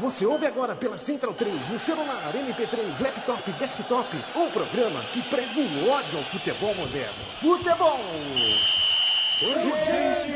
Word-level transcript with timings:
Você 0.00 0.24
ouve 0.24 0.46
agora 0.46 0.74
pela 0.74 0.98
Central 0.98 1.34
3, 1.34 1.68
no 1.68 1.78
celular, 1.78 2.32
MP3, 2.34 2.98
laptop, 3.00 3.52
desktop, 3.52 4.08
um 4.34 4.50
programa 4.50 5.02
que 5.12 5.20
prega 5.22 5.60
o 5.60 5.90
ódio 5.90 6.18
ao 6.18 6.24
futebol 6.24 6.74
moderno. 6.74 7.22
Futebol! 7.40 8.00
Urgente! 9.42 10.32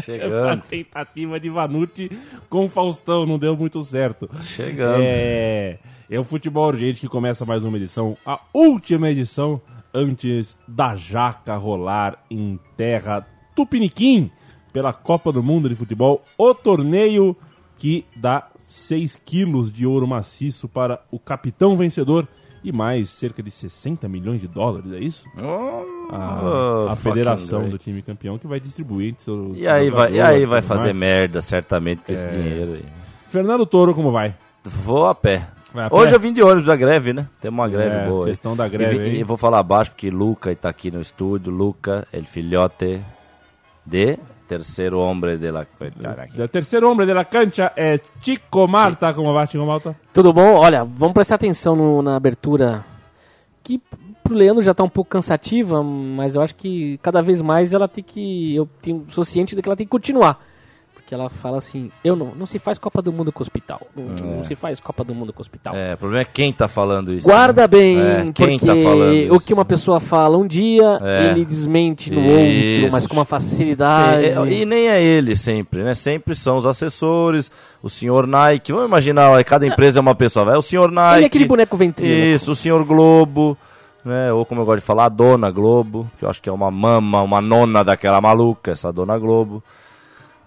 Chegando. 0.02 0.48
A 0.50 0.58
tentativa 0.58 1.38
de 1.40 1.50
Vanucci 1.50 2.10
com 2.50 2.70
Faustão 2.70 3.26
não 3.26 3.38
deu 3.38 3.58
muito 3.58 3.84
certo. 3.84 4.30
Chegando. 4.42 5.04
É, 5.04 5.78
é 6.10 6.18
o 6.18 6.24
Futebol 6.24 6.68
Urgente 6.68 7.02
que 7.02 7.10
começa 7.10 7.46
mais 7.46 7.66
uma 7.66 7.76
edição, 7.76 8.16
a 8.26 8.40
última 8.54 9.10
edição 9.10 9.62
antes 9.94 10.58
da 10.68 10.96
jaca 10.96 11.56
rolar 11.58 12.18
em 12.30 12.60
terra 12.78 13.26
Tupiniquim 13.56 14.32
pela 14.72 14.94
Copa 14.94 15.32
do 15.32 15.42
Mundo 15.44 15.68
de 15.68 15.76
Futebol, 15.76 16.24
o 16.38 16.54
torneio 16.54 17.36
que 17.78 18.06
dá 18.16 18.48
6 18.68 19.16
quilos 19.26 19.72
de 19.72 19.86
ouro 19.86 20.08
maciço 20.08 20.68
para 20.68 21.02
o 21.12 21.18
capitão 21.18 21.76
vencedor 21.76 22.28
e 22.64 22.72
mais 22.72 23.10
cerca 23.10 23.42
de 23.42 23.50
60 23.50 24.08
milhões 24.10 24.42
de 24.42 24.48
dólares, 24.48 24.92
é 24.92 25.00
isso? 25.00 25.26
a, 25.38 26.42
Oh, 26.44 26.88
a 26.90 26.96
fucking 26.96 27.10
federação 27.10 27.60
great. 27.60 27.72
do 27.72 27.78
time 27.78 28.02
campeão 28.02 28.38
que 28.38 28.46
vai 28.48 28.60
distribuir 28.60 29.16
seus 29.18 29.58
E 29.58 29.68
aí 29.68 29.90
vai, 29.90 30.14
e 30.14 30.22
aí 30.22 30.46
vai 30.46 30.62
fazer 30.62 30.94
merda, 30.94 31.42
certamente, 31.42 32.04
com 32.04 32.12
esse 32.14 32.26
É. 32.26 32.30
dinheiro 32.32 32.74
aí. 32.74 32.86
Fernando 33.28 33.66
Toro, 33.66 33.94
como 33.96 34.12
vai? 34.12 34.36
Vou 34.64 35.06
a 35.08 35.16
pé. 35.16 35.48
Vai 35.74 35.86
a 35.86 35.90
pé? 35.90 35.96
Hoje 35.96 36.14
eu 36.16 36.20
vim 36.20 36.34
de 36.34 36.42
ônibus 36.42 36.66
da 36.66 36.76
greve, 36.76 37.14
né? 37.14 37.28
Tem 37.42 37.50
uma 37.50 37.68
greve 37.68 37.96
É, 37.96 38.08
boa. 38.08 38.26
aí. 38.26 38.32
questão 38.32 38.56
da 38.56 38.68
greve 38.68 38.98
E, 38.98 39.20
e 39.20 39.24
vou 39.24 39.38
falar 39.38 39.62
baixo 39.64 39.92
porque 39.92 40.10
Luca 40.10 40.52
está 40.52 40.70
aqui 40.70 40.90
no 40.92 41.00
estúdio. 41.02 41.52
Luca, 41.52 42.08
el 42.12 42.26
filhote 42.26 43.02
de 43.86 44.18
terceiro 44.48 45.00
hombre 45.00 45.38
de 45.38 45.52
la... 45.52 45.66
Caraca. 45.66 46.44
O 46.44 46.48
terceiro 46.48 46.90
homem 46.90 47.06
da 47.06 47.24
cancha 47.24 47.72
é 47.76 47.96
Chico 48.22 48.68
Marta, 48.68 49.14
como 49.14 49.32
vai, 49.34 49.46
Chico 49.46 49.66
Marta? 49.66 49.96
Tudo 50.12 50.34
bom? 50.34 50.56
Olha, 50.56 50.84
vamos 50.84 51.14
prestar 51.14 51.36
atenção 51.36 51.76
no- 51.76 52.02
na 52.02 52.16
abertura, 52.16 52.84
que 53.64 53.80
pro 54.24 54.34
Leandro 54.34 54.64
já 54.64 54.74
tá 54.74 54.84
um 54.84 54.90
pouco 54.90 55.12
cansativa, 55.12 55.84
mas 55.84 56.34
eu 56.34 56.42
acho 56.42 56.56
que 56.56 56.98
cada 57.04 57.22
vez 57.22 57.42
mais 57.42 57.74
ela 57.74 57.88
tem 57.88 58.04
que. 58.04 58.56
Eu 58.56 58.68
tenho, 58.82 59.06
sou 59.10 59.24
ciente 59.24 59.56
de 59.56 59.62
que 59.62 59.70
ela 59.70 59.76
tem 59.76 59.86
que 59.86 59.92
continuar. 59.92 60.40
Porque 61.10 61.16
ela 61.16 61.28
fala 61.28 61.58
assim, 61.58 61.90
eu 62.04 62.16
não, 62.16 62.36
não 62.36 62.46
se 62.46 62.60
faz 62.60 62.78
Copa 62.78 63.02
do 63.02 63.12
Mundo 63.12 63.32
com 63.32 63.42
hospital. 63.42 63.82
Não, 63.96 64.36
não 64.36 64.44
se 64.44 64.54
faz 64.54 64.80
Copa 64.80 65.04
do 65.04 65.16
Mundo 65.16 65.34
com 65.34 65.42
hospital. 65.42 65.76
É, 65.76 65.96
o 65.96 65.98
problema 65.98 66.22
é 66.22 66.26
quem 66.26 66.54
tá 66.54 66.68
falando 66.68 67.12
isso. 67.12 67.26
Guarda 67.28 67.64
né? 67.64 67.68
bem, 67.68 68.00
É, 68.00 68.32
quem 68.32 68.60
tá 68.60 68.76
falando 68.76 69.34
o 69.34 69.40
que 69.40 69.52
uma 69.52 69.66
pessoa 69.66 70.00
fala 70.00 70.38
um 70.38 70.46
dia, 70.46 71.00
É. 71.02 71.32
ele 71.32 71.44
desmente 71.46 72.12
no 72.12 72.22
Isso. 72.22 72.76
outro, 72.82 72.92
mas 72.92 73.08
com 73.08 73.16
uma 73.16 73.26
facilidade. 73.26 74.34
Sim, 74.34 74.40
é, 74.40 74.54
e 74.54 74.66
nem 74.66 74.88
é 74.88 75.02
ele 75.02 75.36
sempre, 75.36 75.82
né? 75.82 75.96
Sempre 75.96 76.36
são 76.36 76.58
os 76.58 76.68
assessores, 76.68 77.52
o 77.82 77.90
senhor 77.90 78.28
Nike. 78.28 78.72
Vamos 78.72 78.88
imaginar, 78.88 79.32
ó, 79.32 79.44
cada 79.44 79.66
empresa 79.66 79.98
é 79.98 80.02
uma 80.02 80.14
pessoa. 80.14 80.46
Vai 80.46 80.58
o 80.58 80.62
senhor 80.62 80.92
Nike. 80.92 81.16
Ele 81.16 81.24
é 81.24 81.26
aquele 81.26 81.46
boneco 81.48 81.76
ventríloco. 81.76 82.36
Isso, 82.36 82.52
o 82.52 82.56
senhor 82.56 82.86
Globo, 82.86 83.58
né? 84.06 84.32
Ou 84.32 84.46
como 84.46 84.62
eu 84.62 84.66
gosto 84.66 84.82
de 84.82 84.86
falar, 84.86 85.06
a 85.06 85.10
dona 85.10 85.50
Globo, 85.50 86.08
que 86.20 86.26
eu 86.26 86.30
acho 86.30 86.40
que 86.40 86.48
é 86.48 86.54
uma 86.54 86.70
mama, 86.70 87.24
uma 87.24 87.42
nona 87.42 87.84
daquela 87.84 88.22
maluca, 88.22 88.74
essa 88.74 88.94
dona 88.94 89.18
Globo. 89.18 89.64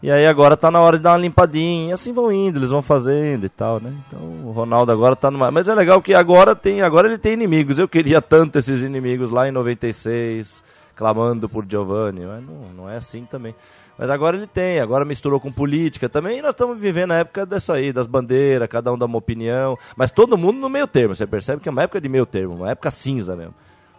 E 0.03 0.11
aí 0.11 0.27
agora 0.27 0.57
tá 0.57 0.69
na 0.69 0.81
hora 0.81 0.97
de 0.97 1.05
dar 1.05 1.13
uma 1.13 1.19
limpadinha, 1.19 1.91
e 1.91 1.93
assim 1.93 2.13
vão 2.13 2.33
indo, 2.33 2.59
eles 2.59 2.71
vão 2.71 2.83
fazendo 2.83 3.47
e 3.47 3.49
tal, 3.49 3.81
né? 3.81 3.95
Então 4.09 4.21
o 4.45 4.51
Ronaldo 4.51 4.91
agora 4.91 5.15
tá 5.15 5.31
numa... 5.31 5.49
Mas 5.53 5.69
é 5.69 5.75
legal 5.75 6.03
que 6.03 6.13
agora 6.13 6.57
tem, 6.57 6.83
agora 6.83 7.07
ele 7.07 7.19
tem 7.19 7.35
inimigos. 7.35 7.79
Eu 7.79 7.87
queria 7.87 8.21
tanto 8.21 8.59
esses 8.59 8.83
inimigos 8.83 9.31
lá 9.31 9.47
em 9.47 9.53
96, 9.53 10.61
clamando 10.97 11.49
por 11.49 11.65
Giovanni, 11.69 12.27
mas 12.27 12.45
não, 12.45 12.73
não 12.77 12.91
é 12.91 12.97
assim 12.97 13.25
também. 13.25 13.55
Mas 13.97 14.11
agora 14.11 14.37
ele 14.37 14.49
tem, 14.49 14.81
agora 14.81 15.05
misturou 15.05 15.39
com 15.39 15.53
política 15.53 16.09
também, 16.09 16.39
e 16.39 16.43
nós 16.43 16.51
estamos 16.51 16.77
vivendo 16.79 17.13
a 17.13 17.19
época 17.19 17.47
dessa 17.47 17.75
aí, 17.75 17.93
das 17.93 18.09
bandeiras, 18.09 18.67
cada 18.67 18.93
um 18.93 18.99
dá 18.99 19.07
uma 19.07 19.19
opinião, 19.19 19.79
mas 19.95 20.11
todo 20.11 20.37
mundo 20.37 20.59
no 20.59 20.69
meio 20.69 20.89
termo, 20.89 21.15
você 21.15 21.27
percebe 21.29 21.63
que 21.63 21.69
é 21.69 21.73
uma 21.73 21.83
época 21.83 22.01
de 22.01 22.09
meio 22.09 22.27
termo, 22.27 22.57
uma 22.57 22.71
época 22.71 22.91
cinza 22.91 23.37
mesmo. 23.37 23.55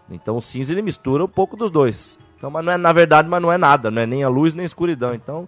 Então 0.09 0.35
o 0.35 0.41
cinza 0.41 0.73
ele 0.73 0.81
mistura 0.81 1.23
um 1.23 1.29
pouco 1.29 1.55
dos 1.55 1.71
dois. 1.71 2.17
Então, 2.35 2.51
mas 2.51 2.65
não 2.65 2.73
é, 2.73 2.77
na 2.77 2.91
verdade, 2.91 3.29
mas 3.29 3.41
não 3.41 3.53
é 3.53 3.57
nada, 3.57 3.89
não 3.89 4.01
é 4.01 4.05
nem 4.05 4.21
a 4.21 4.27
luz 4.27 4.53
nem 4.53 4.63
a 4.63 4.65
escuridão. 4.65 5.13
Então, 5.13 5.47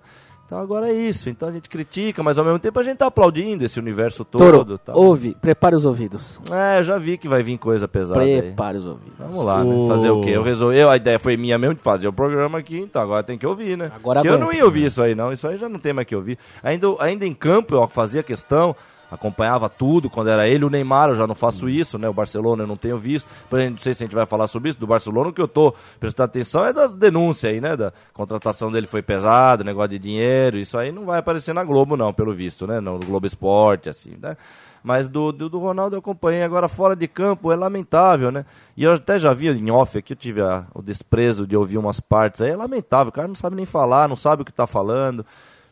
então 0.55 0.63
agora 0.63 0.89
é 0.89 0.93
isso. 0.93 1.29
Então 1.29 1.49
a 1.49 1.51
gente 1.51 1.67
critica, 1.67 2.23
mas 2.23 2.39
ao 2.39 2.45
mesmo 2.45 2.59
tempo 2.59 2.79
a 2.79 2.83
gente 2.83 2.97
tá 2.97 3.07
aplaudindo 3.07 3.65
esse 3.65 3.77
universo 3.77 4.23
todo. 4.23 4.39
Toro, 4.39 4.77
tal. 4.77 4.97
ouve, 4.97 5.35
prepare 5.35 5.75
os 5.75 5.83
ouvidos. 5.83 6.39
É, 6.49 6.79
eu 6.79 6.83
já 6.83 6.97
vi 6.97 7.17
que 7.17 7.27
vai 7.27 7.43
vir 7.43 7.57
coisa 7.57 7.89
pesada 7.89 8.21
aí. 8.21 8.41
Prepare 8.41 8.77
os 8.77 8.85
ouvidos. 8.85 9.17
Vamos 9.19 9.43
lá, 9.43 9.63
né? 9.63 9.87
Fazer 9.87 10.09
o 10.11 10.21
quê? 10.21 10.29
Eu 10.29 10.43
resolvi, 10.43 10.77
eu, 10.77 10.89
a 10.89 10.95
ideia 10.95 11.19
foi 11.19 11.35
minha 11.35 11.57
mesmo 11.57 11.75
de 11.75 11.81
fazer 11.81 12.07
o 12.07 12.13
programa 12.13 12.59
aqui, 12.59 12.79
então 12.79 13.01
agora 13.01 13.21
tem 13.21 13.37
que 13.37 13.45
ouvir, 13.45 13.77
né? 13.77 13.91
Agora 13.93 14.21
Porque 14.21 14.33
eu 14.33 14.39
não 14.39 14.53
ia 14.53 14.63
ouvir 14.63 14.85
isso 14.85 15.03
aí, 15.03 15.13
não. 15.13 15.33
Isso 15.33 15.45
aí 15.45 15.57
já 15.57 15.67
não 15.67 15.77
tem 15.77 15.91
mais 15.91 16.07
que 16.07 16.15
ouvir. 16.15 16.37
Ainda, 16.63 16.87
ainda 16.99 17.25
em 17.25 17.33
campo 17.33 17.75
eu 17.75 17.85
fazia 17.89 18.23
questão, 18.23 18.73
acompanhava 19.11 19.69
tudo 19.69 20.09
quando 20.09 20.29
era 20.29 20.47
ele. 20.47 20.65
O 20.65 20.69
Neymar 20.69 21.09
eu 21.09 21.15
já 21.15 21.27
não 21.27 21.35
faço 21.35 21.69
isso, 21.69 21.97
né? 21.97 22.07
O 22.09 22.13
Barcelona 22.13 22.63
eu 22.63 22.67
não 22.67 22.77
tenho 22.77 22.97
visto. 22.97 23.27
Não 23.51 23.77
sei 23.77 23.93
se 23.93 24.03
a 24.03 24.05
gente 24.07 24.15
vai 24.15 24.25
falar 24.25 24.47
sobre 24.47 24.69
isso. 24.69 24.79
Do 24.79 24.87
Barcelona, 24.87 25.29
o 25.29 25.33
que 25.33 25.41
eu 25.41 25.47
tô 25.47 25.73
prestando 25.99 26.25
atenção 26.25 26.65
é 26.65 26.73
das 26.73 26.95
denúncias 26.95 27.51
aí, 27.53 27.61
né? 27.61 27.75
Da 27.75 27.91
contratação 28.13 28.71
dele 28.71 28.87
foi 28.87 29.01
pesada, 29.01 29.63
negócio 29.63 29.89
de 29.89 29.99
dinheiro. 29.99 30.57
Isso 30.57 30.77
aí 30.77 30.91
não 30.91 31.05
vai 31.05 31.19
aparecer 31.19 31.53
na 31.53 31.63
Globo, 31.63 31.95
não, 31.97 32.13
pelo 32.13 32.33
visto, 32.33 32.65
né? 32.67 32.79
No 32.79 32.99
Globo 32.99 33.25
Esporte, 33.27 33.89
assim, 33.89 34.17
né? 34.21 34.35
Mas 34.83 35.09
do, 35.09 35.31
do, 35.31 35.49
do 35.49 35.57
Ronaldo 35.57 35.95
eu 35.95 35.99
acompanhei. 35.99 36.43
Agora, 36.43 36.67
fora 36.69 36.95
de 36.95 37.07
campo, 37.07 37.51
é 37.51 37.55
lamentável, 37.55 38.31
né? 38.31 38.45
E 38.77 38.83
eu 38.83 38.93
até 38.93 39.17
já 39.17 39.33
vi 39.33 39.47
em 39.49 39.71
off 39.71 39.97
aqui, 39.97 40.13
eu 40.13 40.17
tive 40.17 40.41
a- 40.41 40.65
o 40.75 40.81
desprezo 40.81 41.47
de 41.47 41.57
ouvir 41.57 41.79
umas 41.79 41.99
partes 41.99 42.41
aí. 42.41 42.51
É 42.51 42.55
lamentável, 42.55 43.09
o 43.09 43.11
cara 43.11 43.27
não 43.27 43.33
sabe 43.33 43.55
nem 43.55 43.65
falar, 43.65 44.07
não 44.07 44.15
sabe 44.15 44.43
o 44.43 44.45
que 44.45 44.53
tá 44.53 44.67
falando. 44.67 45.25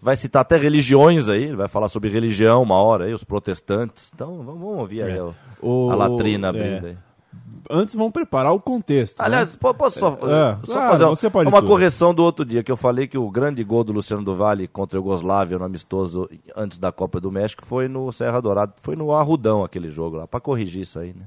Vai 0.04 0.16
citar 0.18 0.42
até 0.42 0.58
religiões 0.58 1.30
aí, 1.30 1.44
ele 1.46 1.56
vai 1.56 1.68
falar 1.70 1.88
sobre 1.88 2.10
religião 2.10 2.62
uma 2.62 2.76
hora 2.76 3.06
aí, 3.06 3.14
os 3.14 3.24
protestantes. 3.24 4.12
Então, 4.14 4.38
vamos, 4.44 4.46
vamos 4.62 4.80
ouvir 4.80 5.02
aí 5.04 5.18
É. 5.18 5.24
o- 5.24 5.34
O- 5.62 5.90
a 5.92 5.96
latrina 5.96 6.48
é. 6.48 6.50
abrindo 6.50 6.86
aí. 6.88 6.98
Antes 7.70 7.96
vamos 7.96 8.12
preparar 8.12 8.52
o 8.52 8.60
contexto. 8.60 9.18
né? 9.20 9.26
Aliás, 9.26 9.56
po- 9.56 9.74
posso 9.74 9.98
só, 9.98 10.10
É, 10.10 10.58
só 10.66 10.74
claro, 10.74 10.92
fazer 10.92 11.06
uma- 11.30 11.48
uma 11.50 11.62
correção 11.64 12.14
do 12.14 12.22
outro 12.22 12.44
dia, 12.44 12.62
que 12.62 12.70
eu 12.72 12.76
falei 12.76 13.08
que 13.08 13.18
o 13.18 13.32
grande 13.32 13.64
gol 13.64 13.86
do 13.86 13.94
Luciano 13.94 14.22
do 14.22 14.36
Vale 14.36 14.68
contra 14.68 14.98
a 14.98 15.00
Iugoslávia 15.00 15.58
no 15.58 15.64
amistoso 15.64 16.30
antes 16.54 16.78
da 16.78 16.92
Copa 16.92 17.22
do 17.22 17.32
México 17.32 17.66
foi 17.66 17.88
no 17.88 18.12
Serra 18.12 18.42
Dourada, 18.42 18.74
foi 18.82 18.98
no 18.98 19.14
Arrudão 19.14 19.64
aquele 19.64 19.90
jogo 19.90 20.18
lá, 20.18 20.28
pra 20.28 20.42
corrigir 20.42 20.82
isso 20.82 21.00
aí, 21.00 21.14
né? 21.14 21.24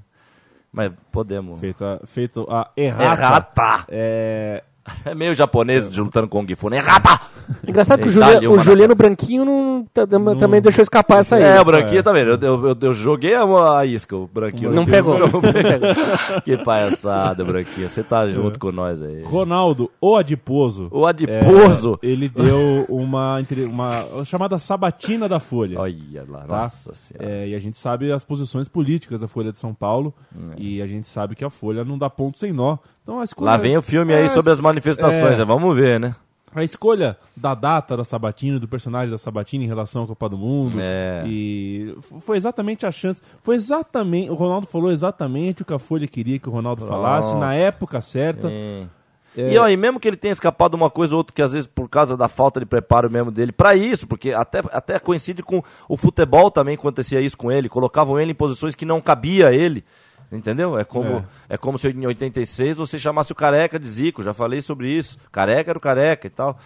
Mas 0.70 0.92
podemos... 1.10 1.58
Feito 1.58 1.82
a, 1.82 2.00
feito 2.04 2.46
a 2.50 2.70
errata. 2.76 3.22
Errata! 3.22 3.84
É, 3.88 4.62
É 5.06 5.14
meio 5.16 5.34
japonês 5.34 5.88
de 5.90 6.00
lutando 6.00 6.28
com 6.28 6.44
o 6.44 6.46
Gifu, 6.46 6.68
né? 6.68 6.76
Errata! 6.76 7.18
Engraçado 7.66 8.00
que 8.00 8.08
o, 8.08 8.10
Itália, 8.10 8.34
Juliano, 8.34 8.54
o 8.54 8.58
Juliano 8.64 8.94
Branquinho 8.94 9.44
não, 9.44 9.86
tá- 9.92 10.06
também 10.38 10.60
deixou 10.60 10.82
escapar 10.82 11.20
essa 11.20 11.36
aí. 11.36 11.42
É, 11.42 11.60
o 11.60 11.64
Branquinho 11.64 12.02
tá 12.02 12.12
vendo? 12.12 12.30
Eu, 12.30 12.38
eu, 12.40 12.66
eu- 12.68 12.76
eu 12.80 12.92
joguei 12.94 13.34
a, 13.34 13.78
a 13.78 13.84
isca, 13.86 14.14
o 14.16 14.26
Branquinho. 14.26 14.72
Não 14.72 14.84
pegou. 14.84 15.18
Não 15.26 15.28
pegou. 15.40 16.42
que 16.44 16.56
palhaçada, 16.58 17.44
Branquinho. 17.44 17.88
Você 17.88 18.02
tá 18.02 18.28
junto 18.28 18.58
com 18.58 18.70
nós 18.72 19.02
aí. 19.02 19.22
Ronaldo, 19.22 19.90
o 20.00 20.16
adiposo. 20.16 20.88
O 20.90 21.06
adiposo. 21.06 21.98
é, 22.02 22.06
ele 22.06 22.28
deu 22.28 22.84
uma, 22.88 23.40
uma 23.70 24.24
chamada 24.24 24.58
sabatina 24.58 25.28
da 25.28 25.40
Folha. 25.40 25.78
Olha 25.80 26.24
lá, 26.28 26.40
tá? 26.40 26.46
nossa 26.62 26.94
senhora. 26.94 27.26
É, 27.28 27.48
e 27.48 27.54
a 27.54 27.58
gente 27.58 27.76
sabe 27.76 28.10
as 28.12 28.22
posições 28.24 28.68
políticas 28.68 29.20
da 29.20 29.28
Folha 29.28 29.50
de 29.52 29.58
São 29.58 29.74
Paulo. 29.74 30.14
E 30.56 30.80
a 30.80 30.86
gente 30.86 31.06
sabe 31.08 31.34
que 31.34 31.44
a 31.44 31.50
Folha 31.50 31.84
não 31.84 31.98
dá 31.98 32.08
ponto 32.10 32.38
sem 32.38 32.52
nó. 32.52 32.76
Então 33.02 33.20
a 33.20 33.24
escolha, 33.24 33.50
Lá 33.52 33.56
vem 33.56 33.76
o 33.76 33.82
filme 33.82 34.12
aí 34.14 34.24
É, 34.24 34.28
sobre 34.28 34.50
as 34.52 34.58
manifestações, 34.60 35.34
é. 35.34 35.38
né? 35.38 35.44
vamos 35.44 35.76
ver, 35.76 36.00
né? 36.00 36.14
A 36.56 36.64
escolha 36.64 37.18
da 37.36 37.54
data 37.54 37.94
da 37.98 38.02
Sabatina, 38.02 38.58
do 38.58 38.66
personagem 38.66 39.10
da 39.10 39.18
Sabatina 39.18 39.62
em 39.62 39.66
relação 39.66 40.04
à 40.04 40.06
Copa 40.06 40.26
do 40.26 40.38
Mundo. 40.38 40.78
É. 40.80 41.22
E 41.26 41.94
foi 42.20 42.38
exatamente 42.38 42.86
a 42.86 42.90
chance. 42.90 43.20
Foi 43.42 43.56
exatamente. 43.56 44.30
O 44.30 44.34
Ronaldo 44.34 44.66
falou 44.66 44.90
exatamente 44.90 45.60
o 45.60 45.64
que 45.66 45.74
a 45.74 45.78
Folha 45.78 46.08
queria 46.08 46.38
que 46.38 46.48
o 46.48 46.52
Ronaldo 46.52 46.86
falasse, 46.86 47.36
na 47.36 47.54
época 47.54 48.00
certa. 48.00 48.48
Sim. 48.48 48.88
É. 49.36 49.52
E, 49.52 49.54
e 49.54 49.76
mesmo 49.76 50.00
que 50.00 50.08
ele 50.08 50.16
tenha 50.16 50.32
escapado 50.32 50.74
uma 50.74 50.88
coisa 50.88 51.14
ou 51.14 51.18
outra, 51.18 51.34
que 51.34 51.42
às 51.42 51.52
vezes 51.52 51.66
por 51.66 51.90
causa 51.90 52.16
da 52.16 52.26
falta 52.26 52.58
de 52.58 52.64
preparo 52.64 53.10
mesmo 53.10 53.30
dele, 53.30 53.52
pra 53.52 53.76
isso, 53.76 54.06
porque 54.06 54.32
até, 54.32 54.62
até 54.72 54.98
coincide 54.98 55.42
com 55.42 55.62
o 55.86 55.96
futebol 55.96 56.50
também 56.50 56.74
acontecia 56.74 57.20
isso 57.20 57.36
com 57.36 57.52
ele, 57.52 57.68
colocavam 57.68 58.18
ele 58.18 58.30
em 58.32 58.34
posições 58.34 58.74
que 58.74 58.86
não 58.86 58.98
cabia 58.98 59.48
a 59.48 59.52
ele. 59.52 59.84
Entendeu? 60.30 60.78
É 60.78 60.84
como, 60.84 61.24
é. 61.48 61.56
como 61.56 61.78
se 61.78 61.88
em 61.88 62.06
86 62.06 62.76
você 62.76 62.98
chamasse 62.98 63.30
o 63.30 63.34
Careca 63.34 63.78
de 63.78 63.88
Zico, 63.88 64.22
já 64.22 64.34
falei 64.34 64.60
sobre 64.60 64.90
isso. 64.90 65.18
Careca 65.30 65.70
era 65.70 65.78
o 65.78 65.80
Careca 65.80 66.26
e 66.26 66.30
tal. 66.30 66.58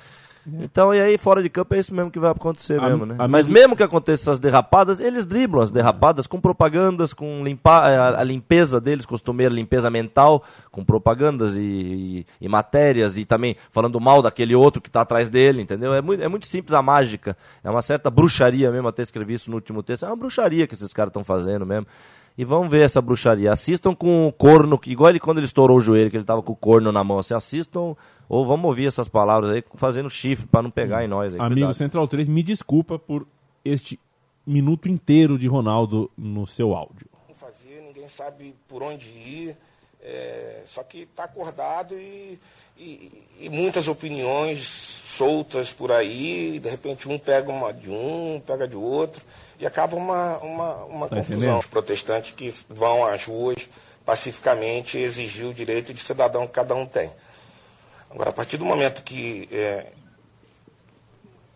Então, 0.58 0.94
e 0.94 0.98
aí, 1.00 1.18
fora 1.18 1.42
de 1.42 1.50
campo, 1.50 1.74
é 1.74 1.78
isso 1.78 1.94
mesmo 1.94 2.10
que 2.10 2.18
vai 2.18 2.30
acontecer 2.30 2.80
A- 2.80 2.88
mesmo, 2.88 3.04
né? 3.04 3.14
Mas 3.28 3.46
mesmo 3.46 3.76
que 3.76 3.82
aconteça 3.82 4.22
essas 4.22 4.38
derrapadas, 4.38 4.98
eles 4.98 5.26
driblam 5.26 5.62
as 5.62 5.70
derrapadas 5.70 6.26
com 6.26 6.40
propagandas, 6.40 7.12
com 7.12 7.44
limpar 7.44 7.82
a, 7.92 8.20
a 8.20 8.24
limpeza 8.24 8.80
deles, 8.80 9.04
costumeira 9.04 9.52
limpeza 9.54 9.90
mental, 9.90 10.42
com 10.70 10.82
propagandas 10.82 11.56
e, 11.58 11.60
e- 11.60 12.26
e 12.40 12.48
matérias, 12.48 13.18
e 13.18 13.26
também 13.26 13.54
falando 13.70 14.00
mal 14.00 14.22
daquele 14.22 14.54
outro 14.54 14.80
que 14.80 14.88
está 14.88 15.02
atrás 15.02 15.28
dele, 15.28 15.60
entendeu? 15.60 15.92
É 15.92 16.00
muito, 16.00 16.22
é 16.22 16.26
muito 16.28 16.46
simples 16.46 16.72
a 16.72 16.80
mágica. 16.80 17.36
É 17.62 17.68
uma 17.70 17.82
certa 17.82 18.08
bruxaria 18.10 18.70
mesmo, 18.72 18.88
até 18.88 19.02
escrevi 19.02 19.34
isso 19.34 19.50
no 19.50 19.56
último 19.56 19.82
texto. 19.82 20.06
É 20.06 20.08
uma 20.08 20.16
bruxaria 20.16 20.66
que 20.66 20.72
esses 20.74 20.92
caras 20.94 21.10
estão 21.10 21.22
fazendo 21.22 21.66
mesmo. 21.66 21.86
E 22.38 22.44
vamos 22.44 22.68
ver 22.70 22.82
essa 22.84 23.00
bruxaria. 23.02 23.52
Assistam 23.52 23.94
com 23.94 24.26
o 24.26 24.32
corno, 24.32 24.78
que- 24.78 24.90
igual 24.92 25.10
ele 25.10 25.20
quando 25.20 25.38
ele 25.38 25.44
estourou 25.46 25.76
o 25.76 25.80
joelho, 25.80 26.10
que 26.10 26.16
ele 26.16 26.24
tava 26.24 26.42
com 26.42 26.52
o 26.52 26.56
corno 26.56 26.90
na 26.90 27.04
mão. 27.04 27.18
Assim, 27.18 27.34
assistam, 27.34 27.94
ou 28.28 28.46
vamos 28.46 28.64
ouvir 28.66 28.86
essas 28.86 29.08
palavras 29.08 29.50
aí, 29.50 29.64
fazendo 29.74 30.08
chifre 30.08 30.46
para 30.46 30.62
não 30.62 30.70
pegar 30.70 31.04
em 31.04 31.08
nós. 31.08 31.34
Aí, 31.34 31.40
Amigo 31.40 31.54
cuidado. 31.54 31.74
Central 31.74 32.08
3, 32.08 32.28
me 32.28 32.42
desculpa 32.42 32.98
por 32.98 33.26
este 33.64 33.98
minuto 34.46 34.88
inteiro 34.88 35.38
de 35.38 35.46
Ronaldo 35.46 36.10
no 36.16 36.46
seu 36.46 36.74
áudio. 36.74 37.06
Não 37.28 37.34
fazer, 37.34 37.82
ninguém 37.86 38.08
sabe 38.08 38.54
por 38.66 38.82
onde 38.82 39.08
ir. 39.08 39.56
É, 40.02 40.62
só 40.68 40.82
que 40.82 41.00
está 41.02 41.24
acordado 41.24 41.94
e, 41.98 42.38
e- 42.76 43.22
e 43.40 43.48
muitas 43.48 43.86
opiniões 43.88 44.60
soltas 45.16 45.70
por 45.70 45.92
aí. 45.92 46.58
De 46.58 46.68
repente 46.68 47.08
um 47.08 47.18
pega 47.18 47.50
uma 47.50 47.72
de 47.72 47.90
um, 47.90 48.40
pega 48.46 48.66
de 48.66 48.76
outro 48.76 49.22
e 49.58 49.66
acaba 49.66 49.96
uma, 49.96 50.38
uma, 50.38 50.74
uma 50.84 51.08
Tá 51.08 51.16
confusão. 51.16 51.38
entendendo? 51.38 51.58
Os 51.60 51.66
protestantes 51.66 52.30
que 52.32 52.54
vão 52.68 53.04
às 53.04 53.24
ruas 53.24 53.68
pacificamente 54.06 54.96
exigir 54.98 55.46
o 55.46 55.54
direito 55.54 55.92
de 55.92 56.00
cidadão 56.00 56.46
que 56.46 56.52
cada 56.54 56.74
um 56.74 56.86
tem. 56.86 57.10
Agora, 58.08 58.30
a 58.30 58.32
partir 58.32 58.56
do 58.56 58.64
momento 58.64 59.02
que 59.04 59.48
é, 59.52 59.86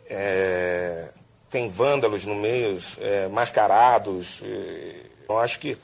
é, 0.08 1.08
tem 1.50 1.68
vândalos 1.68 2.24
no 2.24 2.34
meio, 2.34 2.80
é, 3.00 3.28
mascarados, 3.28 4.40
é, 4.44 4.96
eu 5.28 5.38
acho 5.38 5.58
que 5.58 5.76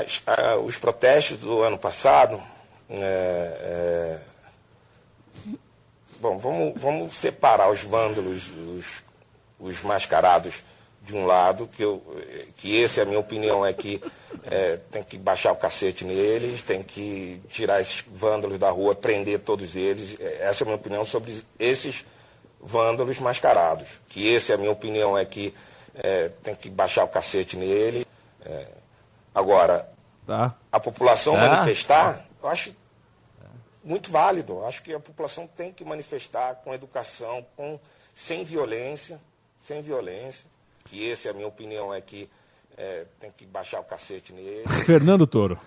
as- 0.00 0.22
a- 0.26 0.56
os 0.56 0.76
protestos 0.76 1.38
do 1.38 1.62
ano 1.62 1.78
passado. 1.78 2.40
é, 2.90 3.58
é, 3.62 4.18
bom, 6.20 6.38
vamos, 6.38 6.80
vamos 6.80 7.14
separar 7.16 7.70
os 7.70 7.80
vândalos, 7.82 8.42
os, 8.76 8.86
os 9.58 9.82
mascarados 9.82 10.62
de 11.02 11.14
um 11.14 11.26
lado, 11.26 11.68
que, 11.76 11.82
eu, 11.82 12.02
que 12.56 12.76
esse, 12.76 13.00
a 13.00 13.04
minha 13.04 13.18
opinião, 13.18 13.64
é 13.64 13.72
que 13.74 14.02
é, 14.44 14.78
tem 14.90 15.02
que 15.02 15.18
baixar 15.18 15.52
o 15.52 15.56
cacete 15.56 16.04
neles, 16.04 16.62
tem 16.62 16.82
que 16.82 17.40
tirar 17.50 17.80
esses 17.80 18.02
vândalos 18.06 18.58
da 18.58 18.70
rua, 18.70 18.94
prender 18.94 19.40
todos 19.40 19.76
eles. 19.76 20.18
Eh, 20.18 20.38
Essa 20.40 20.62
é 20.62 20.64
a 20.64 20.66
minha 20.66 20.76
opinião 20.76 21.04
sobre 21.04 21.42
esses 21.58 22.04
vândalos 22.58 23.18
mascarados. 23.18 23.86
Que 24.08 24.26
esse, 24.28 24.50
a 24.52 24.56
minha 24.56 24.70
opinião, 24.70 25.16
é 25.16 25.24
que 25.26 25.52
é, 25.94 26.30
tem 26.42 26.54
que 26.54 26.70
baixar 26.70 27.04
o 27.04 27.08
cacete 27.08 27.54
nele. 27.56 28.06
É, 28.44 28.66
agora, 29.34 29.88
Tá? 30.26 30.54
a 30.72 30.80
população 30.80 31.34
Tá. 31.34 31.48
manifestar, 31.48 32.24
eu 32.42 32.48
acho 32.48 32.74
muito 33.82 34.10
válido. 34.10 34.54
Eu 34.54 34.66
acho 34.66 34.82
que 34.82 34.94
a 34.94 35.00
população 35.00 35.46
tem 35.46 35.70
que 35.72 35.84
manifestar 35.84 36.54
com 36.64 36.72
educação, 36.72 37.44
com, 37.56 37.78
sem 38.14 38.42
violência, 38.44 39.20
sem 39.60 39.82
violência. 39.82 40.46
Que 40.86 41.04
esse, 41.08 41.28
a 41.28 41.32
minha 41.34 41.46
opinião, 41.46 41.92
é 41.92 42.00
que 42.00 42.28
é, 42.76 43.06
tem 43.20 43.30
que 43.30 43.44
baixar 43.44 43.80
o 43.80 43.84
cacete 43.84 44.32
nele. 44.32 44.64
Fernando 44.86 45.26
Toro. 45.26 45.58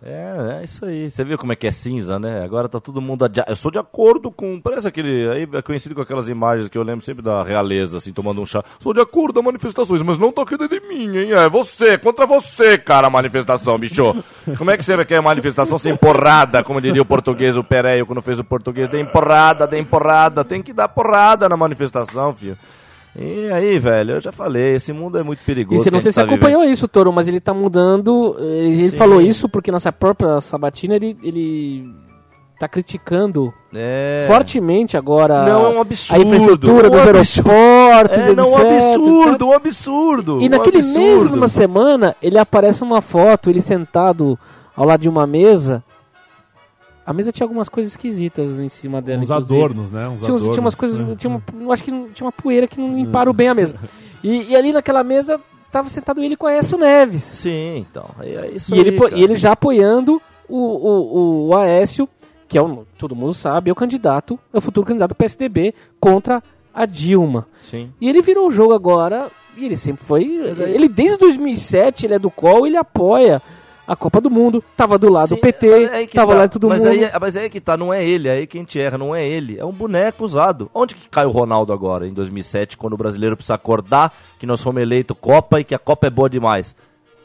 É, 0.00 0.58
é 0.60 0.64
isso 0.64 0.84
aí. 0.84 1.10
Você 1.10 1.24
viu 1.24 1.36
como 1.36 1.52
é 1.52 1.56
que 1.56 1.66
é 1.66 1.72
cinza, 1.72 2.20
né? 2.20 2.44
Agora 2.44 2.68
tá 2.68 2.78
todo 2.78 3.00
mundo. 3.00 3.24
adi- 3.24 3.42
Eu 3.48 3.56
sou 3.56 3.68
de 3.68 3.80
acordo 3.80 4.30
com. 4.30 4.60
Parece 4.60 4.86
aquele. 4.86 5.28
Aí 5.28 5.48
é 5.52 5.60
conhecido 5.60 5.92
com 5.92 6.00
aquelas 6.00 6.28
imagens 6.28 6.68
que 6.68 6.78
eu 6.78 6.84
lembro 6.84 7.04
sempre 7.04 7.20
da 7.20 7.42
realeza, 7.42 7.96
assim, 7.98 8.12
tomando 8.12 8.40
um 8.40 8.46
chá. 8.46 8.62
Sou 8.78 8.94
de 8.94 9.00
acordo 9.00 9.40
com 9.40 9.46
manifestações, 9.46 10.00
mas 10.02 10.16
não 10.16 10.32
dentro 10.56 10.68
de 10.68 10.86
mim, 10.86 11.16
hein? 11.16 11.32
É 11.32 11.48
você, 11.48 11.98
contra 11.98 12.26
você, 12.26 12.78
cara, 12.78 13.08
a 13.08 13.10
manifestação, 13.10 13.76
bicho. 13.76 14.14
Como 14.56 14.70
é 14.70 14.76
que 14.76 14.84
você 14.84 15.04
quer 15.04 15.20
manifestação 15.20 15.76
sem 15.78 15.96
porrada, 15.96 16.62
como 16.62 16.80
diria 16.80 17.02
o 17.02 17.06
português, 17.06 17.56
o 17.56 17.64
Pereio, 17.64 18.06
quando 18.06 18.22
fez 18.22 18.38
o 18.38 18.44
português? 18.44 18.88
Dê 18.88 19.04
porrada, 19.04 19.66
dê 19.66 19.82
porrada. 19.84 20.44
Tem 20.44 20.62
que 20.62 20.72
dar 20.72 20.86
porrada 20.88 21.48
na 21.48 21.56
manifestação, 21.56 22.32
filho. 22.32 22.56
E 23.20 23.50
aí, 23.50 23.78
velho, 23.78 24.12
eu 24.14 24.20
já 24.20 24.30
falei, 24.30 24.74
esse 24.76 24.92
mundo 24.92 25.18
é 25.18 25.22
muito 25.24 25.40
E 25.40 25.44
perigoso. 25.44 25.82
você 25.82 25.90
não 25.90 25.98
a 25.98 26.00
sei 26.00 26.12
se 26.12 26.20
tá 26.20 26.24
acompanhou 26.24 26.62
isso, 26.64 26.86
Toro, 26.86 27.12
mas 27.12 27.26
ele 27.26 27.40
tá 27.40 27.52
mudando. 27.52 28.36
Ele, 28.38 28.74
ele 28.74 28.88
Sim. 28.90 28.96
falou 28.96 29.20
isso 29.20 29.48
porque 29.48 29.72
nessa 29.72 29.90
própria 29.92 30.40
sabatina 30.40 30.94
ele, 30.94 31.16
ele 31.22 31.92
tá 32.60 32.68
criticando 32.68 33.42
vivendo. 33.42 33.54
É. 33.74 34.24
fortemente 34.26 34.96
agora 34.96 35.44
Não, 35.44 35.66
é 35.66 35.68
um 35.68 35.78
a 35.78 35.80
absurdo, 35.82 36.22
infraestrutura 36.22 36.88
um 36.88 36.90
dos 36.90 37.06
absurdo. 37.08 37.50
aeroportos. 37.50 38.18
É, 38.18 38.32
não, 38.34 38.52
um 38.52 38.58
etc, 38.58 38.72
absurdo, 38.72 39.30
etc. 39.32 39.42
um 39.42 39.52
absurdo. 39.52 40.40
E 40.40 40.46
um 40.46 40.48
naquele 40.50 40.78
absurdo. 40.78 40.98
mesma 41.00 41.48
semana, 41.48 42.16
ele 42.22 42.38
aparece 42.38 42.82
uma 42.82 43.00
foto, 43.00 43.50
ele 43.50 43.60
sentado 43.60 44.38
ao 44.76 44.86
lado 44.86 45.00
de 45.02 45.08
uma 45.08 45.26
mesa. 45.26 45.82
A 47.08 47.12
mesa 47.14 47.32
tinha 47.32 47.44
algumas 47.44 47.68
coisas 47.70 47.92
esquisitas 47.92 48.60
em 48.60 48.68
cima 48.68 49.00
dela. 49.00 49.20
Uns 49.20 49.30
inclusive. 49.30 49.54
adornos, 49.56 49.90
né? 49.90 50.06
Uns 50.08 50.18
Tinha, 50.20 50.28
adornos. 50.34 50.48
tinha 50.54 50.60
umas 50.60 50.74
coisas. 50.74 51.08
É. 51.08 51.14
Tinha 51.16 51.42
uma, 51.54 51.72
acho 51.72 51.82
que 51.84 51.90
não- 51.90 52.08
tinha 52.10 52.26
uma 52.26 52.32
poeira 52.32 52.66
que 52.68 52.78
não 52.78 52.94
limparam 52.94 53.32
bem 53.32 53.48
a 53.48 53.54
mesa. 53.54 53.76
E, 54.22 54.50
e 54.50 54.56
ali 54.56 54.72
naquela 54.72 55.04
mesa 55.04 55.40
tava 55.70 55.88
sentado 55.88 56.20
ele 56.20 56.36
com 56.36 56.44
a 56.46 56.50
Aécio 56.50 56.76
Neves. 56.76 57.22
Sim, 57.22 57.86
então. 57.88 58.04
É 58.20 58.28
é 58.34 58.50
isso 58.50 58.74
E 58.74 58.78
ele, 58.80 58.90
aí, 58.90 58.98
cara. 58.98 59.16
e 59.16 59.22
ele 59.22 59.36
já 59.36 59.52
apoiando 59.52 60.20
o, 60.48 60.56
o, 60.56 61.48
o 61.50 61.56
Aécio, 61.56 62.08
que 62.48 62.58
é 62.58 62.60
o, 62.62 62.84
todo 62.98 63.14
mundo 63.14 63.32
sabe, 63.32 63.70
é 63.70 63.72
o 63.72 63.76
candidato, 63.76 64.36
é 64.52 64.58
o 64.58 64.60
futuro 64.60 64.84
candidato 64.84 65.10
do 65.10 65.14
PSDB 65.14 65.72
contra 66.00 66.42
a 66.74 66.84
Dilma. 66.84 67.46
Sim. 67.62 67.92
E 68.00 68.08
ele 68.08 68.20
virou 68.20 68.48
o 68.48 68.50
jogo 68.50 68.74
agora, 68.74 69.30
e 69.56 69.64
ele 69.66 69.76
sempre 69.76 70.04
foi. 70.04 70.24
Ele 70.24 70.88
desde 70.88 71.16
2007, 71.18 72.06
ele 72.06 72.14
é 72.14 72.18
do 72.18 72.28
qual 72.30 72.66
ele 72.66 72.76
apoia 72.76 73.40
a 73.88 73.96
Copa 73.96 74.20
do 74.20 74.30
Mundo, 74.30 74.62
tava 74.76 74.98
do 74.98 75.10
lado 75.10 75.28
Sim, 75.30 75.34
do 75.36 75.40
PT, 75.40 75.66
é 75.84 75.94
aí 75.94 76.06
tava 76.06 76.32
tá. 76.32 76.38
lá 76.40 76.46
de 76.46 76.52
todo 76.52 76.68
mas 76.68 76.84
mundo. 76.84 76.90
Aí, 76.90 77.04
é- 77.04 77.18
mas 77.18 77.36
aí 77.38 77.48
que 77.48 77.58
tá, 77.58 77.74
não 77.74 77.92
é 77.92 78.06
ele, 78.06 78.28
é 78.28 78.32
aí 78.32 78.46
que 78.46 78.58
a 78.58 78.60
gente 78.60 78.78
erra, 78.78 78.98
não 78.98 79.14
é 79.14 79.26
ele. 79.26 79.58
É 79.58 79.64
um 79.64 79.72
boneco 79.72 80.22
usado. 80.22 80.70
Onde 80.74 80.94
que 80.94 81.08
cai 81.08 81.24
o 81.24 81.30
Ronaldo 81.30 81.72
agora, 81.72 82.06
em 82.06 82.12
2007, 82.12 82.76
quando 82.76 82.92
o 82.92 82.98
brasileiro 82.98 83.34
precisa 83.34 83.54
acordar 83.54 84.12
que 84.38 84.44
nós 84.46 84.62
fomos 84.62 84.82
eleito 84.82 85.14
Copa 85.14 85.60
e 85.60 85.64
que 85.64 85.74
a 85.74 85.78
Copa 85.78 86.06
é 86.06 86.10
boa 86.10 86.28
demais? 86.28 86.76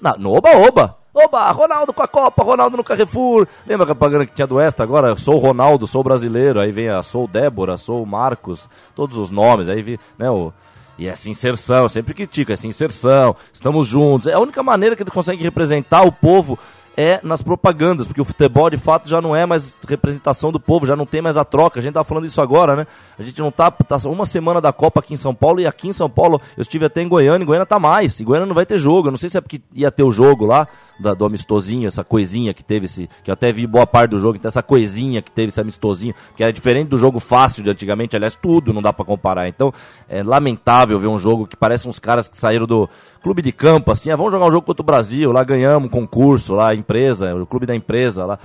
Na, 0.01 0.15
no 0.17 0.31
Oba-Oba. 0.33 0.97
Oba, 1.13 1.51
Ronaldo 1.51 1.93
com 1.93 2.01
a 2.01 2.07
Copa, 2.07 2.43
Ronaldo 2.43 2.77
no 2.77 2.83
Carrefour. 2.83 3.45
Lembra 3.67 3.83
a 3.83 3.87
propaganda 3.87 4.25
que 4.25 4.33
tinha 4.33 4.47
do 4.47 4.59
Esta 4.59 4.81
agora? 4.81 5.15
Sou 5.15 5.35
o 5.35 5.39
Ronaldo, 5.39 5.85
sou 5.85 6.01
o 6.01 6.03
brasileiro. 6.03 6.59
Aí 6.59 6.71
vem 6.71 6.89
a 6.89 7.03
sou 7.03 7.27
Débora, 7.27 7.77
sou 7.77 8.01
o 8.01 8.07
Marcos, 8.07 8.67
todos 8.95 9.17
os 9.17 9.29
nomes. 9.29 9.69
Aí 9.69 9.81
vi, 9.81 9.99
né, 10.17 10.31
o... 10.31 10.51
E 10.97 11.07
essa 11.07 11.29
inserção, 11.29 11.89
sempre 11.89 12.13
critico 12.13 12.51
essa 12.51 12.67
inserção, 12.67 13.35
estamos 13.51 13.87
juntos. 13.87 14.27
É 14.27 14.33
a 14.33 14.39
única 14.39 14.61
maneira 14.61 14.95
que 14.95 15.03
ele 15.03 15.09
consegue 15.11 15.43
representar 15.43 16.03
o 16.03 16.11
povo 16.11 16.57
é 16.95 17.19
nas 17.23 17.41
propagandas, 17.41 18.05
porque 18.05 18.21
o 18.21 18.25
futebol 18.25 18.69
de 18.69 18.77
fato 18.77 19.09
já 19.09 19.21
não 19.21 19.35
é 19.35 19.45
mais 19.45 19.77
representação 19.87 20.51
do 20.51 20.59
povo, 20.59 20.85
já 20.85 20.95
não 20.95 21.05
tem 21.05 21.21
mais 21.21 21.37
a 21.37 21.43
troca. 21.43 21.79
A 21.79 21.81
gente 21.81 21.93
tá 21.93 22.03
falando 22.03 22.25
isso 22.25 22.41
agora, 22.41 22.75
né? 22.75 22.87
A 23.17 23.23
gente 23.23 23.39
não 23.41 23.51
tá, 23.51 23.71
tá 23.71 23.97
uma 24.05 24.25
semana 24.25 24.61
da 24.61 24.71
Copa 24.71 24.99
aqui 24.99 25.13
em 25.13 25.17
São 25.17 25.33
Paulo 25.33 25.59
e 25.59 25.65
aqui 25.67 25.87
em 25.87 25.93
São 25.93 26.09
Paulo 26.09 26.39
eu 26.55 26.61
estive 26.61 26.85
até 26.85 27.01
em 27.01 27.07
Goiânia, 27.07 27.43
em 27.43 27.47
Goiânia 27.47 27.65
tá 27.65 27.79
mais. 27.79 28.19
Em 28.19 28.23
Goiânia 28.23 28.45
não 28.45 28.55
vai 28.55 28.65
ter 28.65 28.77
jogo. 28.77 29.07
Eu 29.07 29.11
não 29.11 29.17
sei 29.17 29.29
se 29.29 29.37
é 29.37 29.41
porque 29.41 29.61
ia 29.73 29.91
ter 29.91 30.03
o 30.03 30.11
jogo 30.11 30.45
lá 30.45 30.67
da- 30.99 31.13
do 31.15 31.25
amistosinho, 31.25 31.87
essa 31.87 32.03
coisinha 32.03 32.53
que 32.53 32.63
teve 32.63 32.85
esse, 32.85 33.09
que 33.23 33.31
eu 33.31 33.33
até 33.33 33.51
vi 33.51 33.65
boa 33.65 33.87
parte 33.87 34.11
do 34.11 34.19
jogo, 34.19 34.37
então 34.37 34.47
essa 34.47 34.61
coisinha 34.61 35.21
que 35.23 35.31
teve 35.31 35.47
esse 35.47 35.59
amistosinho, 35.59 36.13
que 36.35 36.43
era 36.43 36.53
diferente 36.53 36.87
do 36.89 36.97
jogo 36.97 37.19
fácil 37.19 37.63
de 37.63 37.71
antigamente, 37.71 38.15
aliás, 38.15 38.35
tudo 38.35 38.71
não 38.71 38.81
dá 38.81 38.93
pra 38.93 39.03
comparar. 39.03 39.47
Então, 39.47 39.73
é 40.07 40.21
lamentável 40.21 40.99
ver 40.99 41.07
um 41.07 41.17
jogo 41.17 41.47
que 41.47 41.55
parece 41.57 41.87
uns 41.89 41.97
caras 41.97 42.27
que 42.27 42.37
saíram 42.37 42.67
do 42.67 42.87
clube 43.23 43.41
de 43.41 43.51
campo, 43.51 43.91
assim, 43.91 44.11
ah, 44.11 44.15
vamos 44.15 44.31
jogar 44.31 44.45
um 44.45 44.51
jogo 44.51 44.65
contra 44.67 44.83
o 44.83 44.85
Brasil, 44.85 45.31
lá 45.31 45.43
ganhamos 45.43 45.87
um 45.87 45.89
concurso, 45.91 46.53
lá, 46.53 46.75
empresa, 46.83 47.33
o 47.35 47.45
clube 47.47 47.65
da 47.65 47.73
empresa, 47.75 48.25
lá, 48.25 48.37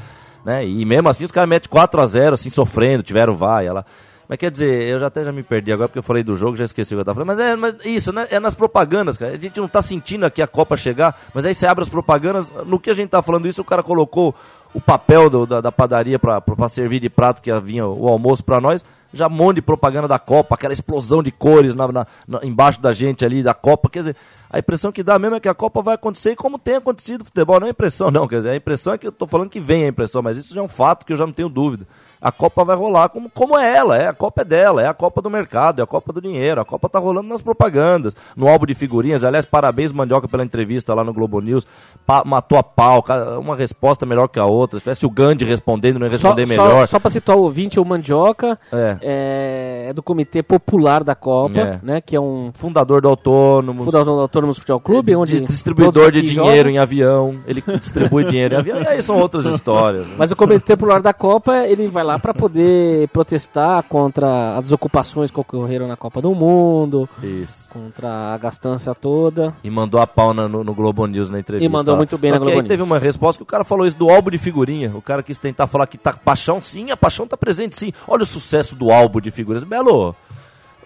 né? 0.45 0.67
E 0.67 0.85
mesmo 0.85 1.09
assim 1.09 1.25
os 1.25 1.33
caras 1.33 1.49
metem 1.49 1.69
4 1.69 2.01
a 2.01 2.07
0 2.07 2.35
assim, 2.35 2.49
sofrendo, 2.51 3.03
tiveram 3.03 3.35
vai, 3.37 3.69
lá. 3.69 3.85
Mas 4.29 4.39
quer 4.39 4.51
dizer, 4.51 4.83
eu 4.89 4.99
já 4.99 5.07
até 5.07 5.25
já 5.25 5.33
me 5.33 5.43
perdi 5.43 5.73
agora 5.73 5.89
porque 5.89 5.99
eu 5.99 6.03
falei 6.03 6.23
do 6.23 6.37
jogo, 6.37 6.55
já 6.55 6.65
esqueci 6.65 6.95
o 6.95 6.99
que 6.99 7.01
eu 7.01 7.05
tava 7.05 7.15
falando. 7.25 7.29
Mas 7.29 7.41
é 7.41 7.57
mas 7.57 7.75
isso, 7.87 8.13
né? 8.13 8.27
É 8.31 8.39
nas 8.39 8.55
propagandas, 8.55 9.17
cara. 9.17 9.33
A 9.33 9.39
gente 9.39 9.59
não 9.59 9.67
tá 9.67 9.81
sentindo 9.81 10.27
aqui 10.27 10.43
a 10.43 10.47
Copa 10.47 10.77
chegar, 10.77 11.19
mas 11.33 11.47
aí 11.47 11.55
você 11.55 11.67
abre 11.67 11.83
as 11.83 11.89
propagandas. 11.89 12.53
No 12.67 12.79
que 12.79 12.91
a 12.91 12.95
gente 12.95 13.09
tá 13.09 13.23
falando 13.23 13.49
isso, 13.49 13.63
o 13.63 13.65
cara 13.65 13.83
colocou 13.83 14.35
o 14.75 14.81
papel 14.83 15.31
do- 15.31 15.47
da, 15.47 15.63
da 15.63 15.73
padaria 15.73 16.19
pra 16.19 16.43
servir 16.69 17.01
de 17.01 17.09
prato 17.09 17.41
que 17.43 17.51
vinha 17.61 17.87
o 17.87 18.07
almoço 18.07 18.45
pra 18.45 18.61
nós. 18.61 18.85
Já 19.13 19.27
um 19.27 19.31
monte 19.31 19.57
de 19.57 19.63
propaganda 19.63 20.07
da 20.07 20.19
Copa, 20.19 20.55
aquela 20.55 20.73
explosão 20.73 21.23
de 21.23 21.31
cores 21.31 21.75
na, 21.75 21.89
na- 21.91 22.07
na- 22.27 22.41
embaixo 22.45 22.81
da 22.81 22.93
gente 22.93 23.25
ali, 23.25 23.43
da 23.43 23.55
Copa. 23.55 23.89
Quer 23.89 24.01
dizer, 24.01 24.17
A 24.51 24.59
impressão 24.59 24.91
que 24.91 25.03
dá 25.03 25.19
mesmo 25.19 25.37
é 25.37 25.41
que 25.41 25.49
a 25.49 25.55
Copa 25.55 25.83
vai 25.83 25.95
acontecer 25.95 26.35
como 26.35 26.59
tem 26.59 26.77
acontecido 26.77 27.19
no 27.19 27.25
futebol. 27.27 27.61
Não 27.61 27.67
é 27.67 27.71
impressão, 27.71 28.11
não. 28.11 28.27
Quer 28.27 28.37
dizer, 28.37 28.51
a 28.51 28.57
impressão 28.57 28.95
é 28.95 28.99
que 28.99 29.07
eu 29.07 29.13
tô 29.13 29.27
falando 29.27 29.51
que 29.51 29.61
vem 29.61 29.85
a 29.85 29.89
impressão, 29.89 30.23
mas 30.23 30.39
isso 30.39 30.55
já 30.55 30.61
é 30.61 30.65
um 30.65 30.69
fato 30.69 31.05
que 31.05 31.13
eu 31.13 31.17
já 31.19 31.27
não 31.27 31.33
tenho 31.35 31.51
dúvida. 31.51 31.87
A 32.21 32.33
Copa 32.33 32.65
vai 32.65 32.77
rolar 32.77 33.09
como, 33.09 33.31
como 33.31 33.57
é 33.59 33.77
ela, 33.77 33.97
é 33.97 34.09
a 34.09 34.13
Copa 34.13 34.43
é 34.43 34.45
dela, 34.45 34.83
é 34.83 34.87
a 34.89 34.95
Copa 34.95 35.23
do 35.23 35.31
mercado, 35.31 35.81
é 35.81 35.85
a 35.85 35.87
Copa 35.87 36.13
do 36.13 36.21
dinheiro, 36.21 36.61
a 36.61 36.65
Copa 36.65 36.89
tá 36.89 36.99
rolando 36.99 37.29
nas 37.29 37.41
propagandas, 37.43 38.15
no 38.37 38.49
álbum 38.49 38.67
de 38.67 38.75
figurinhas. 38.75 39.25
Aliás, 39.25 39.45
parabéns, 39.45 39.93
Mandioca, 39.93 40.27
pela 40.29 40.43
entrevista 40.45 40.95
lá 40.95 41.05
no 41.05 41.13
Globo 41.13 41.41
News. 41.41 41.67
Pa- 42.07 42.25
matou 42.25 42.59
a 42.59 42.63
pau, 42.63 43.05
uma 43.41 43.55
resposta 43.57 44.05
melhor 44.07 44.29
que 44.29 44.39
a 44.39 44.45
outra. 44.47 44.79
Se 44.79 44.83
tivesse 44.85 45.07
o 45.07 45.11
Gandhi 45.11 45.45
respondendo, 45.45 45.99
não 45.99 46.07
ia 46.07 46.17
Só, 46.19 46.29
responder 46.35 46.57
só, 46.57 46.63
melhor. 46.65 46.87
só 46.89 46.99
pra 46.99 47.11
citar 47.11 47.37
o 47.37 47.43
ouvinte, 47.43 47.79
o 47.79 47.85
Mandioca 47.85 48.59
É. 48.73 48.97
é, 49.01 49.87
é 49.91 49.93
do 49.93 50.03
Comitê 50.03 50.43
Popular 50.43 51.05
da 51.05 51.15
Copa, 51.15 51.59
É. 51.61 51.79
né? 51.83 52.01
Que 52.01 52.17
é 52.17 52.21
um 52.21 52.51
Fundador 52.55 53.01
do 53.01 53.09
Autônomos. 53.09 53.85
fundação 53.85 54.15
do 54.17 54.21
Autônomos 54.23 54.59
Futebol 54.59 54.81
Clube, 54.81 55.13
Dis- 55.13 55.17
onde 55.17 55.41
distribuidor 55.41 56.11
de 56.11 56.23
dinheiro 56.23 56.57
jogam. 56.57 56.71
em 56.73 56.79
avião. 56.79 57.37
Ele 57.47 57.63
distribui 57.81 58.25
dinheiro 58.25 58.55
em 58.55 58.59
avião. 58.59 58.83
E 58.83 58.87
aí 58.89 59.03
são 59.03 59.17
outras 59.19 59.45
histórias. 59.47 60.07
né? 60.09 60.15
Mas 60.19 60.31
o 60.31 60.37
Comitê 60.37 60.77
Popular 60.77 61.01
da 61.01 61.13
Copa, 61.13 61.57
ele 61.67 61.87
vai 61.89 62.05
lá 62.05 62.08
para 62.17 62.33
poder 62.33 63.09
protestar 63.11 63.83
contra 63.83 64.57
as 64.57 64.63
desocupações 64.63 65.33
que 65.33 65.41
ocorreram 65.41 65.89
na 65.89 65.97
Copa 65.97 66.23
do 66.23 66.33
Mundo, 66.33 67.09
Isso. 67.21 67.69
contra 67.73 68.33
a 68.35 68.39
gastança 68.39 68.95
toda. 68.95 69.53
E 69.65 69.69
mandou 69.69 70.01
a 70.01 70.07
pau 70.07 70.33
na- 70.33 70.47
no, 70.47 70.63
no 70.63 70.73
Globo 70.75 71.05
News 71.07 71.29
na 71.29 71.41
entrevista. 71.41 71.65
E 71.67 71.69
mandou 71.69 71.95
lá. 71.95 71.99
muito 71.99 72.17
bem 72.17 72.29
Só 72.29 72.35
na 72.37 72.39
Globo 72.39 72.53
aí 72.53 72.57
News. 72.59 72.69
teve 72.69 72.83
uma 72.85 72.99
resposta 73.01 73.41
que 73.41 73.43
o 73.43 73.47
cara 73.47 73.65
falou 73.65 73.85
isso 73.85 73.99
do 73.99 74.09
álbum 74.09 74.31
de 74.31 74.39
figurinha. 74.39 74.93
O 74.95 75.03
cara 75.03 75.25
quis 75.25 75.39
tentar 75.39 75.67
falar 75.67 75.89
que 75.89 75.99
tá 75.99 76.13
paixão, 76.13 76.61
sim, 76.61 76.93
a 76.93 76.97
paixão 76.97 77.27
tá 77.27 77.37
presente, 77.37 77.75
sim. 77.77 77.93
Olha 78.07 78.23
o 78.23 78.27
sucesso 78.27 78.77
do 78.77 78.93
álbum 78.93 79.21
de 79.21 79.33
figurinhas. 79.33 79.65
Belo, 79.65 80.15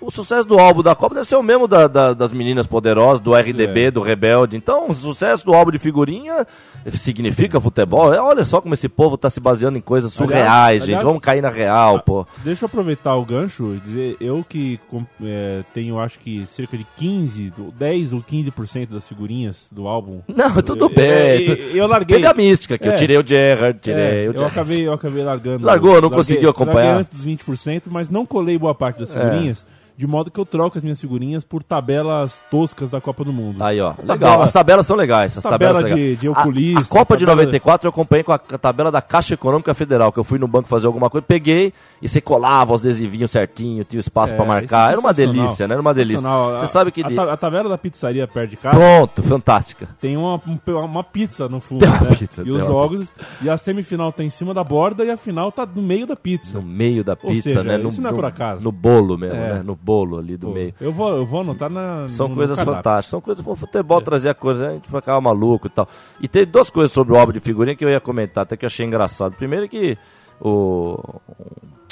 o 0.03 0.11
sucesso 0.11 0.47
do 0.49 0.59
álbum 0.59 0.83
da 0.83 0.95
Copa 0.95 1.15
deve 1.15 1.27
ser 1.29 1.37
o 1.37 1.43
mesmo 1.43 1.67
da- 1.69 1.87
da- 1.87 2.13
das 2.13 2.33
meninas 2.33 2.67
poderosas, 2.67 3.21
do 3.21 3.35
RDB, 3.35 3.87
É. 3.87 3.91
do 3.91 4.01
Rebelde. 4.03 4.57
Então, 4.57 4.89
o 4.89 4.95
sucesso 4.95 5.45
do 5.47 5.55
álbum 5.55 5.71
de 5.71 5.79
figurinha 5.79 6.47
significa 6.89 7.61
futebol. 7.61 8.13
É, 8.13 8.21
olha 8.21 8.45
só 8.45 8.61
como 8.61 8.75
esse 8.75 8.89
povo 8.89 9.17
tá 9.17 9.31
se 9.31 9.41
baseando 9.41 9.79
em 9.79 9.81
coisas 9.81 10.13
surreais, 10.13 10.49
Aliás- 10.51 10.81
gente. 10.81 10.89
aliás- 10.91 11.05
Vamos 11.05 11.21
cair 11.23 11.41
na 11.41 11.49
real, 11.49 12.01
pô. 12.01 12.27
Deixa 12.45 12.65
eu 12.65 12.67
aproveitar 12.67 13.15
o 13.17 13.25
gancho 13.25 13.75
e 13.75 13.81
dizer, 13.81 14.17
eu 14.21 14.45
que 14.49 14.81
é, 15.25 15.63
tenho 15.73 15.99
acho 15.99 16.19
que 16.19 16.45
cerca 16.47 16.77
de 16.77 16.87
15, 16.97 17.51
do- 17.51 17.71
10 17.73 18.13
ou 18.13 18.21
15% 18.23 18.93
das 18.93 19.07
figurinhas 19.09 19.69
do 19.73 19.87
álbum. 19.87 20.21
Não, 20.29 20.51
tudo 20.63 20.87
Eu- 20.87 20.95
bem. 20.95 21.47
Eu, 21.47 21.57
eu 21.77 21.87
larguei. 21.87 22.17
Teve 22.17 22.27
a 22.29 22.35
mística, 22.35 22.77
que 22.79 22.89
eu 22.89 22.93
É. 22.93 22.97
tirei 22.97 23.17
o 23.19 23.27
Gerrard, 23.27 23.79
tirei 23.81 24.01
É, 24.01 24.11
o 24.11 24.25
eu, 24.27 24.33
Gerrard. 24.33 24.53
acabei, 24.59 24.87
eu 24.89 24.93
acabei 24.93 25.23
largando. 25.23 25.65
Largou, 25.67 25.89
não 25.93 26.01
larguei- 26.03 26.17
conseguiu 26.19 26.51
acompanhar? 26.51 26.75
Larguei 26.83 27.01
antes 27.01 27.11
dos 27.17 27.25
20%, 27.25 27.91
mas 27.91 28.11
não 28.11 28.27
colei 28.27 28.59
boa 28.59 28.75
parte 28.75 28.99
das 29.01 29.15
É. 29.15 29.19
figurinhas. 29.21 29.65
De 29.97 30.07
modo 30.07 30.31
que 30.31 30.41
eu 30.41 30.47
troco 30.47 30.79
as 30.79 30.83
minhas 30.83 31.01
figurinhas 31.01 31.45
por 31.45 31.63
tabelas 31.63 32.43
toscas 32.51 32.89
da 32.91 33.01
Copa 33.01 33.25
do 33.25 33.33
Mundo. 33.33 33.63
Aí, 33.63 33.81
ó. 33.81 33.93
Tabela- 33.93 34.13
Legal. 34.15 34.43
As 34.43 34.53
tabelas 34.53 34.87
são 34.87 34.97
legais. 34.97 35.37
As 35.37 35.43
Tabela 35.43 35.75
tabelas 35.75 35.85
de- 35.91 35.95
legais. 36.01 36.21
de 36.21 36.27
A- 36.29 36.31
oculista, 36.31 36.81
A, 36.81 36.99
Copa 36.99 37.17
de 37.17 37.25
tabela- 37.25 37.43
94 37.43 37.87
eu 37.87 37.91
acompanhei 37.91 38.25
com 38.25 38.33
a, 38.33 38.37
a 38.37 38.59
tabela 38.59 38.91
da 38.91 39.03
Caixa 39.03 39.35
Econômica 39.35 39.75
Federal, 39.75 40.11
que 40.11 40.19
eu 40.19 40.25
fui 40.25 40.39
no 40.39 40.49
banco 40.49 40.67
fazer 40.69 40.87
alguma 40.87 41.11
coisa, 41.11 41.25
peguei 41.27 41.73
e 42.01 42.09
você 42.09 42.21
colava 42.21 42.73
os 42.73 42.81
adesivinhos 42.81 43.31
certinho, 43.31 43.85
tinha 43.85 44.01
espaço 44.01 44.33
É, 44.33 44.37
pra 44.37 44.45
isso 44.47 44.53
é 44.53 44.61
marcar. 44.61 44.91
Era 44.93 45.01
uma 45.01 45.13
delícia, 45.13 45.69
né? 45.69 45.75
Era 45.75 45.81
uma 45.83 45.95
delícia. 45.95 46.21
Você 46.29 46.65
A- 46.65 46.67
sabe 46.67 46.91
que. 46.91 47.05
A, 47.05 47.09
de- 47.09 47.19
a 47.21 47.37
tabela 47.37 47.69
da 47.69 47.79
pizzaria 47.79 48.27
perto 48.27 48.51
de 48.51 48.57
casa 48.57 48.77
Pronto, 48.77 49.23
fantástica. 49.23 49.89
tem 50.01 50.17
uma, 50.17 50.37
um- 50.47 50.59
uma 50.85 51.05
pizza 51.05 51.49
no 51.49 51.61
fundo, 51.61 51.85
né? 51.87 51.93
pizza, 52.19 52.43
e 52.45 52.51
os 52.51 52.65
jogos. 52.65 53.13
E 53.43 53.51
a 53.51 53.57
semifinal 53.57 54.11
tá 54.13 54.25
em 54.25 54.31
cima 54.31 54.55
da 54.55 54.65
borda 54.65 55.05
e 55.05 55.11
a 55.11 55.17
final 55.17 55.53
tá 55.53 55.67
no 55.67 55.83
meio 55.83 56.07
da 56.07 56.17
pizza. 56.17 56.59
No 56.59 56.63
meio 56.63 57.05
da 57.05 57.13
Ou 57.23 57.31
pizza, 57.31 57.43
seja, 57.43 57.63
né? 57.63 57.77
No, 57.77 57.89
isso 57.89 58.01
não 58.01 58.11
é 58.11 58.13
por 58.13 58.25
acaso. 58.25 58.63
No 58.63 58.73
bolo 58.73 59.19
mesmo, 59.19 59.37
É. 59.37 59.55
né? 59.55 59.63
No 59.63 59.77
bolo 59.83 60.19
ali 60.19 60.37
do 60.37 60.47
Pô, 60.49 60.53
meio. 60.55 60.75
Eu 60.81 60.93
vou, 60.93 61.11
eu 61.17 61.27
vou 61.27 61.41
anotar 61.41 61.69
na. 61.69 62.07
São 62.09 62.29
no- 62.29 62.35
no 62.35 62.37
coisas 62.39 62.57
cardápio. 62.57 62.77
fantásticas. 62.79 63.11
São 63.11 63.21
coisas. 63.21 63.45
O 63.47 63.57
futebol 63.57 64.01
trazia 64.01 64.33
coisas, 64.35 64.63
a 64.69 64.73
gente 64.73 64.89
ficava 64.89 65.21
maluco 65.21 65.67
e 65.67 65.71
tal. 65.71 65.89
E 66.21 66.29
teve 66.29 66.47
duas 66.47 66.71
coisas 66.71 66.93
sobre 66.93 67.13
o 67.15 67.17
álbum 67.19 67.33
de 67.33 67.41
figurinha 67.41 67.75
que 67.77 67.85
eu 67.85 67.89
ia 67.91 68.01
comentar, 68.01 68.43
até 68.45 68.57
que 68.57 68.65
eu 68.65 68.69
achei 68.69 68.87
engraçado. 68.87 69.35
Primeiro 69.35 69.69
que 69.69 69.99
o. 70.41 70.97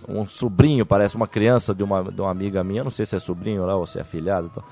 Um 0.09 0.25
sobrinho, 0.26 0.87
parece 0.87 1.14
uma 1.14 1.28
criança 1.28 1.75
de 1.75 1.85
uma, 1.85 2.02
de 2.04 2.20
uma 2.20 2.30
amiga 2.30 2.64
minha, 2.64 2.82
não 2.82 2.90
sei 2.90 3.04
se 3.04 3.14
é 3.14 3.18
sobrinho 3.18 3.64
lá 3.66 3.76
ou 3.76 3.87
se 3.87 3.99
é 3.99 4.00
afilhado 4.00 4.47
e 4.49 4.50
tal, 4.50 4.64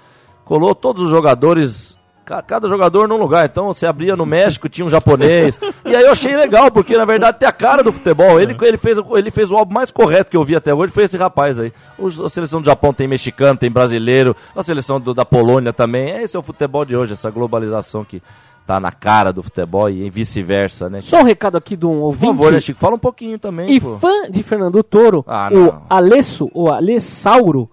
colou 0.44 0.74
todos 0.74 1.02
os 1.02 1.10
jogadores. 1.10 1.97
Ca- 2.28 2.42
Cada 2.42 2.68
jogador 2.68 3.08
num 3.08 3.16
lugar, 3.16 3.46
então 3.46 3.66
você 3.68 3.86
abria 3.86 4.14
no 4.14 4.26
México, 4.26 4.68
tinha 4.68 4.84
um 4.86 4.90
japonês. 4.90 5.58
E 5.84 5.96
aí 5.96 6.04
eu 6.04 6.12
achei 6.12 6.36
legal, 6.36 6.70
porque 6.70 6.96
na 6.96 7.04
verdade 7.04 7.38
tem 7.38 7.48
a 7.48 7.52
cara 7.52 7.82
do 7.82 7.92
futebol. 7.92 8.38
Ele, 8.40 8.56
ele, 8.62 8.76
fez, 8.76 8.98
o- 8.98 9.16
ele 9.16 9.30
fez 9.30 9.50
o 9.50 9.56
álbum 9.56 9.72
mais 9.74 9.90
correto 9.90 10.30
que 10.30 10.36
eu 10.36 10.44
vi 10.44 10.54
até 10.54 10.72
hoje, 10.74 10.92
foi 10.92 11.04
esse 11.04 11.16
rapaz 11.16 11.58
aí. 11.58 11.72
Os- 11.98 12.20
a 12.20 12.28
seleção 12.28 12.60
do 12.60 12.66
Japão 12.66 12.92
tem 12.92 13.08
mexicano, 13.08 13.58
tem 13.58 13.70
brasileiro, 13.70 14.36
a 14.54 14.62
seleção 14.62 15.00
do- 15.00 15.14
da 15.14 15.24
Polônia 15.24 15.72
também. 15.72 16.10
Esse 16.22 16.36
é 16.36 16.40
o 16.40 16.42
futebol 16.42 16.84
de 16.84 16.94
hoje, 16.96 17.14
essa 17.14 17.30
globalização 17.30 18.04
que 18.04 18.22
tá 18.66 18.78
na 18.78 18.92
cara 18.92 19.32
do 19.32 19.42
futebol 19.42 19.88
e 19.88 20.10
vice-versa, 20.10 20.90
né? 20.90 21.00
Só 21.00 21.20
um 21.20 21.24
recado 21.24 21.56
aqui 21.56 21.74
de 21.74 21.86
um 21.86 21.94
Por 22.00 22.04
ouvinte 22.04 22.26
favor, 22.26 22.52
né, 22.52 22.60
Chico? 22.60 22.78
Fala 22.78 22.96
um 22.96 22.98
pouquinho 22.98 23.38
também, 23.38 23.70
e 23.72 23.80
pô. 23.80 23.96
fã 23.96 24.30
de 24.30 24.42
Fernando 24.42 24.82
Toro, 24.82 25.24
Ah, 25.26 25.48
o. 25.50 25.74
Alesso, 25.88 26.50
o 26.52 26.68
Alessauro, 26.70 27.70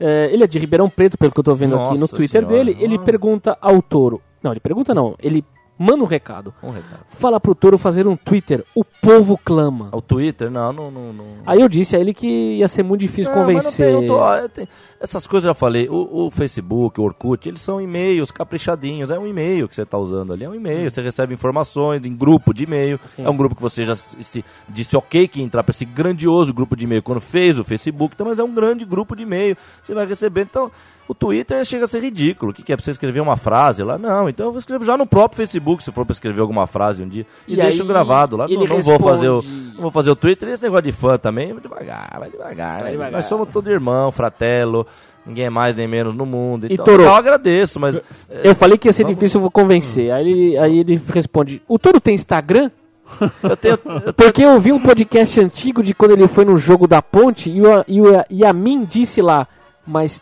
é, 0.00 0.32
ele 0.32 0.44
é 0.44 0.46
de 0.46 0.58
Ribeirão 0.58 0.88
Preto, 0.88 1.18
pelo 1.18 1.32
que 1.32 1.40
eu 1.40 1.44
tô 1.44 1.54
vendo 1.54 1.76
aqui 1.76 1.94
no 1.94 2.00
Nossa 2.00 2.16
Twitter 2.16 2.42
Senhora. 2.42 2.64
dele, 2.64 2.76
ele 2.80 2.98
pergunta 2.98 3.56
ao 3.60 3.82
Toro, 3.82 4.20
não, 4.42 4.52
ele 4.52 4.60
pergunta 4.60 4.94
não, 4.94 5.14
ele 5.20 5.44
manda 5.78 6.02
um 6.02 6.06
recado, 6.06 6.52
Um 6.62 6.70
recado. 6.70 7.00
fala 7.10 7.38
pro 7.38 7.54
Toro 7.54 7.78
fazer 7.78 8.06
um 8.06 8.16
Twitter, 8.16 8.64
o 8.74 8.84
povo 8.84 9.38
clama. 9.42 9.88
O 9.92 10.00
Twitter? 10.02 10.50
Não, 10.50 10.72
não, 10.72 10.90
não. 10.90 11.12
não. 11.12 11.24
Aí 11.46 11.60
eu 11.60 11.68
disse 11.68 11.94
a 11.96 12.00
ele 12.00 12.12
que 12.12 12.56
ia 12.56 12.68
ser 12.68 12.82
muito 12.82 13.00
difícil 13.00 13.32
Não, 13.32 13.44
mas 13.46 13.46
não 13.48 13.54
convencer. 13.72 13.96
tem, 13.96 14.06
tô- 14.06 14.48
tem- 14.48 14.68
essas 15.00 15.26
coisas 15.26 15.46
eu 15.46 15.50
já 15.50 15.54
falei. 15.54 15.88
O, 15.88 16.26
o 16.26 16.30
Facebook, 16.30 17.00
o 17.00 17.04
Orkut, 17.04 17.48
eles 17.48 17.60
são 17.60 17.80
e-mails 17.80 18.30
caprichadinhos. 18.30 19.10
É 19.10 19.18
um 19.18 19.26
e-mail 19.26 19.68
que 19.68 19.74
você 19.74 19.82
está 19.82 19.96
usando 19.96 20.32
ali. 20.32 20.44
É 20.44 20.48
um 20.48 20.54
e-mail. 20.54 20.90
Você 20.90 21.00
recebe 21.00 21.32
informações 21.34 22.04
em 22.04 22.14
grupo 22.16 22.52
de 22.52 22.64
e-mail. 22.64 22.98
Sim. 23.14 23.24
É 23.24 23.30
um 23.30 23.36
grupo 23.36 23.54
que 23.54 23.62
você 23.62 23.84
já 23.84 23.94
se- 23.94 24.20
se- 24.22 24.44
disse 24.68 24.96
ok 24.96 25.28
que 25.28 25.38
ia 25.38 25.44
entrar 25.44 25.62
para 25.62 25.70
esse 25.70 25.84
grandioso 25.84 26.52
grupo 26.52 26.74
de 26.74 26.84
e-mail 26.84 27.02
quando 27.02 27.20
fez 27.20 27.58
o 27.58 27.64
Facebook. 27.64 28.14
Então, 28.14 28.26
mas 28.26 28.38
é 28.40 28.42
um 28.44 28.52
grande 28.52 28.84
grupo 28.84 29.14
de 29.14 29.22
e-mail. 29.22 29.56
Você 29.84 29.94
vai 29.94 30.04
receber. 30.06 30.42
Então, 30.42 30.70
o 31.08 31.14
Twitter 31.14 31.64
chega 31.64 31.84
a 31.84 31.88
ser 31.88 32.00
ridículo. 32.02 32.52
O 32.52 32.54
que, 32.54 32.62
que 32.62 32.72
é 32.72 32.76
para 32.76 32.84
você 32.84 32.90
escrever 32.90 33.20
uma 33.20 33.36
frase 33.36 33.82
lá? 33.82 33.96
Não. 33.98 34.28
Então 34.28 34.52
eu 34.52 34.58
escrevo 34.58 34.84
já 34.84 34.96
no 34.96 35.06
próprio 35.06 35.36
Facebook, 35.38 35.82
se 35.82 35.90
for 35.90 36.04
para 36.04 36.12
escrever 36.12 36.40
alguma 36.40 36.66
frase 36.66 37.02
um 37.02 37.08
dia. 37.08 37.26
E, 37.46 37.54
E 37.54 37.56
deixo 37.56 37.82
aí, 37.82 37.88
gravado 37.88 38.36
lá. 38.36 38.46
Não, 38.46 38.64
não 38.64 38.82
vou 38.82 38.98
fazer 39.00 39.28
o. 39.28 39.42
Não 39.42 39.82
vou 39.82 39.90
fazer 39.90 40.10
o 40.10 40.16
Twitter. 40.16 40.48
Esse 40.50 40.64
negócio 40.64 40.84
de 40.84 40.92
fã 40.92 41.16
também, 41.16 41.52
vai 41.52 41.62
devagar, 41.62 42.16
vai 42.20 42.30
devagar. 42.30 42.84
né? 42.84 42.90
devagar. 42.90 43.12
Nós 43.12 43.24
somos 43.24 43.48
todo 43.50 43.70
irmão, 43.70 44.12
fratelo, 44.12 44.86
ninguém 45.24 45.46
é 45.46 45.50
mais 45.50 45.74
nem 45.74 45.86
menos 45.88 46.14
no 46.14 46.26
mundo. 46.26 46.66
E 46.66 46.74
Então, 46.74 46.84
Toro? 46.84 47.04
eu 47.04 47.14
agradeço, 47.14 47.80
mas. 47.80 48.00
Eu 48.30 48.54
falei 48.54 48.76
que 48.76 48.88
ia 48.88 48.92
ser 48.92 49.04
Vamos- 49.04 49.16
difícil 49.18 49.38
eu 49.38 49.42
vou 49.42 49.50
convencer. 49.50 50.10
Aí 50.12 50.28
ele, 50.30 50.58
aí 50.58 50.78
ele 50.80 51.00
responde: 51.12 51.62
O 51.66 51.78
Toro 51.78 52.00
tem 52.00 52.14
Instagram? 52.14 52.70
Eu 53.42 53.56
tenho. 53.56 53.72
eu 53.72 53.80
tenho- 54.02 54.12
Porque 54.14 54.44
eu 54.44 54.60
vi 54.60 54.70
um 54.72 54.80
podcast 54.80 55.40
antigo 55.40 55.82
de 55.82 55.94
quando 55.94 56.10
ele 56.10 56.28
foi 56.28 56.44
no 56.44 56.58
jogo 56.58 56.86
da 56.86 57.00
ponte 57.00 57.48
e, 57.50 57.62
o, 57.62 57.84
e, 57.88 58.00
o, 58.02 58.06
e 58.28 58.44
a 58.44 58.52
mim 58.52 58.84
disse 58.84 59.22
lá, 59.22 59.48
mas 59.86 60.20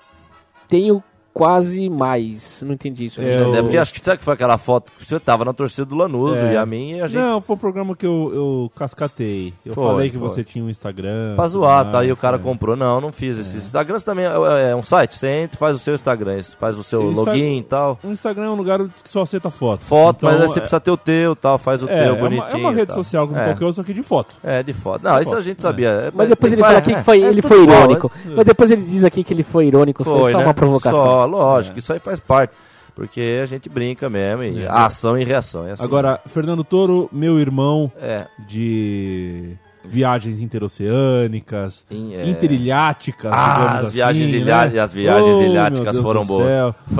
tenho 0.68 1.02
quase 1.36 1.90
mais. 1.90 2.62
Não 2.64 2.72
entendi 2.72 3.04
isso. 3.04 3.20
É. 3.20 3.58
É 3.58 3.60
porque 3.62 3.76
acho 3.76 3.92
que 3.92 4.00
sabe 4.02 4.16
que 4.16 4.24
foi 4.24 4.32
aquela 4.32 4.56
foto 4.56 4.90
que 4.98 5.04
você 5.04 5.20
tava 5.20 5.44
na 5.44 5.52
torcida 5.52 5.84
do 5.84 5.94
Lanuso 5.94 6.40
É. 6.40 6.54
e 6.54 6.56
a 6.56 6.64
mim 6.64 6.92
e 6.92 7.02
a 7.02 7.06
gente. 7.06 7.20
Não, 7.20 7.42
foi 7.42 7.56
um 7.56 7.58
programa 7.58 7.94
que 7.94 8.06
eu, 8.06 8.30
eu 8.34 8.72
cascatei. 8.74 9.52
Eu 9.64 9.74
Foi, 9.74 9.84
falei 9.84 10.08
que 10.10 10.16
foi. 10.16 10.28
você 10.30 10.42
tinha 10.42 10.64
um 10.64 10.70
Instagram. 10.70 11.34
Pra 11.36 11.46
zoar, 11.46 11.84
tá? 11.84 11.92
mais, 11.92 12.06
Aí 12.06 12.12
o 12.12 12.16
cara 12.16 12.36
é. 12.36 12.38
comprou. 12.38 12.74
Não, 12.74 13.02
não 13.02 13.12
fiz 13.12 13.36
esse. 13.36 13.58
Instagram 13.58 13.98
também 13.98 14.24
é, 14.24 14.70
é 14.70 14.74
um 14.74 14.82
site. 14.82 15.14
Você 15.16 15.28
entra 15.28 15.56
e 15.56 15.58
faz 15.58 15.76
o 15.76 15.78
seu 15.78 15.92
Instagram. 15.92 16.40
Faz 16.58 16.78
o 16.78 16.82
seu 16.82 17.10
Insta- 17.10 17.30
login 17.30 17.58
e 17.58 17.62
tal. 17.62 17.98
O 18.02 18.08
Instagram 18.08 18.44
é 18.46 18.50
um 18.50 18.54
lugar 18.56 18.78
que 18.80 19.10
só 19.10 19.20
aceita 19.20 19.50
foto. 19.50 19.82
Foto, 19.84 20.16
Então, 20.26 20.30
mas 20.30 20.40
aí 20.40 20.48
você 20.48 20.58
é- 20.58 20.62
precisa 20.62 20.80
ter 20.80 20.90
o 20.90 20.96
teu 20.96 21.36
tal. 21.36 21.58
Faz 21.58 21.82
o 21.82 21.86
é, 21.88 22.04
teu 22.04 22.14
é 22.14 22.18
bonitinho. 22.18 22.46
uma, 22.48 22.50
é 22.52 22.56
uma 22.56 22.72
e 22.72 22.76
rede 22.76 22.86
tal. 22.94 22.96
social 22.96 23.26
como 23.28 23.38
É. 23.38 23.44
qualquer 23.44 23.64
outra, 23.66 23.82
só 23.82 23.86
que 23.86 23.92
de 23.92 24.02
foto. 24.02 24.36
É, 24.42 24.62
de 24.62 24.72
foto. 24.72 25.02
Não, 25.04 25.20
isso 25.20 25.36
a 25.36 25.40
gente 25.42 25.60
sabia. 25.60 25.88
É, 25.90 26.10
Mas 26.14 26.30
depois 26.30 26.50
ele 26.54 26.62
fala 26.62 26.78
aqui 26.78 26.92
é, 26.92 26.96
que 26.96 27.02
foi, 27.02 27.22
é 27.22 27.26
ele 27.26 27.42
foi 27.42 27.62
irônico. 27.62 28.10
Mas 28.34 28.44
depois 28.46 28.70
ele 28.70 28.82
diz 28.84 29.04
aqui 29.04 29.22
que 29.22 29.34
ele 29.34 29.42
foi 29.42 29.66
irônico. 29.66 30.02
Foi, 30.02 30.18
Foi, 30.18 30.32
só 30.32 30.38
né? 30.38 30.44
uma 30.44 30.54
provocação. 30.54 31.25
Lógico, 31.26 31.78
isso 31.78 31.92
aí 31.92 31.98
faz 31.98 32.18
parte. 32.20 32.54
Porque 32.94 33.40
a 33.42 33.44
gente 33.46 33.68
brinca 33.68 34.08
mesmo, 34.08 34.42
e 34.42 34.62
É. 34.64 34.68
ação 34.70 35.18
e 35.18 35.24
reação. 35.24 35.66
É 35.66 35.72
assim. 35.72 35.84
Agora, 35.84 36.18
Fernando 36.26 36.64
Toro, 36.64 37.10
meu 37.12 37.38
irmão 37.38 37.92
É, 38.00 38.26
de 38.48 39.54
viagens 39.84 40.40
interoceânicas, 40.40 41.86
é. 41.90 42.28
interilháticas, 42.28 43.30
Ah, 43.32 43.74
as 43.76 43.84
assim, 43.86 43.94
viagens 43.94 44.32
né? 44.32 44.38
ilha- 44.38 44.82
as 44.82 44.92
viagens 44.92 45.36
Oh, 45.36 45.42
ilháticas 45.42 45.98
foram 46.00 46.24
boas. 46.24 46.54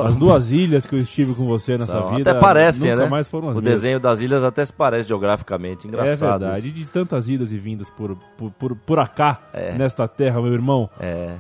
As 0.04 0.16
duas 0.16 0.52
ilhas 0.52 0.86
que 0.86 0.94
eu 0.94 0.98
estive 0.98 1.34
com 1.34 1.44
você 1.44 1.78
nessa 1.78 1.92
são- 1.92 2.14
vida. 2.16 2.30
até 2.32 2.40
parecem, 2.40 2.90
nunca 2.90 3.04
né? 3.04 3.08
mais 3.10 3.26
foram 3.28 3.48
as 3.48 3.56
o 3.56 3.60
mesmas. 3.62 3.74
desenho 3.80 3.98
das 3.98 4.20
ilhas 4.20 4.44
até 4.44 4.64
se 4.64 4.72
parece 4.72 5.08
geograficamente. 5.08 5.86
É 5.86 5.88
Engraçado. 5.88 6.40
verdade. 6.40 6.60
E 6.60 6.64
isso. 6.66 6.74
de 6.74 6.84
tantas 6.84 7.28
idas 7.28 7.52
e 7.52 7.58
vindas 7.58 7.88
por, 7.90 8.16
por, 8.36 8.50
por, 8.52 8.76
por 8.76 8.98
acá, 8.98 9.40
É. 9.52 9.72
nesta 9.76 10.06
terra, 10.06 10.40
meu 10.40 10.52
irmão. 10.52 10.88
É. 11.00 11.34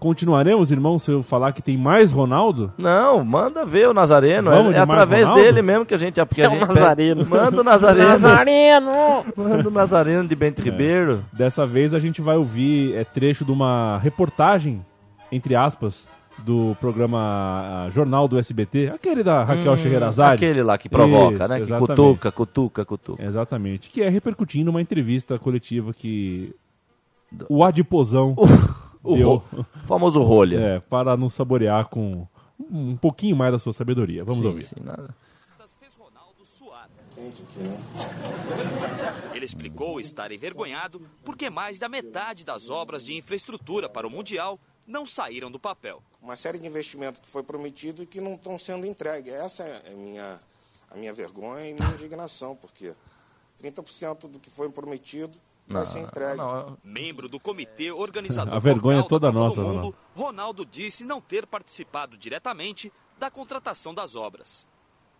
Continuaremos, 0.00 0.72
irmão, 0.72 0.98
se 0.98 1.12
eu 1.12 1.22
falar 1.22 1.52
que 1.52 1.60
tem 1.60 1.76
mais 1.76 2.10
Ronaldo? 2.10 2.72
Não, 2.78 3.22
manda 3.22 3.66
ver 3.66 3.86
o 3.86 3.92
Nazareno. 3.94 4.50
Vamos 4.50 4.72
é 4.74 4.78
é 4.78 4.80
através 4.80 5.28
Ronaldo? 5.28 5.44
dele 5.44 5.60
mesmo 5.62 5.84
que 5.84 5.92
a 5.92 5.96
gente. 5.98 6.24
Porque 6.24 6.40
É 6.40 6.46
a 6.46 6.48
o 6.48 6.52
gente 6.52 6.66
Nazareno. 6.68 7.16
pede- 7.26 7.30
Manda 7.30 7.60
o 7.60 7.64
Nazareno. 7.64 8.08
Nazareno! 8.08 8.92
manda 9.36 9.68
o 9.68 9.70
Nazareno 9.70 10.26
de 10.26 10.34
Bento 10.34 10.62
Ribeiro. 10.62 11.22
Dessa 11.30 11.66
vez 11.66 11.92
a 11.92 11.98
gente 11.98 12.22
vai 12.22 12.36
ouvir 12.38 12.94
é, 12.96 13.04
trecho 13.04 13.44
de 13.44 13.52
uma 13.52 13.98
reportagem, 13.98 14.84
entre 15.30 15.54
aspas, 15.54 16.08
do 16.38 16.74
programa 16.80 17.18
ah, 17.84 17.90
Jornal 17.90 18.26
do 18.26 18.38
SBT, 18.38 18.88
aquele 18.94 19.22
da 19.22 19.44
Raquel 19.44 19.76
Scheherazade. 19.76 20.30
Hum, 20.30 20.48
Aquele 20.48 20.62
lá 20.62 20.78
que 20.78 20.88
provoca, 20.88 21.34
Isso, 21.44 21.48
né? 21.48 21.56
Que 21.56 21.62
exatamente. 21.64 21.88
cutuca, 21.88 22.32
cutuca, 22.32 22.84
cutuca. 22.86 23.22
Exatamente. 23.22 23.90
Que 23.90 24.02
é 24.02 24.08
repercutindo 24.08 24.70
uma 24.70 24.80
entrevista 24.80 25.38
coletiva 25.38 25.92
que 25.92 26.54
o 27.50 27.62
Adiposão 27.62 28.34
O 29.02 29.16
deu 29.16 29.28
ro- 29.36 29.44
o 29.82 29.86
famoso 29.86 30.20
rolha. 30.22 30.58
é, 30.58 30.80
para 30.80 31.16
nos 31.16 31.34
saborear 31.34 31.88
com 31.88 32.26
um 32.58 32.96
pouquinho 32.96 33.34
mais 33.36 33.52
da 33.52 33.58
sua 33.58 33.72
sabedoria. 33.72 34.24
Vamos 34.24 34.42
Sim, 34.42 34.46
ouvir. 34.48 34.64
sim, 34.64 34.76
nada. 34.82 35.14
Ele 39.34 39.44
explicou 39.44 40.00
estar 40.00 40.30
envergonhado 40.32 41.00
porque 41.24 41.48
mais 41.50 41.78
da 41.78 41.88
metade 41.88 42.44
das 42.44 42.68
obras 42.70 43.04
de 43.04 43.14
infraestrutura 43.14 43.88
para 43.88 44.06
o 44.06 44.10
Mundial 44.10 44.58
não 44.86 45.06
saíram 45.06 45.50
do 45.50 45.58
papel. 45.58 46.02
Uma 46.20 46.36
série 46.36 46.58
de 46.58 46.66
investimentos 46.66 47.20
que 47.20 47.28
foi 47.28 47.42
prometido 47.42 48.02
e 48.02 48.06
que 48.06 48.20
não 48.20 48.34
estão 48.34 48.58
sendo 48.58 48.86
entregues. 48.86 49.32
Essa 49.32 49.62
é 49.64 49.92
a 49.92 49.94
minha, 49.94 50.38
a 50.90 50.96
minha 50.96 51.12
vergonha 51.12 51.68
e 51.70 51.74
minha 51.74 51.90
indignação, 51.94 52.56
porque 52.56 52.92
30% 53.62 54.28
do 54.28 54.38
que 54.38 54.50
foi 54.50 54.68
prometido 54.70 55.36
vai 55.70 55.84
ser 55.84 56.00
entregue. 56.00 56.36
Não, 56.36 56.76
Membro 56.84 57.28
do 57.28 57.38
comitê 57.40 57.90
organizador 57.92 58.54
A 58.54 58.58
vergonha 58.58 58.98
local 58.98 59.08
toda 59.08 59.32
nossa, 59.32 59.56
do 59.56 59.62
Mundo, 59.62 59.74
Ronaldo. 59.76 59.96
Ronaldo 60.16 60.64
disse 60.66 61.04
não 61.04 61.20
ter 61.20 61.46
participado 61.46 62.16
diretamente 62.16 62.92
da 63.18 63.30
contratação 63.30 63.94
das 63.94 64.14
obras. 64.14 64.66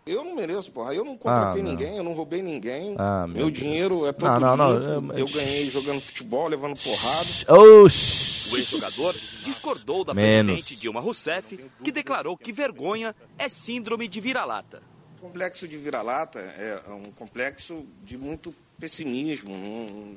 Eu 0.06 0.24
não 0.24 0.34
mereço, 0.34 0.72
porra. 0.72 0.94
Eu 0.94 1.04
não 1.04 1.16
contratei 1.16 1.60
Ah, 1.60 1.64
não. 1.64 1.70
ninguém, 1.72 1.96
eu 1.98 2.02
não 2.02 2.12
roubei 2.14 2.40
ninguém. 2.42 2.96
Ah, 2.98 3.26
meu 3.26 3.36
meu 3.36 3.50
dinheiro 3.50 4.06
é 4.06 4.12
todo 4.12 4.40
Não, 4.40 4.56
não, 4.56 4.80
não, 4.80 5.12
eu- 5.12 5.18
Eu 5.18 5.26
ganhei 5.28 5.68
jogando 5.68 6.00
futebol, 6.00 6.48
levando 6.48 6.74
porrada. 6.82 7.60
Oxi. 7.84 8.52
O 8.52 8.56
ex-jogador 8.56 9.14
discordou 9.44 10.02
da 10.04 10.12
Menos. 10.14 10.52
presidente 10.54 10.80
Dilma 10.80 11.00
Rousseff, 11.00 11.62
que 11.84 11.92
declarou 11.92 12.36
que 12.36 12.50
vergonha 12.52 13.14
é 13.38 13.46
síndrome 13.48 14.08
de 14.08 14.20
vira-lata. 14.20 14.82
O 15.18 15.20
complexo 15.20 15.68
de 15.68 15.76
vira-lata 15.76 16.38
é 16.40 16.80
um 16.90 17.12
complexo 17.12 17.84
de 18.02 18.16
muito 18.16 18.54
pessimismo. 18.78 19.54
Não- 19.54 20.16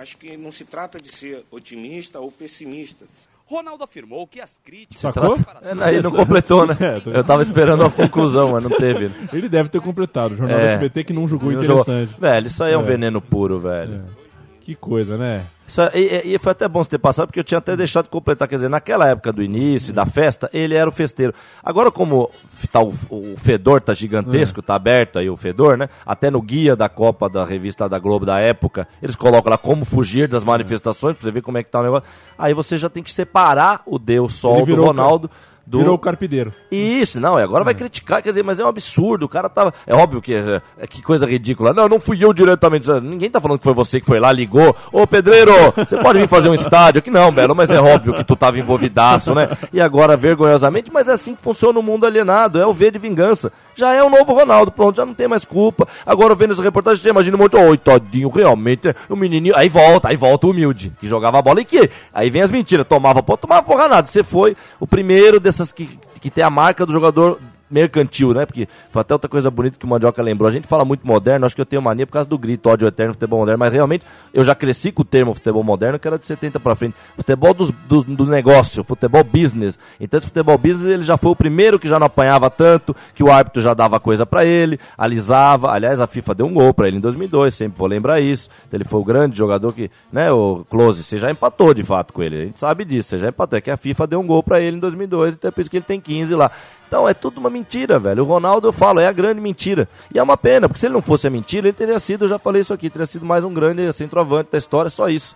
acho 0.00 0.16
que 0.16 0.36
não 0.36 0.50
se 0.52 0.64
trata 0.64 1.00
de 1.00 1.08
ser 1.08 1.44
otimista 1.50 2.20
ou 2.20 2.30
pessimista. 2.30 3.04
Ronaldo 3.48 3.84
afirmou 3.84 4.26
que 4.26 4.40
as 4.40 4.58
críticas... 4.58 5.00
Sacou? 5.00 5.36
É, 5.62 5.84
aí 5.84 6.02
não 6.02 6.10
completou, 6.10 6.66
né? 6.66 6.76
É, 7.06 7.18
Eu 7.18 7.22
tava 7.22 7.42
esperando 7.42 7.84
a 7.84 7.90
conclusão, 7.90 8.50
mas 8.52 8.62
não 8.64 8.70
teve. 8.76 9.10
Ele 9.32 9.48
deve 9.48 9.68
ter 9.68 9.80
completado. 9.80 10.34
O 10.34 10.36
Jornal 10.36 10.58
do 10.58 10.64
É. 10.66 10.72
SBT 10.74 11.04
que 11.04 11.12
não 11.12 11.28
julgou 11.28 11.52
Não 11.52 11.62
jogou. 11.62 11.82
interessante. 11.82 12.20
Velho, 12.20 12.46
isso 12.48 12.64
aí 12.64 12.72
é 12.72 12.78
um 12.78 12.80
É. 12.82 12.84
veneno 12.84 13.20
puro, 13.22 13.60
velho. 13.60 14.02
Que 14.60 14.74
coisa, 14.74 15.16
né? 15.16 15.46
Isso 15.66 15.82
aí- 15.82 16.22
e, 16.24 16.34
e 16.34 16.38
foi 16.38 16.52
até 16.52 16.68
bom 16.68 16.82
você 16.82 16.90
ter 16.90 16.98
passado, 16.98 17.26
porque 17.26 17.40
eu 17.40 17.44
tinha 17.44 17.58
até 17.58 17.76
deixado 17.76 18.04
de 18.04 18.10
completar. 18.10 18.46
Quer 18.46 18.54
dizer, 18.56 18.68
naquela 18.68 19.08
época 19.08 19.32
do 19.32 19.42
início, 19.42 19.92
da 19.92 20.06
festa, 20.06 20.48
ele 20.52 20.74
era 20.74 20.88
o 20.88 20.92
festeiro. 20.92 21.34
Agora, 21.62 21.90
como 21.90 22.30
tá 22.70 22.80
o, 22.80 22.92
o 23.10 23.34
fedor 23.36 23.80
tá 23.80 23.92
gigantesco, 23.92 24.62
tá 24.62 24.74
aberto 24.76 25.18
aí 25.18 25.28
o 25.28 25.36
fedor, 25.36 25.76
né? 25.76 25.88
Até 26.04 26.30
no 26.30 26.40
guia 26.40 26.76
da 26.76 26.88
Copa 26.88 27.28
da 27.28 27.44
revista 27.44 27.88
da 27.88 27.98
Globo 27.98 28.24
da 28.24 28.38
época, 28.38 28.86
eles 29.02 29.16
colocam 29.16 29.50
lá 29.50 29.58
como 29.58 29.84
fugir 29.84 30.28
das 30.28 30.44
manifestações, 30.44 31.16
pra 31.16 31.24
você 31.24 31.30
ver 31.32 31.42
como 31.42 31.58
é 31.58 31.62
que 31.62 31.70
tá 31.70 31.80
o 31.80 31.82
negócio. 31.82 32.08
Aí 32.38 32.54
você 32.54 32.76
já 32.76 32.88
tem 32.88 33.02
que 33.02 33.10
separar 33.10 33.82
o 33.86 33.98
Deus 33.98 34.34
Sol 34.34 34.58
do 34.76 34.82
Ronaldo. 34.86 35.30
Do... 35.66 35.78
Virou 35.78 35.96
o 35.96 35.98
carpideiro. 35.98 36.54
Isso, 36.70 37.18
não, 37.18 37.40
e 37.40 37.42
agora 37.42 37.64
vai 37.64 37.74
criticar, 37.74 38.22
quer 38.22 38.28
dizer, 38.28 38.44
mas 38.44 38.60
é 38.60 38.64
um 38.64 38.68
absurdo, 38.68 39.26
o 39.26 39.28
cara 39.28 39.48
tava. 39.48 39.74
É 39.84 39.94
óbvio 39.96 40.22
que 40.22 40.32
é, 40.32 40.62
é 40.78 40.86
que 40.86 41.02
coisa 41.02 41.26
ridícula. 41.26 41.72
Não, 41.72 41.88
não 41.88 41.98
fui 41.98 42.22
eu 42.22 42.32
diretamente. 42.32 42.88
Ninguém 43.00 43.28
tá 43.28 43.40
falando 43.40 43.58
que 43.58 43.64
foi 43.64 43.74
você 43.74 43.98
que 43.98 44.06
foi 44.06 44.20
lá, 44.20 44.30
ligou. 44.30 44.76
Ô 44.92 45.04
pedreiro, 45.08 45.52
você 45.76 46.00
pode 46.00 46.20
vir 46.20 46.28
fazer 46.28 46.48
um 46.48 46.54
estádio 46.54 47.00
aqui? 47.00 47.10
Não, 47.10 47.32
Belo, 47.32 47.54
mas 47.54 47.68
é 47.70 47.80
óbvio 47.80 48.14
que 48.14 48.22
tu 48.22 48.36
tava 48.36 48.58
envolvidaço, 48.60 49.34
né? 49.34 49.48
E 49.72 49.80
agora, 49.80 50.16
vergonhosamente, 50.16 50.92
mas 50.92 51.08
é 51.08 51.12
assim 51.12 51.34
que 51.34 51.42
funciona 51.42 51.78
o 51.78 51.82
mundo 51.82 52.06
alienado, 52.06 52.60
é 52.60 52.66
o 52.66 52.72
V 52.72 52.92
de 52.92 52.98
vingança. 53.00 53.52
Já 53.76 53.92
é 53.92 54.02
o 54.02 54.08
novo 54.08 54.32
Ronaldo, 54.32 54.72
pronto, 54.72 54.96
já 54.96 55.04
não 55.04 55.12
tem 55.12 55.28
mais 55.28 55.44
culpa. 55.44 55.86
Agora 56.06 56.34
vendo 56.34 56.54
essa 56.54 56.62
reportagem, 56.62 57.02
você 57.02 57.10
imagina 57.10 57.36
um 57.36 57.40
monte, 57.40 57.56
oi, 57.56 57.76
todinho, 57.76 58.30
realmente, 58.30 58.94
o 59.06 59.14
menininho. 59.14 59.54
Aí 59.54 59.68
volta, 59.68 60.08
aí 60.08 60.16
volta 60.16 60.46
o 60.46 60.50
humilde, 60.50 60.94
que 60.98 61.06
jogava 61.06 61.38
a 61.38 61.42
bola 61.42 61.60
e 61.60 61.64
que. 61.64 61.90
Aí 62.12 62.30
vem 62.30 62.40
as 62.40 62.50
mentiras, 62.50 62.86
tomava 62.88 63.22
pô, 63.22 63.36
tomava 63.36 63.62
porra 63.62 63.86
nada. 63.86 64.06
Você 64.06 64.24
foi 64.24 64.56
o 64.80 64.86
primeiro 64.86 65.38
dessas 65.38 65.72
que, 65.72 65.98
que 66.18 66.30
tem 66.30 66.42
a 66.42 66.48
marca 66.48 66.86
do 66.86 66.92
jogador 66.92 67.38
mercantil, 67.70 68.32
né? 68.32 68.46
Porque 68.46 68.68
foi 68.90 69.00
até 69.00 69.14
outra 69.14 69.28
coisa 69.28 69.50
bonita 69.50 69.78
que 69.78 69.84
o 69.84 69.88
Mandioca 69.88 70.22
lembrou. 70.22 70.48
A 70.48 70.52
gente 70.52 70.66
fala 70.66 70.84
muito 70.84 71.06
moderno, 71.06 71.46
acho 71.46 71.54
que 71.54 71.60
eu 71.60 71.66
tenho 71.66 71.82
mania 71.82 72.06
por 72.06 72.12
causa 72.12 72.28
do 72.28 72.38
grito, 72.38 72.68
ódio 72.68 72.86
eterno, 72.86 73.12
futebol 73.14 73.40
moderno, 73.40 73.58
mas 73.58 73.72
realmente 73.72 74.04
eu 74.32 74.44
já 74.44 74.54
cresci 74.54 74.92
com 74.92 75.02
o 75.02 75.04
termo 75.04 75.34
futebol 75.34 75.62
moderno, 75.62 75.98
que 75.98 76.06
era 76.06 76.18
de 76.18 76.26
70 76.26 76.60
pra 76.60 76.74
frente. 76.74 76.94
Futebol 77.14 77.52
dos, 77.52 77.70
do, 77.88 78.02
do 78.02 78.26
negócio, 78.26 78.84
futebol 78.84 79.24
business. 79.24 79.78
Então 80.00 80.18
esse 80.18 80.26
futebol 80.26 80.56
business 80.58 80.86
ele 80.86 81.02
já 81.02 81.16
foi 81.16 81.32
o 81.32 81.36
primeiro 81.36 81.78
que 81.78 81.88
já 81.88 81.98
não 81.98 82.06
apanhava 82.06 82.50
tanto, 82.50 82.94
que 83.14 83.22
o 83.22 83.30
árbitro 83.30 83.62
já 83.62 83.74
dava 83.74 83.98
coisa 83.98 84.24
pra 84.24 84.44
ele, 84.44 84.78
alisava. 84.96 85.70
Aliás, 85.70 86.00
a 86.00 86.06
FIFA 86.06 86.34
deu 86.34 86.46
um 86.46 86.54
gol 86.54 86.72
pra 86.72 86.88
ele 86.88 86.98
em 86.98 87.00
2002, 87.00 87.54
sempre 87.54 87.78
vou 87.78 87.88
lembrar 87.88 88.20
isso. 88.20 88.48
Então, 88.66 88.78
ele 88.78 88.84
foi 88.84 89.00
o 89.00 89.04
grande 89.04 89.36
jogador 89.36 89.72
que, 89.72 89.90
né, 90.12 90.30
o 90.30 90.64
Close, 90.68 91.02
você 91.02 91.18
já 91.18 91.30
empatou 91.30 91.74
de 91.74 91.82
fato 91.82 92.12
com 92.12 92.22
ele. 92.22 92.36
A 92.36 92.44
gente 92.46 92.60
sabe 92.60 92.84
disso, 92.84 93.10
você 93.10 93.18
já 93.18 93.28
empatou. 93.28 93.56
É 93.56 93.60
que 93.60 93.70
a 93.70 93.76
FIFA 93.76 94.06
deu 94.06 94.20
um 94.20 94.26
gol 94.26 94.42
pra 94.42 94.60
ele 94.60 94.76
em 94.76 94.80
2002, 94.80 95.34
então 95.34 95.48
é 95.48 95.50
por 95.50 95.60
isso 95.60 95.70
que 95.70 95.76
ele 95.76 95.84
tem 95.84 96.00
15 96.00 96.34
lá. 96.34 96.50
Então 96.86 97.08
é 97.08 97.14
tudo 97.14 97.38
uma 97.38 97.50
mentira, 97.50 97.98
velho. 97.98 98.22
O 98.22 98.26
Ronaldo, 98.26 98.68
eu 98.68 98.72
falo, 98.72 99.00
é 99.00 99.08
a 99.08 99.12
grande 99.12 99.40
mentira. 99.40 99.88
E 100.14 100.18
é 100.18 100.22
uma 100.22 100.36
pena, 100.36 100.68
porque 100.68 100.80
se 100.80 100.86
ele 100.86 100.94
não 100.94 101.02
fosse 101.02 101.26
a 101.26 101.30
mentira, 101.30 101.66
ele 101.66 101.76
teria 101.76 101.98
sido, 101.98 102.24
eu 102.24 102.28
já 102.28 102.38
falei 102.38 102.62
isso 102.62 102.72
aqui, 102.72 102.88
teria 102.88 103.06
sido 103.06 103.26
mais 103.26 103.42
um 103.44 103.52
grande 103.52 103.92
centroavante 103.92 104.50
da 104.52 104.58
história, 104.58 104.88
só 104.88 105.08
isso. 105.08 105.34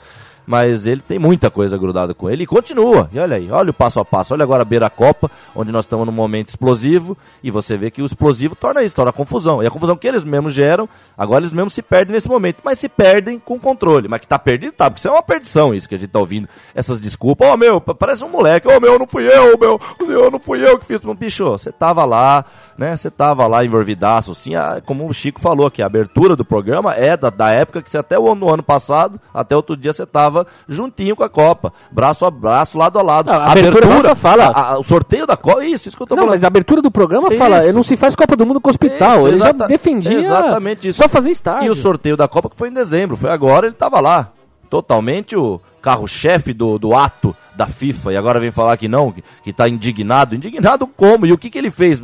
Mas 0.50 0.84
ele 0.84 1.00
tem 1.00 1.16
muita 1.16 1.48
coisa 1.48 1.78
grudada 1.78 2.12
com 2.12 2.28
ele 2.28 2.42
e 2.42 2.46
continua. 2.46 3.08
E 3.12 3.20
olha 3.20 3.36
aí, 3.36 3.48
olha 3.52 3.70
o 3.70 3.72
passo 3.72 4.00
a 4.00 4.04
passo. 4.04 4.34
Olha 4.34 4.42
agora 4.42 4.62
a 4.62 4.64
beira 4.64 4.90
Copa, 4.90 5.30
onde 5.54 5.70
nós 5.70 5.84
estamos 5.84 6.04
num 6.04 6.10
momento 6.12 6.48
explosivo. 6.48 7.16
E 7.40 7.52
você 7.52 7.76
vê 7.76 7.88
que 7.88 8.02
o 8.02 8.04
explosivo 8.04 8.56
torna 8.56 8.82
isso, 8.82 8.96
torna 8.96 9.12
confusão. 9.12 9.62
E 9.62 9.66
a 9.68 9.70
confusão 9.70 9.96
que 9.96 10.08
eles 10.08 10.24
mesmos 10.24 10.52
geram, 10.52 10.88
agora 11.16 11.42
eles 11.42 11.52
mesmos 11.52 11.72
se 11.72 11.82
perdem 11.82 12.12
nesse 12.12 12.28
momento. 12.28 12.62
Mas 12.64 12.80
se 12.80 12.88
perdem 12.88 13.38
com 13.38 13.60
controle. 13.60 14.08
Mas 14.08 14.22
que 14.22 14.26
tá 14.26 14.40
perdido, 14.40 14.72
tá. 14.72 14.90
Porque 14.90 14.98
isso 14.98 15.06
é 15.06 15.12
uma 15.12 15.22
perdição, 15.22 15.72
isso 15.72 15.88
que 15.88 15.94
a 15.94 15.98
gente 15.98 16.10
tá 16.10 16.18
ouvindo. 16.18 16.48
Essas 16.74 17.00
desculpas. 17.00 17.48
Ô 17.48 17.56
meu, 17.56 17.80
pa- 17.80 17.94
parece 17.94 18.24
um 18.24 18.28
moleque. 18.28 18.66
Ô 18.66 18.80
meu, 18.80 18.98
não 18.98 19.06
fui 19.06 19.28
eu, 19.28 19.56
meu. 19.56 19.80
Eu 20.00 20.32
não 20.32 20.40
fui 20.40 20.66
eu 20.68 20.80
que 20.80 20.84
fiz. 20.84 21.00
Bicho, 21.16 21.44
você 21.48 21.70
tava 21.70 22.04
lá, 22.04 22.44
né? 22.76 22.96
Você 22.96 23.08
tava 23.08 23.46
lá 23.46 23.64
envolvidaço, 23.64 24.34
sim. 24.34 24.54
Como 24.84 25.08
o 25.08 25.12
Chico 25.12 25.40
falou 25.40 25.68
aqui, 25.68 25.80
a 25.80 25.86
abertura 25.86 26.34
do 26.34 26.44
programa 26.44 26.92
é 26.94 27.16
da, 27.16 27.30
da 27.30 27.50
época 27.52 27.82
que 27.82 27.88
você 27.88 27.98
até 27.98 28.18
o 28.18 28.26
ano, 28.26 28.40
no 28.46 28.52
ano 28.52 28.62
passado, 28.64 29.20
até 29.32 29.54
outro 29.54 29.76
dia 29.76 29.92
você 29.92 30.04
tava 30.04 30.39
juntinho 30.68 31.14
com 31.16 31.22
a 31.24 31.28
Copa. 31.28 31.72
Braço 31.90 32.24
a 32.26 32.30
braço, 32.30 32.76
lado 32.78 32.98
a 32.98 33.02
lado. 33.02 33.26
Não, 33.26 33.34
a 33.34 33.50
abertura 33.52 33.86
nossa 33.86 34.14
fala. 34.14 34.44
a- 34.46 34.72
a- 34.72 34.78
o 34.78 34.82
sorteio 34.82 35.26
da 35.26 35.36
Copa. 35.36 35.64
Isso, 35.64 35.88
isso 35.88 35.96
que 35.96 36.02
eu 36.02 36.06
tô 36.06 36.14
Não, 36.14 36.22
falando. 36.22 36.34
mas 36.34 36.44
a 36.44 36.46
abertura 36.46 36.80
do 36.82 36.90
programa 36.90 37.30
fala, 37.32 37.64
Isso. 37.64 37.74
não 37.74 37.82
se 37.82 37.96
faz 37.96 38.14
Copa 38.14 38.36
do 38.36 38.46
Mundo 38.46 38.60
com 38.60 38.68
o 38.68 38.70
hospital. 38.70 39.18
Isso, 39.18 39.28
ele 39.28 39.36
já 39.38 39.52
defendia 39.52 40.18
exatamente 40.18 40.88
isso. 40.88 41.02
só 41.02 41.08
fazer 41.08 41.30
estádio. 41.30 41.66
E 41.66 41.70
o 41.70 41.74
sorteio 41.74 42.16
da 42.16 42.28
Copa 42.28 42.48
que 42.50 42.56
foi 42.56 42.68
em 42.68 42.72
dezembro, 42.72 43.16
foi 43.16 43.30
agora, 43.30 43.66
ele 43.66 43.74
tava 43.74 44.00
lá. 44.00 44.30
Totalmente 44.68 45.34
o 45.34 45.60
carro-chefe 45.82 46.52
do, 46.52 46.78
do 46.78 46.94
ato 46.94 47.34
da 47.56 47.66
FIFA. 47.66 48.12
E 48.12 48.16
agora 48.16 48.38
vem 48.38 48.52
falar 48.52 48.76
que 48.76 48.86
não, 48.86 49.10
que, 49.10 49.22
que 49.42 49.52
tá 49.52 49.68
indignado. 49.68 50.34
Indignado 50.34 50.86
como? 50.86 51.26
E 51.26 51.32
o 51.32 51.38
que, 51.38 51.50
que 51.50 51.58
ele 51.58 51.72
fez? 51.72 52.00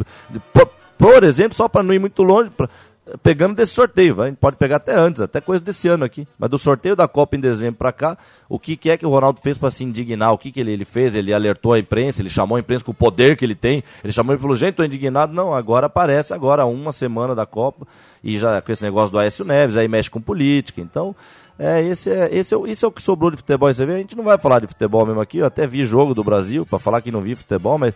Por, 0.52 0.68
por 0.98 1.22
exemplo, 1.22 1.54
só 1.54 1.68
para 1.68 1.84
não 1.84 1.94
ir 1.94 2.00
muito 2.00 2.22
longe, 2.24 2.50
pra- 2.50 2.68
pegando 3.22 3.54
desse 3.54 3.72
sorteio, 3.72 4.14
vai, 4.14 4.32
pode 4.32 4.56
pegar 4.56 4.76
até 4.76 4.94
antes, 4.94 5.20
até 5.20 5.40
coisa 5.40 5.62
desse 5.62 5.86
ano 5.88 6.04
aqui. 6.04 6.26
Mas 6.38 6.50
do 6.50 6.58
sorteio 6.58 6.96
da 6.96 7.06
Copa 7.06 7.36
em 7.36 7.40
dezembro 7.40 7.76
para 7.76 7.92
cá, 7.92 8.18
o 8.48 8.58
que, 8.58 8.76
que 8.76 8.90
é 8.90 8.96
que 8.96 9.06
o 9.06 9.08
Ronaldo 9.08 9.40
fez 9.40 9.56
para 9.56 9.70
se 9.70 9.84
indignar? 9.84 10.32
O 10.32 10.38
que, 10.38 10.50
que 10.50 10.60
ele, 10.60 10.72
ele 10.72 10.84
fez? 10.84 11.14
Ele 11.14 11.32
alertou 11.32 11.72
a 11.72 11.78
imprensa, 11.78 12.20
ele 12.20 12.28
chamou 12.28 12.56
a 12.56 12.60
imprensa 12.60 12.84
com 12.84 12.90
o 12.90 12.94
poder 12.94 13.36
que 13.36 13.44
ele 13.44 13.54
tem. 13.54 13.82
Ele 14.02 14.12
chamou 14.12 14.34
e 14.34 14.38
falou: 14.38 14.56
gente, 14.56 14.74
tô 14.74 14.84
indignado. 14.84 15.32
Não, 15.32 15.54
agora 15.54 15.86
aparece, 15.86 16.34
agora 16.34 16.66
uma 16.66 16.92
semana 16.92 17.34
da 17.34 17.46
Copa, 17.46 17.86
e 18.22 18.38
já 18.38 18.60
com 18.60 18.72
esse 18.72 18.82
negócio 18.82 19.12
do 19.12 19.18
Aécio 19.18 19.44
Neves, 19.44 19.76
aí 19.76 19.86
mexe 19.86 20.10
com 20.10 20.20
política. 20.20 20.80
Então, 20.80 21.14
é, 21.58 21.82
esse 21.82 22.10
é, 22.10 22.28
esse 22.32 22.54
é, 22.54 22.58
isso 22.68 22.84
é 22.84 22.88
o 22.88 22.92
que 22.92 23.02
sobrou 23.02 23.30
de 23.30 23.36
futebol. 23.36 23.72
Você 23.72 23.86
vê, 23.86 23.94
a 23.94 23.98
gente 23.98 24.16
não 24.16 24.24
vai 24.24 24.36
falar 24.36 24.60
de 24.60 24.66
futebol 24.66 25.06
mesmo 25.06 25.20
aqui. 25.20 25.38
Eu 25.38 25.46
até 25.46 25.66
vi 25.66 25.84
jogo 25.84 26.12
do 26.12 26.24
Brasil 26.24 26.66
para 26.66 26.78
falar 26.78 27.00
que 27.00 27.10
não 27.12 27.20
vi 27.20 27.34
futebol, 27.34 27.78
mas 27.78 27.94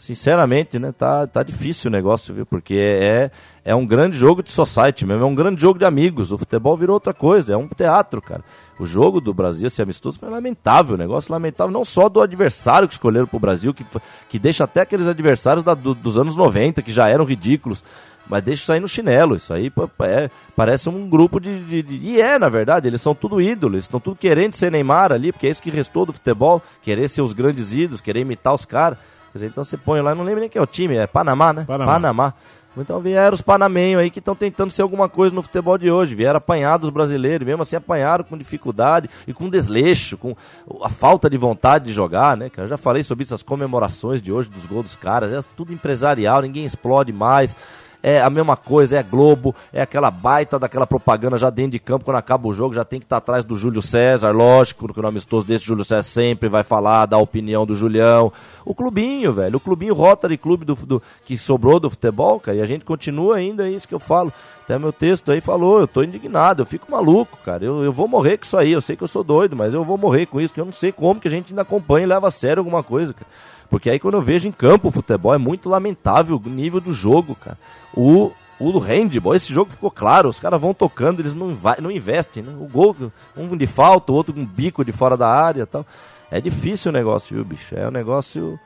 sinceramente, 0.00 0.78
né, 0.78 0.92
tá, 0.96 1.26
tá 1.26 1.42
difícil 1.42 1.90
o 1.90 1.92
negócio, 1.92 2.34
viu? 2.34 2.46
Porque 2.46 2.74
é, 2.74 3.30
é 3.62 3.74
um 3.74 3.86
grande 3.86 4.16
jogo 4.16 4.42
de 4.42 4.50
society 4.50 5.04
mesmo, 5.04 5.22
é 5.22 5.26
um 5.26 5.34
grande 5.34 5.60
jogo 5.60 5.78
de 5.78 5.84
amigos. 5.84 6.32
O 6.32 6.38
futebol 6.38 6.74
virou 6.74 6.94
outra 6.94 7.12
coisa, 7.12 7.52
é 7.52 7.56
um 7.56 7.68
teatro, 7.68 8.22
cara. 8.22 8.42
O 8.78 8.86
jogo 8.86 9.20
do 9.20 9.34
Brasil, 9.34 9.66
esse 9.66 9.82
amistoso, 9.82 10.18
foi 10.18 10.30
lamentável, 10.30 10.94
o 10.94 10.98
negócio 10.98 11.30
lamentável, 11.30 11.70
não 11.70 11.84
só 11.84 12.08
do 12.08 12.22
adversário 12.22 12.88
que 12.88 12.94
escolheram 12.94 13.26
pro 13.26 13.38
Brasil, 13.38 13.74
que, 13.74 13.84
que 14.26 14.38
deixa 14.38 14.64
até 14.64 14.80
aqueles 14.80 15.06
adversários 15.06 15.62
da- 15.62 15.74
do- 15.74 15.94
dos 15.94 16.16
anos 16.16 16.34
90, 16.34 16.80
que 16.80 16.90
já 16.90 17.06
eram 17.08 17.24
ridículos. 17.24 17.84
Mas 18.26 18.42
deixa 18.44 18.62
isso 18.62 18.72
aí 18.72 18.80
no 18.80 18.88
chinelo. 18.88 19.34
Isso 19.36 19.52
aí 19.52 19.70
é, 20.02 20.30
parece 20.56 20.88
um 20.88 21.08
grupo 21.10 21.38
de, 21.40 21.60
de- 21.64 21.82
de- 21.82 21.96
E 21.96 22.20
é, 22.22 22.38
na 22.38 22.48
verdade, 22.48 22.86
eles 22.88 23.02
são 23.02 23.14
tudo 23.14 23.40
ídolos. 23.40 23.80
Estão 23.80 23.98
tudo 24.00 24.16
querendo 24.16 24.54
ser 24.54 24.70
Neymar 24.70 25.10
ali, 25.12 25.30
porque 25.32 25.46
é 25.48 25.50
isso 25.50 25.60
que 25.62 25.70
restou 25.70 26.06
do 26.06 26.12
futebol. 26.12 26.62
Querer 26.80 27.08
ser 27.08 27.22
os 27.22 27.32
grandes 27.32 27.74
ídolos, 27.74 28.00
querer 28.00 28.20
imitar 28.20 28.54
os 28.54 28.64
caras. 28.64 28.98
Dizer, 29.32 29.46
então 29.46 29.62
você 29.62 29.76
põe 29.76 30.00
lá, 30.00 30.14
não 30.14 30.24
lembro 30.24 30.40
nem 30.40 30.48
quem 30.48 30.58
é 30.58 30.62
o 30.62 30.66
time, 30.66 30.96
é 30.96 31.06
Panamá, 31.06 31.52
né? 31.52 31.64
Panamá. 31.66 32.34
Então 32.76 33.00
vieram 33.00 33.34
os 33.34 33.40
panamenhos 33.40 34.00
aí 34.00 34.10
que 34.10 34.20
estão 34.20 34.34
tentando 34.34 34.70
ser 34.70 34.82
alguma 34.82 35.08
coisa 35.08 35.34
no 35.34 35.42
futebol 35.42 35.76
de 35.76 35.90
hoje. 35.90 36.14
Vieram 36.14 36.38
apanhar 36.38 36.76
dos 36.78 36.90
brasileiros, 36.90 37.44
mesmo 37.44 37.62
assim 37.62 37.76
apanharam 37.76 38.24
com 38.24 38.38
dificuldade 38.38 39.10
e 39.26 39.32
com 39.32 39.48
desleixo, 39.48 40.16
com 40.16 40.36
a 40.82 40.88
falta 40.88 41.28
de 41.28 41.36
vontade 41.36 41.86
de 41.86 41.92
jogar, 41.92 42.36
né? 42.36 42.50
Eu 42.56 42.68
já 42.68 42.76
falei 42.76 43.02
sobre 43.02 43.24
essas 43.24 43.42
comemorações 43.42 44.22
de 44.22 44.32
hoje, 44.32 44.48
dos 44.48 44.66
gols 44.66 44.84
dos 44.84 44.96
caras. 44.96 45.32
É 45.32 45.40
tudo 45.56 45.72
empresarial, 45.72 46.42
ninguém 46.42 46.64
explode 46.64 47.12
mais 47.12 47.56
é 48.02 48.20
a 48.20 48.30
mesma 48.30 48.56
coisa, 48.56 48.98
é 48.98 49.02
Globo, 49.02 49.54
é 49.72 49.82
aquela 49.82 50.10
baita 50.10 50.58
daquela 50.58 50.86
propaganda 50.86 51.36
já 51.36 51.50
dentro 51.50 51.72
de 51.72 51.78
campo, 51.78 52.04
quando 52.04 52.16
acaba 52.16 52.48
o 52.48 52.52
jogo, 52.52 52.74
já 52.74 52.84
tem 52.84 52.98
que 52.98 53.06
estar 53.06 53.16
tá 53.16 53.18
atrás 53.18 53.44
do 53.44 53.56
Júlio 53.56 53.82
César, 53.82 54.30
lógico, 54.30 54.92
que 54.92 55.00
o 55.00 55.06
amistoso 55.06 55.46
desse 55.46 55.64
Júlio 55.64 55.84
César 55.84 56.02
sempre 56.02 56.48
vai 56.48 56.62
falar 56.62 57.06
da 57.06 57.18
opinião 57.18 57.66
do 57.66 57.74
Julião. 57.74 58.32
O 58.64 58.74
clubinho, 58.74 59.32
velho, 59.32 59.56
o 59.56 59.60
clubinho 59.60 59.94
Rotary 59.94 60.38
Clube 60.38 60.64
do, 60.64 60.74
do, 60.74 61.02
que 61.24 61.36
sobrou 61.36 61.78
do 61.78 61.90
futebol, 61.90 62.40
cara, 62.40 62.56
e 62.56 62.60
a 62.60 62.64
gente 62.64 62.84
continua 62.84 63.36
ainda, 63.36 63.68
é 63.68 63.70
isso 63.70 63.88
que 63.88 63.94
eu 63.94 64.00
falo. 64.00 64.32
Até 64.64 64.78
meu 64.78 64.92
texto 64.92 65.32
aí 65.32 65.40
falou, 65.40 65.80
eu 65.80 65.88
tô 65.88 66.02
indignado, 66.02 66.62
eu 66.62 66.66
fico 66.66 66.90
maluco, 66.90 67.36
cara. 67.44 67.64
Eu, 67.64 67.82
eu 67.82 67.92
vou 67.92 68.06
morrer 68.06 68.38
com 68.38 68.44
isso 68.44 68.56
aí, 68.56 68.70
eu 68.70 68.80
sei 68.80 68.94
que 68.94 69.02
eu 69.02 69.08
sou 69.08 69.24
doido, 69.24 69.56
mas 69.56 69.74
eu 69.74 69.84
vou 69.84 69.98
morrer 69.98 70.26
com 70.26 70.40
isso, 70.40 70.54
que 70.54 70.60
eu 70.60 70.64
não 70.64 70.72
sei 70.72 70.92
como 70.92 71.20
que 71.20 71.26
a 71.26 71.30
gente 71.30 71.50
ainda 71.52 71.62
acompanha 71.62 72.04
e 72.04 72.08
leva 72.08 72.28
a 72.28 72.30
sério 72.30 72.60
alguma 72.60 72.82
coisa, 72.82 73.12
cara. 73.12 73.26
Porque 73.70 73.88
aí 73.88 74.00
quando 74.00 74.14
eu 74.14 74.20
vejo 74.20 74.48
em 74.48 74.52
campo 74.52 74.88
o 74.88 74.90
futebol 74.90 75.32
é 75.32 75.38
muito 75.38 75.68
lamentável 75.68 76.42
o 76.44 76.48
nível 76.48 76.80
do 76.80 76.92
jogo, 76.92 77.36
cara. 77.36 77.56
O, 77.94 78.32
o 78.58 78.78
handball, 78.78 79.34
esse 79.34 79.54
jogo 79.54 79.70
ficou 79.70 79.90
claro, 79.90 80.28
os 80.28 80.40
caras 80.40 80.60
vão 80.60 80.74
tocando, 80.74 81.20
eles 81.20 81.34
não, 81.34 81.56
não 81.80 81.90
investem, 81.90 82.42
né? 82.42 82.52
O 82.60 82.66
gol, 82.66 82.96
um 83.36 83.56
de 83.56 83.66
falta, 83.66 84.10
o 84.10 84.14
outro 84.16 84.34
com 84.34 84.40
um 84.40 84.46
bico 84.46 84.84
de 84.84 84.90
fora 84.90 85.16
da 85.16 85.28
área 85.28 85.66
tal. 85.66 85.86
É 86.30 86.40
difícil 86.40 86.90
o 86.90 86.92
negócio, 86.92 87.34
viu, 87.34 87.44
bicho? 87.44 87.76
É 87.76 87.88
um 87.88 87.92
negócio. 87.92 88.58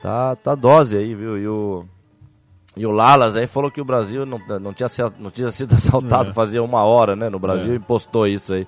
Tá, 0.00 0.34
tá 0.36 0.54
dose 0.54 0.96
aí, 0.96 1.14
viu? 1.14 1.38
E 1.38 1.46
o, 1.46 1.84
e 2.76 2.86
o 2.86 2.90
Lalas 2.92 3.36
aí 3.36 3.46
falou 3.46 3.70
que 3.70 3.80
o 3.80 3.84
Brasil 3.84 4.24
não, 4.24 4.38
não, 4.60 4.72
tinha, 4.72 4.88
não 5.18 5.30
tinha 5.30 5.50
sido 5.50 5.74
assaltado 5.76 6.30
é. 6.30 6.32
fazia 6.32 6.62
uma 6.62 6.84
hora, 6.84 7.14
né? 7.14 7.28
No 7.28 7.38
Brasil 7.38 7.72
é. 7.72 7.76
e 7.76 7.78
postou 7.78 8.26
isso 8.26 8.54
aí. 8.54 8.66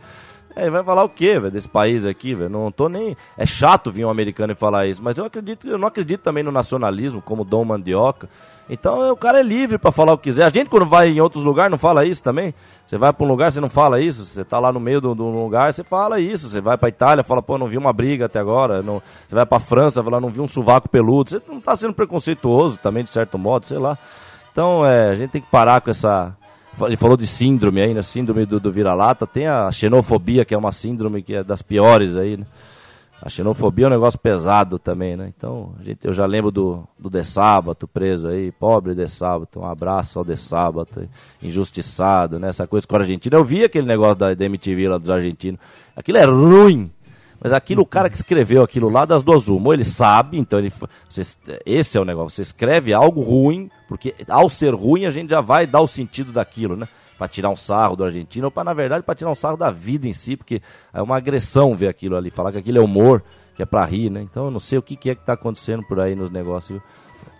É, 0.54 0.68
vai 0.68 0.82
falar 0.82 1.04
o 1.04 1.08
quê, 1.08 1.38
velho, 1.38 1.50
desse 1.50 1.68
país 1.68 2.04
aqui, 2.04 2.34
velho? 2.34 2.50
Não 2.50 2.70
tô 2.70 2.88
nem. 2.88 3.16
É 3.36 3.46
chato 3.46 3.90
vir 3.90 4.04
um 4.04 4.10
americano 4.10 4.52
e 4.52 4.56
falar 4.56 4.86
isso, 4.86 5.02
mas 5.02 5.16
eu 5.16 5.24
acredito, 5.24 5.68
eu 5.68 5.78
não 5.78 5.88
acredito 5.88 6.22
também 6.22 6.42
no 6.42 6.50
nacionalismo, 6.50 7.22
como 7.22 7.44
Dom 7.44 7.64
Mandioca. 7.64 8.28
Então 8.72 9.10
o 9.10 9.16
cara 9.16 9.40
é 9.40 9.42
livre 9.42 9.78
para 9.78 9.90
falar 9.90 10.12
o 10.12 10.16
que 10.16 10.24
quiser. 10.24 10.44
A 10.44 10.48
gente 10.48 10.70
quando 10.70 10.86
vai 10.86 11.08
em 11.08 11.20
outros 11.20 11.42
lugares 11.42 11.72
não 11.72 11.78
fala 11.78 12.04
isso 12.04 12.22
também. 12.22 12.54
Você 12.86 12.96
vai 12.96 13.12
para 13.12 13.24
um 13.26 13.28
lugar, 13.28 13.50
você 13.50 13.60
não 13.60 13.68
fala 13.68 14.00
isso. 14.00 14.24
Você 14.24 14.44
tá 14.44 14.60
lá 14.60 14.72
no 14.72 14.78
meio 14.78 15.00
do, 15.00 15.12
do 15.12 15.28
lugar, 15.28 15.74
você 15.74 15.82
fala 15.82 16.20
isso. 16.20 16.48
Você 16.48 16.60
vai 16.60 16.78
para 16.78 16.88
Itália, 16.88 17.24
fala, 17.24 17.42
pô, 17.42 17.58
não 17.58 17.66
vi 17.66 17.76
uma 17.76 17.92
briga 17.92 18.26
até 18.26 18.38
agora. 18.38 18.80
Não... 18.80 19.02
Você 19.26 19.34
vai 19.34 19.44
para 19.44 19.58
França, 19.58 20.04
fala, 20.04 20.20
não 20.20 20.28
vi 20.28 20.40
um 20.40 20.46
sovaco 20.46 20.88
peludo. 20.88 21.30
Você 21.30 21.42
não 21.48 21.60
tá 21.60 21.74
sendo 21.74 21.94
preconceituoso 21.94 22.78
também 22.78 23.02
de 23.02 23.10
certo 23.10 23.36
modo, 23.36 23.66
sei 23.66 23.78
lá. 23.78 23.98
Então 24.52 24.86
é, 24.86 25.10
a 25.10 25.14
gente 25.16 25.30
tem 25.30 25.42
que 25.42 25.50
parar 25.50 25.80
com 25.80 25.90
essa 25.90 26.32
ele 26.82 26.96
falou 26.96 27.16
de 27.16 27.26
síndrome 27.26 27.82
aí, 27.82 27.94
né? 27.94 28.02
Síndrome 28.02 28.46
do, 28.46 28.60
do 28.60 28.70
vira-lata. 28.70 29.26
Tem 29.26 29.46
a 29.46 29.70
xenofobia, 29.70 30.44
que 30.44 30.54
é 30.54 30.58
uma 30.58 30.72
síndrome 30.72 31.22
que 31.22 31.34
é 31.34 31.44
das 31.44 31.62
piores 31.62 32.16
aí, 32.16 32.36
né? 32.36 32.46
A 33.22 33.28
xenofobia 33.28 33.84
é 33.84 33.88
um 33.88 33.90
negócio 33.90 34.18
pesado 34.18 34.78
também, 34.78 35.14
né? 35.14 35.30
Então, 35.36 35.74
gente, 35.82 35.98
eu 36.06 36.12
já 36.12 36.24
lembro 36.24 36.50
do, 36.50 36.88
do 36.98 37.10
De 37.10 37.22
Sábato 37.22 37.86
preso 37.86 38.28
aí, 38.28 38.50
pobre 38.50 38.94
De 38.94 39.06
Sábato, 39.06 39.60
um 39.60 39.66
abraço 39.66 40.18
ao 40.18 40.24
De 40.24 40.38
Sábato, 40.38 41.06
injustiçado, 41.42 42.38
né? 42.38 42.48
Essa 42.48 42.66
coisa 42.66 42.86
com 42.86 42.96
o 42.96 42.98
argentino. 42.98 43.36
Eu 43.36 43.44
vi 43.44 43.62
aquele 43.62 43.86
negócio 43.86 44.14
da, 44.14 44.32
da 44.32 44.44
MTV 44.46 44.88
lá 44.88 44.96
dos 44.96 45.10
argentinos. 45.10 45.60
Aquilo 45.94 46.16
é 46.16 46.24
ruim. 46.24 46.90
Mas 47.42 47.54
aquilo, 47.54 47.82
o 47.82 47.86
cara 47.86 48.10
que 48.10 48.16
escreveu 48.16 48.62
aquilo 48.62 48.90
lá, 48.90 49.06
das 49.06 49.22
duas 49.22 49.48
uma, 49.48 49.68
ou 49.68 49.74
ele 49.74 49.84
sabe, 49.84 50.38
então 50.38 50.58
ele. 50.58 50.70
Você, 51.08 51.22
esse 51.64 51.96
é 51.96 52.00
o 52.00 52.04
negócio. 52.04 52.36
Você 52.36 52.42
escreve 52.42 52.92
algo 52.92 53.22
ruim, 53.22 53.70
porque 53.88 54.14
ao 54.28 54.50
ser 54.50 54.74
ruim 54.74 55.06
a 55.06 55.10
gente 55.10 55.30
já 55.30 55.40
vai 55.40 55.66
dar 55.66 55.80
o 55.80 55.86
sentido 55.86 56.32
daquilo, 56.32 56.76
né? 56.76 56.86
Para 57.16 57.28
tirar 57.28 57.48
um 57.48 57.56
sarro 57.56 57.96
do 57.96 58.04
argentino, 58.04 58.46
ou 58.46 58.50
para, 58.50 58.64
na 58.64 58.74
verdade, 58.74 59.04
para 59.04 59.14
tirar 59.14 59.30
um 59.30 59.34
sarro 59.34 59.56
da 59.56 59.70
vida 59.70 60.06
em 60.06 60.12
si, 60.12 60.36
porque 60.36 60.60
é 60.92 61.00
uma 61.00 61.16
agressão 61.16 61.74
ver 61.74 61.88
aquilo 61.88 62.16
ali, 62.16 62.30
falar 62.30 62.52
que 62.52 62.58
aquilo 62.58 62.78
é 62.78 62.82
humor, 62.82 63.22
que 63.56 63.62
é 63.62 63.66
para 63.66 63.84
rir, 63.86 64.10
né? 64.10 64.20
Então 64.20 64.44
eu 64.46 64.50
não 64.50 64.60
sei 64.60 64.78
o 64.78 64.82
que, 64.82 64.94
que 64.94 65.08
é 65.08 65.14
que 65.14 65.24
tá 65.24 65.32
acontecendo 65.32 65.82
por 65.82 65.98
aí 65.98 66.14
nos 66.14 66.30
negócios? 66.30 66.80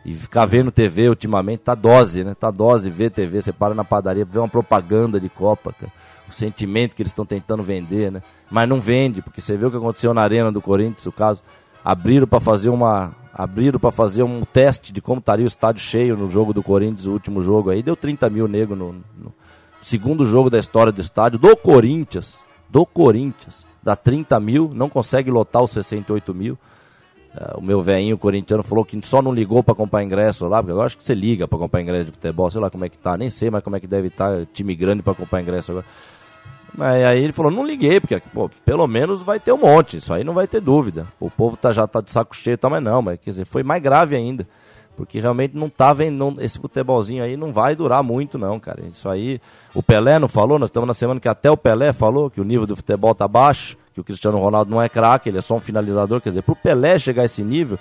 E 0.05 0.15
ficar 0.15 0.47
vendo 0.47 0.71
TV 0.71 1.11
ultimamente 1.11 1.61
tá 1.61 1.75
dose, 1.75 2.25
né? 2.25 2.35
Tá 2.35 2.51
dose 2.51 2.89
ver 2.89 3.11
TV, 3.11 3.43
você 3.43 3.53
para 3.53 3.75
na 3.75 3.85
padaria, 3.85 4.25
vê 4.25 4.39
uma 4.39 4.49
propaganda 4.49 5.21
de 5.21 5.29
Copa, 5.29 5.75
cara 5.79 6.00
o 6.31 6.35
sentimento 6.35 6.97
que 6.97 7.03
eles 7.03 7.13
estão 7.13 7.27
tentando 7.27 7.63
vender, 7.63 8.11
né? 8.11 8.23
Mas 8.51 8.69
não 8.69 8.81
vende, 8.81 9.23
porque 9.23 9.41
você 9.41 9.57
viu 9.57 9.69
o 9.69 9.71
que 9.71 9.77
aconteceu 9.77 10.15
na 10.15 10.23
arena 10.23 10.51
do 10.51 10.61
Corinthians, 10.61 11.07
o 11.07 11.13
caso 11.13 11.43
abriram 11.85 12.27
para 12.27 12.41
fazer 12.41 12.71
uma 12.71 13.15
abriram 13.33 13.79
para 13.79 13.93
fazer 13.93 14.23
um 14.23 14.43
teste 14.43 14.93
de 14.93 15.01
como 15.01 15.21
estaria 15.21 15.45
o 15.45 15.49
estádio 15.49 15.81
cheio 15.81 16.17
no 16.17 16.31
jogo 16.31 16.53
do 16.53 16.63
Corinthians, 16.63 17.07
o 17.07 17.13
último 17.13 17.41
jogo 17.41 17.71
aí 17.71 17.83
deu 17.83 17.97
30 17.97 18.29
mil 18.29 18.49
nego 18.49 18.75
no, 18.75 18.93
no 18.93 19.33
segundo 19.81 20.27
jogo 20.27 20.51
da 20.51 20.59
história 20.59 20.93
do 20.93 21.01
estádio 21.01 21.39
do 21.39 21.57
Corinthians, 21.57 22.45
do 22.69 22.85
Corinthians, 22.85 23.67
dá 23.83 23.97
30 23.97 24.39
mil, 24.41 24.71
não 24.75 24.89
consegue 24.89 25.31
lotar 25.31 25.63
os 25.63 25.71
68 25.71 26.35
mil. 26.35 26.59
Uh, 27.33 27.59
o 27.59 27.63
meu 27.63 27.81
velhinho 27.81 28.19
corintiano 28.19 28.65
falou 28.65 28.85
que 28.85 28.99
só 29.07 29.23
não 29.23 29.33
ligou 29.33 29.63
para 29.63 29.75
comprar 29.75 30.03
ingresso 30.03 30.49
lá, 30.49 30.61
porque 30.61 30.73
eu 30.73 30.83
acho 30.83 30.99
que 30.99 31.05
você 31.05 31.15
liga 31.15 31.47
para 31.47 31.59
comprar 31.61 31.81
ingresso 31.81 32.07
de 32.07 32.13
futebol, 32.13 32.51
sei 32.51 32.61
lá 32.61 32.69
como 32.69 32.85
é 32.85 32.89
que 32.89 32.99
tá, 32.99 33.17
nem 33.17 33.31
sei 33.31 33.51
mais 33.51 33.63
como 33.63 33.77
é 33.77 33.81
que 33.81 33.87
deve 33.87 34.09
estar 34.09 34.37
tá, 34.37 34.47
time 34.53 34.75
grande 34.75 35.01
para 35.01 35.15
comprar 35.15 35.41
ingresso 35.41 35.71
agora. 35.71 35.87
Mas 36.77 37.05
aí 37.05 37.23
ele 37.23 37.33
falou, 37.33 37.51
não 37.51 37.65
liguei, 37.65 38.01
porque 38.01 38.21
pô, 38.33 38.51
pelo 38.65 38.87
menos 38.87 39.23
vai 39.23 39.41
ter 39.41 39.53
um 39.53 39.59
monte, 39.59 39.97
isso 39.97 40.13
aí 40.13 40.25
não 40.25 40.35
vai 40.35 40.47
ter 40.47 40.61
dúvida. 40.61 41.07
O 41.19 41.31
povo 41.31 41.57
tá, 41.57 41.73
já 41.73 41.87
tá 41.87 42.01
de 42.01 42.11
saco 42.11 42.35
cheio, 42.35 42.59
tá, 42.59 42.69
mas 42.69 42.83
não, 42.83 43.03
mas 43.03 43.19
quer 43.19 43.31
dizer, 43.31 43.45
foi 43.45 43.63
mais 43.63 43.83
grave 43.83 44.17
ainda. 44.17 44.47
Porque 44.97 45.19
realmente 45.19 45.57
não 45.57 45.71
tá 45.71 45.93
vendo, 45.93 46.37
esse 46.41 46.59
futebolzinho 46.59 47.25
aí 47.25 47.37
não 47.37 47.53
vai 47.53 47.75
durar 47.75 48.03
muito 48.03 48.37
não, 48.37 48.61
cara. 48.61 48.83
Isso 48.93 49.09
aí, 49.09 49.41
o 49.75 49.83
Pelé 49.83 50.19
não 50.19 50.29
falou, 50.29 50.59
nós 50.59 50.69
estamos 50.69 50.87
na 50.87 50.93
semana 50.93 51.19
que 51.19 51.29
até 51.29 51.51
o 51.51 51.57
Pelé 51.57 51.93
falou 51.93 52.29
que 52.29 52.41
o 52.41 52.45
nível 52.45 52.67
do 52.67 52.77
futebol 52.77 53.15
tá 53.15 53.27
baixo, 53.27 53.77
que 53.95 54.01
o 54.01 54.05
Cristiano 54.05 54.39
Ronaldo 54.39 54.71
não 54.71 54.83
é 54.83 54.89
craque, 54.89 55.29
ele 55.29 55.39
é 55.39 55.41
só 55.41 55.55
um 55.55 55.61
finalizador, 55.61 56.21
quer 56.21 56.31
dizer, 56.31 56.43
pro 56.43 56.55
Pelé 56.55 56.99
chegar 56.99 57.23
a 57.23 57.25
esse 57.25 57.43
nível, 57.43 57.79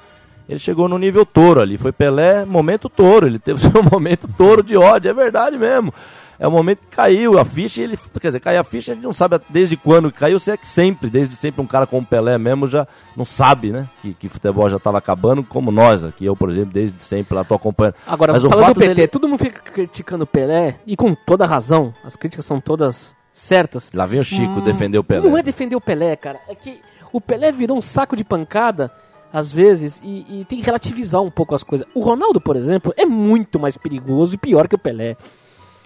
ele 0.47 0.59
chegou 0.59 0.87
no 0.87 0.97
nível 0.97 1.25
touro 1.25 1.59
ali, 1.59 1.77
foi 1.77 1.91
Pelé, 1.91 2.45
momento 2.45 2.87
touro, 2.87 3.27
ele 3.27 3.37
teve 3.37 3.59
seu 3.67 3.83
momento 3.83 4.27
touro 4.37 4.63
de 4.63 4.77
ódio, 4.77 5.09
é 5.09 5.13
verdade 5.13 5.57
mesmo 5.57 5.93
é 6.39 6.47
o 6.47 6.51
momento 6.51 6.79
que 6.79 6.95
caiu 6.95 7.37
a 7.37 7.43
ficha 7.43 7.81
e 7.81 7.83
ele. 7.83 7.97
Quer 8.19 8.29
dizer, 8.29 8.39
caiu 8.39 8.61
a 8.61 8.63
ficha, 8.63 8.93
a 8.93 8.95
gente 8.95 9.03
não 9.03 9.11
sabe 9.11 9.39
desde 9.49 9.75
quando 9.75 10.09
caiu, 10.11 10.39
se 10.39 10.51
é 10.51 10.55
que 10.55 10.65
sempre, 10.65 11.09
desde 11.09 11.35
sempre 11.35 11.61
um 11.61 11.67
cara 11.67 11.85
como 11.85 12.05
Pelé 12.05 12.37
mesmo 12.37 12.65
já 12.65 12.87
não 13.15 13.25
sabe, 13.25 13.71
né? 13.71 13.89
Que, 14.01 14.13
que 14.13 14.29
futebol 14.29 14.69
já 14.69 14.77
estava 14.77 14.97
acabando, 14.97 15.43
como 15.43 15.69
nós 15.69 16.05
aqui. 16.05 16.25
Eu, 16.25 16.37
por 16.37 16.49
exemplo, 16.49 16.71
desde 16.71 17.03
sempre 17.03 17.35
lá 17.35 17.43
tô 17.43 17.55
acompanhando. 17.55 17.95
Agora, 18.07 18.31
Mas 18.31 18.43
falando 18.43 18.73
do 18.73 18.79
PT, 18.79 18.95
dele... 18.95 19.07
todo 19.09 19.27
mundo 19.27 19.39
fica 19.39 19.59
criticando 19.59 20.23
o 20.23 20.27
Pelé, 20.27 20.79
e 20.87 20.95
com 20.95 21.13
toda 21.13 21.45
razão, 21.45 21.93
as 22.05 22.15
críticas 22.15 22.45
são 22.45 22.61
todas 22.61 23.13
certas. 23.33 23.89
Lá 23.93 24.05
vem 24.05 24.21
o 24.21 24.23
Chico 24.23 24.59
hum, 24.59 24.63
defender 24.63 24.97
o 24.97 25.03
Pelé. 25.03 25.27
Não 25.27 25.37
é 25.37 25.43
defender 25.43 25.75
o 25.75 25.81
Pelé, 25.81 26.15
cara. 26.15 26.39
É 26.47 26.55
que 26.55 26.79
o 27.11 27.19
Pelé 27.19 27.51
virou 27.51 27.77
um 27.77 27.81
saco 27.81 28.15
de 28.15 28.23
pancada 28.23 28.89
às 29.31 29.51
vezes, 29.51 30.01
e, 30.03 30.41
e, 30.41 30.45
tem 30.45 30.57
que 30.57 30.65
relativizar 30.65 31.21
um 31.21 31.29
pouco 31.29 31.53
as 31.53 31.63
coisas. 31.63 31.87
O 31.93 31.99
Ronaldo, 31.99 32.41
por 32.41 32.55
exemplo, 32.55 32.91
é 32.97 33.05
muito 33.05 33.59
mais 33.59 33.77
perigoso 33.77 34.33
e 34.33 34.39
pior 34.39 34.67
que 34.67 34.73
o 34.73 34.79
Pelé. 34.79 35.15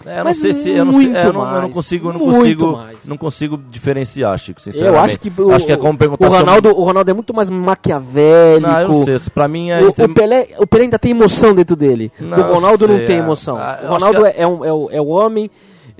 É, 0.05 0.19
eu 0.19 0.23
não 0.23 0.33
sei 0.33 0.53
se 0.53 0.69
eu 0.69 0.85
não, 0.85 0.93
sei, 0.93 1.15
é, 1.15 1.25
eu, 1.25 1.33
não, 1.33 1.55
eu 1.55 1.61
não 1.61 1.69
consigo, 1.69 2.09
eu 2.09 2.13
não 2.13 2.19
consigo, 2.19 2.79
não 3.05 3.17
consigo 3.17 3.59
diferenciar, 3.69 4.37
Chico, 4.37 4.61
sinceramente. 4.61 4.97
Eu 4.97 5.03
acho 5.03 5.19
que 5.19 5.41
o, 5.41 5.51
acho 5.51 5.65
que 5.65 5.71
é 5.71 5.77
como 5.77 5.97
perguntar 5.97 6.27
o 6.27 6.29
Ronaldo, 6.29 6.69
sobre... 6.69 6.81
o 6.81 6.85
Ronaldo 6.85 7.11
é 7.11 7.13
muito 7.13 7.33
mais 7.33 7.49
maquiavélico. 7.49 8.71
Não, 8.71 8.81
eu 8.81 8.87
não 8.89 9.03
sei, 9.03 9.17
para 9.33 9.47
mim 9.47 9.69
é 9.69 9.81
o, 9.81 9.89
entre... 9.89 10.05
o, 10.05 10.13
Pelé, 10.13 10.47
o 10.57 10.67
Pelé 10.67 10.83
ainda 10.83 10.99
tem 10.99 11.11
emoção 11.11 11.53
dentro 11.53 11.75
dele. 11.75 12.11
Não, 12.19 12.37
o 12.37 12.53
Ronaldo 12.55 12.85
sei, 12.85 12.97
não 12.97 13.05
tem 13.05 13.15
é. 13.17 13.19
emoção. 13.19 13.57
Ah, 13.57 13.79
o 13.83 13.87
Ronaldo 13.87 14.25
é, 14.25 14.33
é, 14.37 14.47
um, 14.47 14.65
é, 14.65 14.73
o, 14.73 14.89
é 14.91 15.01
o 15.01 15.07
homem 15.07 15.49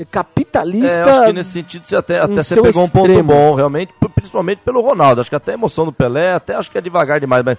capitalista. 0.10 0.99
É, 0.99 1.03
acho 1.03 1.25
que 1.25 1.34
nesse 1.34 1.49
sentido 1.49 1.86
você 1.86 1.95
até, 1.95 2.19
até 2.19 2.41
você 2.41 2.56
pegou 2.56 2.84
extremo. 2.84 2.86
um 2.86 2.89
ponto 2.89 3.23
bom, 3.23 3.53
realmente, 3.53 3.93
principalmente 4.15 4.60
pelo 4.60 4.82
Ronaldo. 4.82 5.21
Acho 5.21 5.29
que 5.29 5.36
até 5.36 5.51
a 5.51 5.53
emoção 5.53 5.86
do 5.86 5.91
Pelé, 5.91 6.34
até 6.34 6.56
acho 6.56 6.71
que 6.71 6.77
é 6.77 6.82
devagar 6.82 7.19
demais, 7.19 7.43
mas 7.43 7.58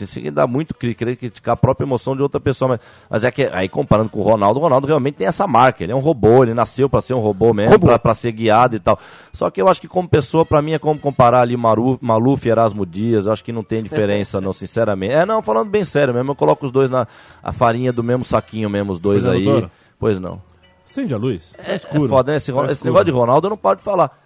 assim, 0.00 0.30
dá 0.30 0.46
muito 0.46 0.74
querer 0.74 1.16
criticar 1.16 1.54
a 1.54 1.56
própria 1.56 1.84
emoção 1.84 2.14
de 2.14 2.22
outra 2.22 2.40
pessoa. 2.40 2.70
Mas, 2.70 2.80
mas 3.10 3.24
é 3.24 3.30
que 3.30 3.44
aí 3.52 3.68
comparando 3.68 4.10
com 4.10 4.20
o 4.20 4.22
Ronaldo, 4.22 4.60
o 4.60 4.62
Ronaldo 4.62 4.86
realmente 4.86 5.16
tem 5.16 5.26
essa 5.26 5.46
marca. 5.46 5.82
Ele 5.82 5.92
é 5.92 5.96
um 5.96 6.00
robô, 6.00 6.44
ele 6.44 6.54
nasceu 6.54 6.88
para 6.88 7.00
ser 7.00 7.14
um 7.14 7.20
robô 7.20 7.52
mesmo, 7.52 7.78
para 7.98 8.14
ser 8.14 8.32
guiado 8.32 8.76
e 8.76 8.78
tal. 8.78 8.98
Só 9.32 9.50
que 9.50 9.60
eu 9.60 9.68
acho 9.68 9.80
que 9.80 9.88
como 9.88 10.08
pessoa, 10.08 10.44
para 10.44 10.62
mim, 10.62 10.72
é 10.72 10.78
como 10.78 11.00
comparar 11.00 11.40
ali 11.40 11.56
Maru, 11.56 11.98
Maluf 12.00 12.46
e 12.46 12.50
Erasmo 12.50 12.86
Dias. 12.86 13.26
Eu 13.26 13.32
acho 13.32 13.42
que 13.42 13.52
não 13.52 13.64
tem 13.64 13.82
diferença, 13.82 14.40
não, 14.40 14.52
sinceramente. 14.52 15.14
É, 15.14 15.26
não, 15.26 15.42
falando 15.42 15.68
bem 15.68 15.84
sério 15.84 16.14
mesmo, 16.14 16.30
eu 16.30 16.36
coloco 16.36 16.64
os 16.64 16.72
dois 16.72 16.90
na 16.90 17.06
a 17.42 17.52
farinha 17.52 17.92
do 17.92 18.02
mesmo 18.02 18.24
saquinho 18.24 18.68
mesmo, 18.68 18.92
os 18.92 18.98
dois 18.98 19.24
pois 19.24 19.34
aí. 19.34 19.44
Não, 19.44 19.70
pois 19.98 20.18
não. 20.18 20.40
Acende 20.86 21.12
a 21.12 21.18
luz. 21.18 21.54
É, 21.58 21.72
é 21.72 21.76
escuro. 21.76 22.04
É 22.06 22.08
foda, 22.08 22.30
né? 22.32 22.36
Esse, 22.36 22.52
tá 22.52 22.64
esse 22.66 22.84
negócio 22.84 23.04
de 23.06 23.10
Ronaldo 23.10 23.50
não 23.50 23.56
pode 23.56 23.82
falar. 23.82 24.16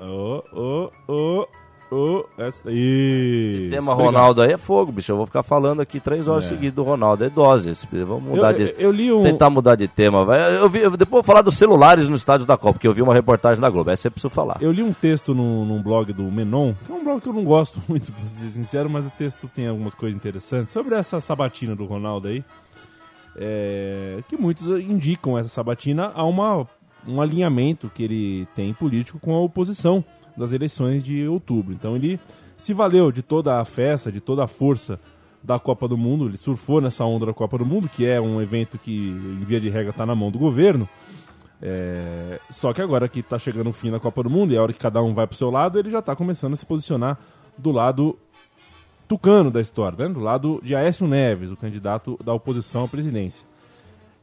Ô, 0.00 0.42
ô, 0.52 0.90
ô. 1.12 1.46
Ô, 1.94 2.24
essa... 2.38 2.70
Ih, 2.70 3.68
Tema 3.68 3.92
obrigado. 3.92 4.14
Ronaldo 4.14 4.40
aí 4.40 4.52
é 4.52 4.56
fogo, 4.56 4.90
bicho. 4.90 5.12
Eu 5.12 5.16
vou 5.18 5.26
ficar 5.26 5.42
falando 5.42 5.82
aqui 5.82 6.00
três 6.00 6.26
horas 6.26 6.46
É. 6.46 6.48
seguidas 6.48 6.74
do 6.74 6.82
Ronaldo. 6.82 7.22
É 7.22 7.28
doses. 7.28 7.86
Vamos 7.92 8.22
mudar 8.22 8.58
Eu, 8.58 8.66
de. 8.74 8.82
eu 8.82 8.90
li 8.90 9.12
um. 9.12 9.22
Tentar 9.22 9.50
mudar 9.50 9.74
de 9.74 9.86
tema. 9.86 10.24
vai. 10.24 10.56
Eu 10.56 10.70
vi, 10.70 10.78
eu- 10.80 10.90
depois 10.96 11.18
eu 11.18 11.22
vou 11.22 11.22
falar 11.22 11.42
dos 11.42 11.54
celulares 11.54 12.08
no 12.08 12.16
estádio 12.16 12.46
da 12.46 12.56
Copa, 12.56 12.72
porque 12.72 12.88
eu 12.88 12.94
vi 12.94 13.02
uma 13.02 13.12
reportagem 13.12 13.60
da 13.60 13.68
Globo. 13.68 13.90
Essa 13.90 14.06
eu 14.08 14.10
preciso 14.10 14.30
falar. 14.30 14.56
Eu 14.62 14.72
li 14.72 14.82
um 14.82 14.94
texto 14.94 15.34
no, 15.34 15.66
num 15.66 15.82
blog 15.82 16.14
do 16.14 16.22
Menon, 16.22 16.72
que 16.86 16.90
é 16.90 16.94
um 16.94 17.04
blog 17.04 17.20
que 17.20 17.28
eu 17.28 17.32
não 17.34 17.44
gosto 17.44 17.78
muito, 17.86 18.10
pra 18.10 18.26
ser 18.26 18.48
sincero, 18.48 18.88
mas 18.88 19.04
o 19.06 19.10
texto 19.10 19.46
tem 19.54 19.68
algumas 19.68 19.92
coisas 19.92 20.16
interessantes 20.16 20.72
sobre 20.72 20.94
essa 20.94 21.20
sabatina 21.20 21.76
do 21.76 21.84
Ronaldo 21.84 22.26
aí. 22.28 22.42
É, 23.36 24.22
que 24.28 24.36
muitos 24.36 24.68
indicam 24.68 25.38
essa 25.38 25.48
sabatina 25.48 26.12
a 26.14 26.24
uma, 26.24 26.66
um 27.06 27.20
alinhamento 27.20 27.90
que 27.94 28.02
ele 28.02 28.48
tem 28.54 28.72
político 28.72 29.18
com 29.18 29.34
a 29.34 29.40
oposição 29.40 30.04
das 30.36 30.52
eleições 30.52 31.02
de 31.02 31.26
outubro. 31.26 31.72
Então 31.72 31.96
ele 31.96 32.18
se 32.56 32.72
valeu 32.72 33.10
de 33.10 33.22
toda 33.22 33.60
a 33.60 33.64
festa, 33.64 34.12
de 34.12 34.20
toda 34.20 34.44
a 34.44 34.48
força 34.48 35.00
da 35.42 35.58
Copa 35.58 35.88
do 35.88 35.98
Mundo, 35.98 36.26
ele 36.26 36.36
surfou 36.36 36.80
nessa 36.80 37.04
onda 37.04 37.26
da 37.26 37.32
Copa 37.32 37.58
do 37.58 37.66
Mundo, 37.66 37.88
que 37.88 38.06
é 38.06 38.20
um 38.20 38.40
evento 38.40 38.78
que, 38.78 38.92
em 38.92 39.44
via 39.44 39.60
de 39.60 39.68
regra, 39.68 39.90
está 39.90 40.06
na 40.06 40.14
mão 40.14 40.30
do 40.30 40.38
governo. 40.38 40.88
É, 41.60 42.40
Só 42.48 42.72
que 42.72 42.80
agora 42.80 43.08
que 43.08 43.22
tá 43.22 43.38
chegando 43.38 43.70
o 43.70 43.72
fim 43.72 43.90
da 43.90 43.98
Copa 43.98 44.22
do 44.22 44.30
Mundo 44.30 44.52
e 44.52 44.56
a 44.56 44.62
hora 44.62 44.72
que 44.72 44.78
cada 44.78 45.02
um 45.02 45.12
vai 45.12 45.26
pro 45.26 45.36
seu 45.36 45.50
lado, 45.50 45.78
ele 45.78 45.90
já 45.90 46.00
tá 46.00 46.14
começando 46.14 46.52
a 46.52 46.56
se 46.56 46.64
posicionar 46.64 47.18
do 47.58 47.72
lado 47.72 48.16
tucano 49.12 49.50
da 49.50 49.60
história, 49.60 50.08
né? 50.08 50.14
do 50.14 50.20
lado 50.20 50.58
de 50.64 50.74
Aécio 50.74 51.06
Neves, 51.06 51.50
o 51.50 51.56
candidato 51.56 52.18
da 52.24 52.32
oposição 52.32 52.84
à 52.84 52.88
presidência. 52.88 53.46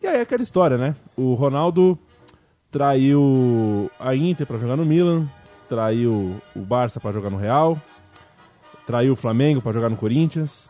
E 0.02 0.08
aí 0.08 0.19
aquela 0.19 0.41
história, 0.41 0.80
né? 0.80 0.95
O 1.15 1.36
Ronaldo 1.36 1.95
traiu 2.71 3.91
a 3.99 4.15
Inter 4.15 4.47
para 4.47 4.58
jogar 4.58 4.75
no 4.75 4.84
Milan, 4.86 5.28
traiu 5.67 6.36
o 6.56 6.60
Barça 6.62 6.99
para 6.99 7.12
jogar 7.12 7.30
no 7.30 7.38
Real, 7.38 7.78
traiu 8.88 9.13
o 9.13 9.15
Flamengo 9.15 9.62
para 9.62 9.73
jogar 9.73 9.89
no 9.89 9.95
Corinthians, 9.95 10.67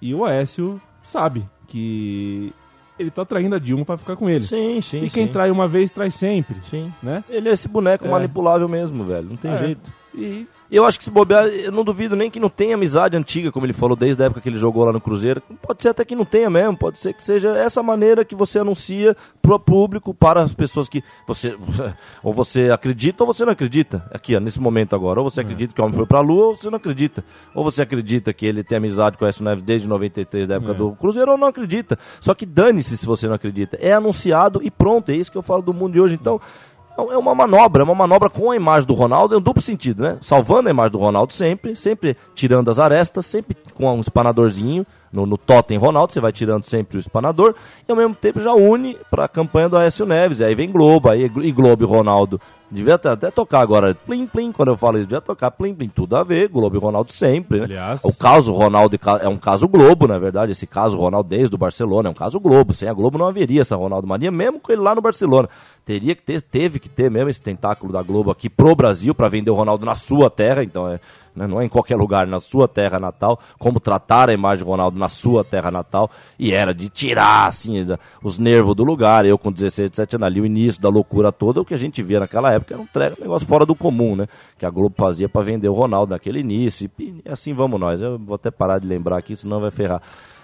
e 0.00 0.14
o 0.14 0.24
Aécio 0.24 0.80
sabe 1.02 1.44
que 1.66 2.52
ele 2.96 3.10
tá 3.10 3.24
traindo 3.24 3.56
a 3.56 3.58
Dilma 3.58 3.84
para 3.84 3.96
ficar 3.96 4.14
com 4.14 4.30
ele. 4.30 4.44
Sim, 4.44 4.80
sim. 4.80 4.98
E 5.02 5.10
quem 5.10 5.26
sim. 5.26 5.32
trai 5.32 5.50
uma 5.50 5.66
vez, 5.66 5.90
trai 5.90 6.10
sempre. 6.12 6.58
Sim. 6.62 6.92
Né? 7.02 7.24
Ele 7.28 7.48
é 7.48 7.52
esse 7.52 7.66
boneco 7.66 8.06
É. 8.06 8.10
manipulável 8.10 8.68
mesmo, 8.68 9.02
velho. 9.02 9.28
Não 9.30 9.36
tem 9.36 9.50
É. 9.50 9.56
jeito. 9.56 9.90
E 10.14 10.46
Eu 10.70 10.84
acho 10.84 10.98
que 10.98 11.04
se 11.04 11.10
bobear, 11.10 11.46
eu 11.46 11.70
não 11.70 11.84
duvido 11.84 12.16
nem 12.16 12.30
que 12.30 12.40
não 12.40 12.48
tenha 12.48 12.74
amizade 12.74 13.16
antiga, 13.16 13.52
como 13.52 13.64
ele 13.66 13.72
falou 13.72 13.96
desde 13.96 14.22
a 14.22 14.26
época 14.26 14.40
que 14.40 14.48
ele 14.48 14.56
jogou 14.56 14.84
lá 14.84 14.92
no 14.92 15.00
Cruzeiro. 15.00 15.40
Pode 15.62 15.82
ser 15.82 15.90
até 15.90 16.04
que 16.04 16.16
não 16.16 16.24
tenha 16.24 16.50
mesmo, 16.50 16.76
pode 16.76 16.98
ser 16.98 17.12
que 17.12 17.24
seja 17.24 17.50
essa 17.56 17.82
maneira 17.82 18.24
que 18.24 18.34
você 18.34 18.58
anuncia 18.58 19.16
pro 19.40 19.58
público, 19.60 20.12
para 20.12 20.42
as 20.42 20.52
pessoas 20.52 20.88
que 20.88 21.02
você 21.26 21.56
ou 22.22 22.32
você 22.32 22.70
acredita 22.70 23.22
ou 23.22 23.32
você 23.32 23.44
não 23.44 23.52
acredita. 23.52 24.04
Aqui, 24.12 24.34
ó, 24.34 24.40
nesse 24.40 24.60
momento 24.60 24.96
agora, 24.96 25.20
ou 25.20 25.30
você 25.30 25.40
acredita 25.40 25.74
que 25.74 25.80
o 25.80 25.84
homem 25.84 25.96
foi 25.96 26.06
pra 26.06 26.20
lua 26.20 26.46
ou 26.48 26.54
você 26.56 26.68
não 26.68 26.78
acredita. 26.78 27.24
Ou 27.54 27.62
você 27.62 27.82
acredita 27.82 28.32
que 28.32 28.44
ele 28.46 28.64
tem 28.64 28.78
amizade 28.78 29.16
com 29.16 29.24
o 29.24 29.28
Écio 29.28 29.44
Neves 29.44 29.62
desde 29.62 29.86
93, 29.88 30.48
da 30.48 30.56
época 30.56 30.72
É. 30.72 30.74
do 30.74 30.92
Cruzeiro, 30.96 31.30
ou 31.32 31.38
não 31.38 31.48
acredita. 31.48 31.98
Só 32.20 32.34
que 32.34 32.44
dane-se 32.44 32.96
se 32.96 33.06
você 33.06 33.26
não 33.28 33.34
acredita. 33.34 33.76
É 33.80 33.92
anunciado 33.92 34.60
e 34.62 34.70
pronto, 34.70 35.10
é 35.10 35.14
isso 35.16 35.30
que 35.30 35.38
eu 35.38 35.42
falo 35.42 35.62
do 35.62 35.72
mundo 35.72 35.92
de 35.92 36.00
hoje. 36.00 36.14
Então, 36.14 36.40
é 36.40 36.75
uma 37.02 37.34
manobra, 37.34 37.82
é 37.82 37.84
uma 37.84 37.94
manobra 37.94 38.30
com 38.30 38.50
a 38.50 38.56
imagem 38.56 38.86
do 38.86 38.94
Ronaldo, 38.94 39.34
é 39.34 39.38
um 39.38 39.40
duplo 39.40 39.62
sentido, 39.62 40.02
né? 40.02 40.18
Salvando 40.20 40.68
a 40.68 40.70
imagem 40.70 40.92
do 40.92 40.98
Ronaldo 40.98 41.32
sempre, 41.32 41.76
sempre 41.76 42.16
tirando 42.34 42.70
as 42.70 42.78
arestas, 42.78 43.26
sempre 43.26 43.56
com 43.74 43.92
um 43.92 44.00
espanadorzinho. 44.00 44.86
No, 45.16 45.24
no 45.26 45.38
totem 45.38 45.78
Ronaldo, 45.78 46.12
você 46.12 46.20
vai 46.20 46.30
tirando 46.32 46.64
sempre 46.64 46.98
o 46.98 47.00
espanador, 47.00 47.54
e 47.88 47.90
ao 47.90 47.96
mesmo 47.96 48.14
tempo 48.14 48.38
já 48.38 48.52
une 48.52 48.96
para 49.10 49.24
a 49.24 49.28
campanha 49.28 49.68
do 49.68 49.76
Aécio 49.78 50.04
Neves. 50.04 50.40
E 50.40 50.44
aí 50.44 50.54
vem 50.54 50.70
Globo, 50.70 51.08
aí, 51.08 51.24
e 51.24 51.50
Globo 51.52 51.82
e 51.82 51.86
Ronaldo. 51.86 52.38
Devia 52.68 52.96
até, 52.96 53.10
até 53.10 53.30
tocar 53.30 53.60
agora, 53.60 53.94
plim, 53.94 54.26
plim, 54.26 54.50
quando 54.50 54.70
eu 54.72 54.76
falo 54.76 54.98
isso, 54.98 55.06
devia 55.06 55.20
tocar 55.20 55.52
plim, 55.52 55.72
plim, 55.72 55.88
tudo 55.88 56.16
a 56.16 56.24
ver, 56.24 56.48
Globo 56.48 56.76
e 56.76 56.80
Ronaldo 56.80 57.12
sempre, 57.12 57.58
né? 57.60 57.64
Aliás- 57.66 58.00
O 58.04 58.12
caso 58.12 58.52
Ronaldo 58.52 58.98
é 59.22 59.28
um 59.28 59.36
caso 59.38 59.68
Globo, 59.68 60.08
na 60.08 60.18
verdade. 60.18 60.50
Esse 60.50 60.66
caso 60.66 60.98
Ronaldo 60.98 61.28
desde 61.28 61.54
o 61.54 61.58
Barcelona 61.58 62.08
é 62.08 62.10
um 62.10 62.14
caso 62.14 62.40
Globo. 62.40 62.72
Sem 62.72 62.88
a 62.88 62.92
Globo 62.92 63.16
não 63.18 63.28
haveria 63.28 63.60
essa 63.60 63.76
Ronaldo 63.76 64.08
Mania, 64.08 64.32
mesmo 64.32 64.58
com 64.58 64.72
ele 64.72 64.82
lá 64.82 64.96
no 64.96 65.00
Barcelona. 65.00 65.48
Teria 65.84 66.16
que 66.16 66.22
ter, 66.22 66.42
teve 66.42 66.80
que 66.80 66.88
ter 66.88 67.08
mesmo 67.08 67.30
esse 67.30 67.40
tentáculo 67.40 67.92
da 67.92 68.02
Globo 68.02 68.32
aqui 68.32 68.50
pro 68.50 68.74
Brasil 68.74 69.14
para 69.14 69.28
vender 69.28 69.50
o 69.50 69.54
Ronaldo 69.54 69.86
na 69.86 69.94
sua 69.94 70.28
terra. 70.28 70.64
Então 70.64 70.88
é, 70.88 70.98
né, 71.36 71.46
não 71.46 71.60
é 71.60 71.64
em 71.66 71.68
qualquer 71.68 71.96
lugar, 71.96 72.26
na 72.26 72.40
sua 72.40 72.66
terra 72.66 72.98
natal. 72.98 73.38
Como 73.58 73.78
tratar 73.78 74.30
a 74.30 74.32
imagem 74.32 74.64
do 74.64 74.70
Ronaldo 74.70 74.98
na 74.98 75.08
sua 75.08 75.44
terra 75.44 75.70
natal. 75.70 76.10
E 76.38 76.52
era 76.52 76.72
de 76.74 76.88
tirar 76.88 77.46
assim 77.46 77.84
os 78.22 78.38
nervos 78.38 78.74
do 78.74 78.82
lugar. 78.82 79.26
Eu 79.26 79.36
com 79.38 79.52
16, 79.52 79.90
17 79.90 80.16
anos 80.16 80.26
ali, 80.26 80.40
o 80.40 80.46
início 80.46 80.80
da 80.80 80.88
loucura 80.88 81.30
toda, 81.30 81.60
o 81.60 81.64
que 81.64 81.74
a 81.74 81.78
gente 81.78 82.02
via 82.02 82.18
naquela 82.20 82.52
época 82.52 82.74
era 82.74 82.82
um, 82.82 82.86
tre- 82.86 83.12
um 83.18 83.22
negócio 83.22 83.46
fora 83.46 83.66
do 83.66 83.74
comum, 83.74 84.16
né? 84.16 84.26
Que 84.58 84.64
a 84.64 84.70
Globo 84.70 84.94
fazia 84.98 85.28
para 85.28 85.42
vender 85.42 85.68
o 85.68 85.74
Ronaldo 85.74 86.12
naquele 86.12 86.40
início. 86.40 86.90
E, 86.98 87.22
e 87.24 87.28
assim 87.30 87.52
vamos 87.52 87.78
nós. 87.78 88.00
Eu 88.00 88.18
vou 88.18 88.34
até 88.36 88.50
parar 88.50 88.78
de 88.78 88.86
lembrar 88.88 89.18
aqui, 89.18 89.36
senão 89.36 89.60
vai 89.60 89.70
ferrar. 89.70 90.00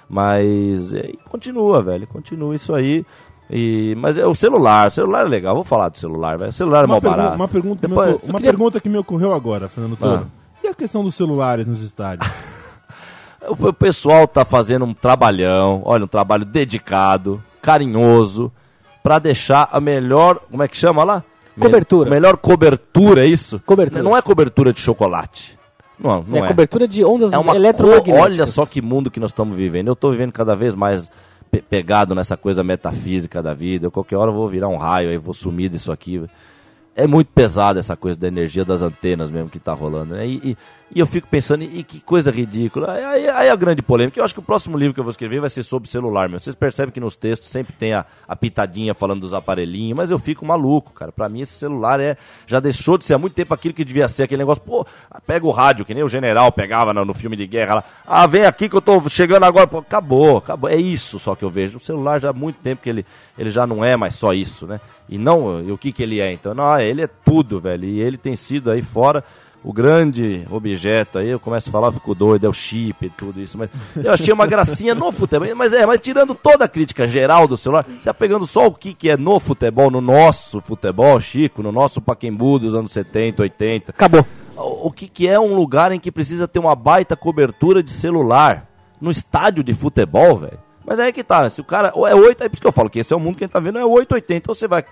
Mas 0.08 0.92
é, 0.92 1.10
continua, 1.30 1.82
velho. 1.82 2.06
Continua 2.06 2.54
isso 2.54 2.74
aí. 2.74 3.04
E, 3.50 3.94
mas 3.98 4.16
é 4.16 4.26
o 4.26 4.34
celular, 4.34 4.88
o 4.88 4.90
celular 4.90 5.26
é 5.26 5.28
legal, 5.28 5.54
vou 5.54 5.64
falar 5.64 5.88
do 5.90 5.98
celular, 5.98 6.38
velho. 6.38 6.50
O 6.50 6.52
celular 6.52 6.80
é 6.84 6.86
uma, 6.86 6.94
mal 6.94 7.00
barato. 7.00 7.34
uma 7.36 7.48
pergunta, 7.48 7.80
que 7.80 7.86
me 7.88 7.94
Depois- 7.94 8.22
uma 8.22 8.34
queria- 8.38 8.50
pergunta 8.50 8.80
que 8.80 8.88
me 8.88 8.98
ocorreu 8.98 9.32
agora, 9.34 9.68
Fernando 9.68 9.96
Toro. 9.96 10.26
Ah. 10.26 10.41
E 10.62 10.68
a 10.68 10.74
questão 10.74 11.02
dos 11.02 11.14
celulares 11.14 11.66
nos 11.66 11.82
estádios? 11.82 12.30
O, 13.48 13.72
pessoal 13.72 14.28
tá 14.28 14.44
fazendo 14.44 14.84
um 14.84 14.94
trabalhão, 14.94 15.82
olha, 15.84 16.04
um 16.04 16.08
trabalho 16.08 16.44
dedicado, 16.44 17.42
carinhoso, 17.60 18.52
pra 19.02 19.18
deixar 19.18 19.68
a 19.72 19.80
melhor, 19.80 20.38
como 20.48 20.62
é 20.62 20.68
que 20.68 20.76
chama 20.76 21.02
lá? 21.02 21.24
Me- 21.56 21.64
Cobertura. 21.66 22.08
melhor 22.08 22.36
cobertura, 22.36 23.24
é 23.24 23.26
isso? 23.26 23.60
Cobertura. 23.66 24.00
Não 24.00 24.16
é 24.16 24.22
cobertura 24.22 24.72
de 24.72 24.78
chocolate. 24.78 25.58
Não, 25.98 26.22
não 26.26 26.38
é, 26.38 26.44
é. 26.44 26.48
cobertura 26.48 26.86
de 26.86 27.04
ondas 27.04 27.32
É 27.32 27.38
uma 27.38 27.56
eletromagnéticas. 27.56 28.20
Olha 28.22 28.46
só 28.46 28.64
que 28.64 28.80
mundo 28.80 29.10
que 29.10 29.18
nós 29.18 29.30
estamos 29.30 29.56
vivendo. 29.56 29.88
Eu 29.88 29.94
estou 29.94 30.12
vivendo 30.12 30.30
cada 30.32 30.54
vez 30.54 30.76
mais 30.76 31.10
pe- 31.50 31.62
pegado 31.62 32.14
nessa 32.14 32.36
coisa 32.36 32.62
metafísica 32.62 33.42
da 33.42 33.52
vida. 33.52 33.86
Eu, 33.86 33.90
qualquer 33.90 34.16
hora 34.18 34.30
eu 34.30 34.34
vou 34.36 34.48
virar 34.48 34.68
um 34.68 34.76
raio 34.76 35.10
aí, 35.10 35.18
vou 35.18 35.34
sumir 35.34 35.68
disso 35.68 35.90
aqui. 35.90 36.22
É 36.94 37.06
muito 37.06 37.28
pesado 37.28 37.78
essa 37.78 37.96
coisa 37.96 38.18
da 38.18 38.28
energia 38.28 38.66
das 38.66 38.82
antenas 38.82 39.30
mesmo 39.30 39.48
que 39.48 39.58
tá 39.58 39.72
rolando. 39.72 40.14
Né? 40.14 40.26
E, 40.26 40.50
e- 40.50 40.56
e 40.94 41.00
eu 41.00 41.06
fico 41.06 41.26
pensando, 41.26 41.64
e, 41.64 41.82
que 41.82 42.00
coisa 42.00 42.30
ridícula. 42.30 42.92
Aí, 42.92 43.26
aí- 43.26 43.48
a 43.48 43.56
grande 43.56 43.80
polêmica. 43.80 44.20
Eu 44.20 44.24
acho 44.24 44.34
que 44.34 44.40
o 44.40 44.42
próximo 44.42 44.76
livro 44.76 44.92
que 44.92 45.00
eu 45.00 45.04
vou 45.04 45.10
escrever 45.10 45.40
vai 45.40 45.48
ser 45.48 45.62
sobre 45.62 45.88
celular 45.88 46.28
mesmo. 46.28 46.40
Vocês 46.40 46.54
percebem 46.54 46.92
que 46.92 47.00
nos 47.00 47.16
textos 47.16 47.48
sempre 47.48 47.72
tem 47.72 47.94
a, 47.94 48.04
a 48.28 48.36
pitadinha 48.36 48.92
falando 48.94 49.20
dos 49.22 49.32
aparelhinhos, 49.32 49.96
mas 49.96 50.10
eu 50.10 50.18
fico 50.18 50.44
maluco, 50.44 50.92
cara. 50.92 51.10
Pra 51.10 51.30
mim 51.30 51.40
esse 51.40 51.54
celular 51.54 51.98
é 51.98 52.18
já 52.46 52.60
deixou 52.60 52.98
de 52.98 53.04
ser 53.06 53.14
há 53.14 53.18
muito 53.18 53.32
tempo 53.32 53.54
aquilo 53.54 53.72
que 53.72 53.86
devia 53.86 54.06
ser, 54.06 54.24
aquele 54.24 54.40
negócio, 54.42 54.62
pô, 54.62 54.86
pega 55.26 55.46
o 55.46 55.50
rádio, 55.50 55.86
que 55.86 55.94
nem 55.94 56.02
o 56.04 56.08
general 56.08 56.52
pegava 56.52 56.92
no, 56.92 57.06
no 57.06 57.14
filme 57.14 57.36
de 57.36 57.46
guerra 57.46 57.76
lá. 57.76 57.84
Ah, 58.06 58.26
vem 58.26 58.44
aqui 58.44 58.68
que 58.68 58.76
eu 58.76 58.82
tô 58.82 59.08
chegando 59.08 59.44
agora. 59.44 59.66
Pô, 59.66 59.78
acabou, 59.78 60.36
acabou. 60.36 60.68
É 60.68 60.76
isso 60.76 61.18
só 61.18 61.34
que 61.34 61.42
eu 61.42 61.48
vejo. 61.48 61.78
O 61.78 61.80
celular 61.80 62.20
já 62.20 62.28
há 62.28 62.34
muito 62.34 62.56
tempo 62.56 62.82
que 62.82 62.90
ele, 62.90 63.06
ele 63.38 63.48
já 63.48 63.66
não 63.66 63.82
é 63.82 63.96
mais 63.96 64.14
só 64.14 64.34
isso, 64.34 64.66
né? 64.66 64.78
E 65.12 65.18
não, 65.18 65.60
e 65.60 65.70
o 65.70 65.76
que 65.76 65.92
que 65.92 66.02
ele 66.02 66.20
é 66.20 66.32
então? 66.32 66.54
Não, 66.54 66.80
ele 66.80 67.02
é 67.02 67.06
tudo, 67.06 67.60
velho. 67.60 67.84
E 67.84 68.00
ele 68.00 68.16
tem 68.16 68.34
sido 68.34 68.70
aí 68.70 68.80
fora 68.80 69.22
o 69.62 69.70
grande 69.70 70.46
objeto 70.50 71.18
aí, 71.18 71.28
eu 71.28 71.38
começo 71.38 71.68
a 71.68 71.72
falar, 71.72 71.92
fico 71.92 72.14
doido, 72.14 72.46
é 72.46 72.48
o 72.48 72.52
chip 72.52 73.04
e 73.04 73.10
tudo 73.10 73.38
isso, 73.38 73.56
mas 73.58 73.68
eu 73.94 74.10
achei 74.10 74.32
uma 74.32 74.46
gracinha 74.46 74.92
no 74.92 75.12
futebol, 75.12 75.54
mas 75.54 75.72
é, 75.72 75.86
mas 75.86 76.00
tirando 76.00 76.34
toda 76.34 76.64
a 76.64 76.68
crítica 76.68 77.06
geral 77.06 77.46
do 77.46 77.56
celular, 77.56 77.86
você 77.96 78.10
apegando 78.10 78.44
só 78.44 78.66
o 78.66 78.72
que, 78.72 78.92
que 78.94 79.10
é 79.10 79.16
no 79.16 79.38
futebol, 79.38 79.90
no 79.90 80.00
nosso 80.00 80.62
futebol, 80.62 81.20
Chico, 81.20 81.62
no 81.62 81.70
nosso 81.70 82.00
Paquembu 82.00 82.58
dos 82.58 82.74
anos 82.74 82.90
70, 82.90 83.42
80, 83.42 83.90
Acabou. 83.92 84.26
o, 84.56 84.88
o 84.88 84.90
que, 84.90 85.06
que 85.06 85.28
é 85.28 85.38
um 85.38 85.54
lugar 85.54 85.92
em 85.92 86.00
que 86.00 86.10
precisa 86.10 86.48
ter 86.48 86.58
uma 86.58 86.74
baita 86.74 87.14
cobertura 87.14 87.82
de 87.82 87.90
celular 87.90 88.66
no 88.98 89.10
estádio 89.10 89.62
de 89.62 89.74
futebol, 89.74 90.38
velho. 90.38 90.58
Mas 90.84 90.98
aí 90.98 91.12
que 91.12 91.22
tá, 91.22 91.48
se 91.48 91.60
o 91.60 91.64
cara. 91.64 91.92
Ou 91.94 92.06
é 92.06 92.14
8, 92.14 92.42
é 92.42 92.48
por 92.48 92.54
isso 92.54 92.62
que 92.62 92.66
eu 92.66 92.72
falo 92.72 92.90
que 92.90 92.98
esse 92.98 93.12
é 93.12 93.16
o 93.16 93.20
mundo 93.20 93.36
que 93.36 93.44
a 93.44 93.46
gente 93.46 93.52
tá 93.52 93.60
vendo, 93.60 93.78
é 93.78 93.84
880. 93.84 94.50
Ou 94.50 94.54
você 94.54 94.66
vai. 94.66 94.84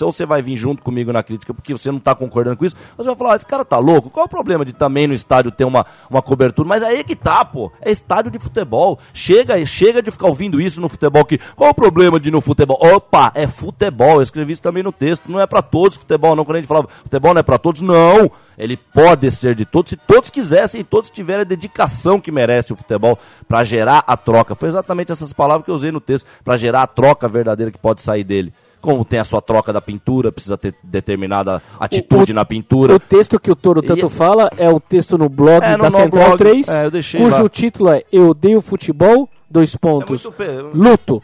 Ou 0.00 0.12
você 0.12 0.24
vai 0.26 0.42
vir 0.42 0.56
junto 0.56 0.82
comigo 0.82 1.12
na 1.12 1.22
crítica 1.22 1.52
porque 1.52 1.72
você 1.72 1.90
não 1.90 2.00
tá 2.00 2.14
concordando 2.14 2.56
com 2.56 2.64
isso, 2.64 2.76
você 2.96 3.06
vai 3.06 3.16
falar, 3.16 3.32
ah, 3.32 3.36
esse 3.36 3.46
cara 3.46 3.64
tá 3.64 3.78
louco, 3.78 4.10
qual 4.10 4.24
é 4.24 4.26
o 4.26 4.30
problema 4.30 4.64
de 4.64 4.72
também 4.72 5.06
no 5.06 5.14
estádio 5.14 5.50
ter 5.50 5.64
uma, 5.64 5.86
uma 6.08 6.22
cobertura? 6.22 6.68
Mas 6.68 6.82
aí 6.82 7.04
que 7.04 7.16
tá, 7.16 7.44
pô, 7.44 7.70
é 7.80 7.90
estádio 7.90 8.30
de 8.30 8.38
futebol. 8.38 8.98
Chega, 9.12 9.64
chega 9.64 10.02
de 10.02 10.10
ficar 10.10 10.26
ouvindo 10.26 10.60
isso 10.60 10.80
no 10.80 10.88
futebol 10.88 11.24
que 11.24 11.38
qual 11.54 11.68
é 11.68 11.70
o 11.70 11.74
problema 11.74 12.18
de 12.18 12.28
ir 12.28 12.32
no 12.32 12.40
futebol? 12.40 12.78
Opa, 12.80 13.32
é 13.34 13.46
futebol. 13.46 14.16
Eu 14.16 14.22
escrevi 14.22 14.52
isso 14.52 14.62
também 14.62 14.82
no 14.82 14.92
texto. 14.92 15.30
Não 15.30 15.40
é 15.40 15.46
pra 15.46 15.62
todos 15.62 15.96
futebol, 15.96 16.34
não. 16.34 16.44
Quando 16.44 16.56
a 16.56 16.60
gente 16.60 16.68
falava 16.68 16.88
futebol 16.88 17.34
não 17.34 17.40
é 17.40 17.42
pra 17.42 17.58
todos, 17.58 17.80
não. 17.80 18.30
Ele 18.56 18.76
pode 18.76 19.30
ser 19.30 19.54
de 19.54 19.64
todos, 19.64 19.90
se 19.90 19.96
todos 19.96 20.30
quisessem 20.30 20.80
e 20.80 20.84
todos 20.84 21.10
tiverem 21.10 21.42
a 21.42 21.44
dedicação 21.44 22.20
que 22.20 22.30
merece 22.30 22.72
o 22.72 22.76
futebol 22.76 23.18
pra 23.48 23.64
gerar 23.64 24.04
a 24.06 24.16
troca. 24.16 24.54
Foi 24.54 24.68
exatamente 24.68 25.12
essas 25.12 25.32
palavras 25.32 25.64
que 25.64 25.70
eu 25.70 25.74
usei 25.74 25.90
no 25.90 26.00
texto, 26.00 26.26
pra 26.44 26.56
gerar 26.56 26.82
a 26.82 26.86
troca 26.86 27.28
verdadeira 27.28 27.72
que 27.72 27.78
pode 27.78 28.02
sair 28.02 28.24
dele. 28.24 28.52
Como 28.82 29.04
tem 29.04 29.18
a 29.20 29.24
sua 29.24 29.40
troca 29.40 29.72
da 29.72 29.80
pintura, 29.80 30.30
precisa 30.30 30.58
ter 30.58 30.74
determinada 30.82 31.62
atitude 31.80 32.32
o- 32.32 32.34
na 32.34 32.44
pintura. 32.44 32.94
O 32.94 33.00
texto 33.00 33.38
que 33.40 33.50
o 33.50 33.56
Toro 33.56 33.80
tanto 33.80 34.06
E- 34.06 34.10
fala 34.10 34.50
é 34.58 34.68
o 34.68 34.78
texto 34.80 35.16
no 35.16 35.28
blog 35.28 35.64
É, 35.64 35.76
no- 35.76 35.84
da 35.84 35.90
no 35.90 35.96
Central 35.96 36.24
blog. 36.26 36.36
3, 36.38 36.68
É, 36.68 36.90
cujo 36.90 37.42
lá. 37.44 37.48
título 37.48 37.90
é 37.90 38.02
Eu 38.12 38.28
odeio 38.30 38.60
futebol, 38.60 39.28
dois 39.48 39.74
pontos, 39.76 40.24
muito 40.24 40.36
pe- 40.36 40.60
luto. 40.74 41.22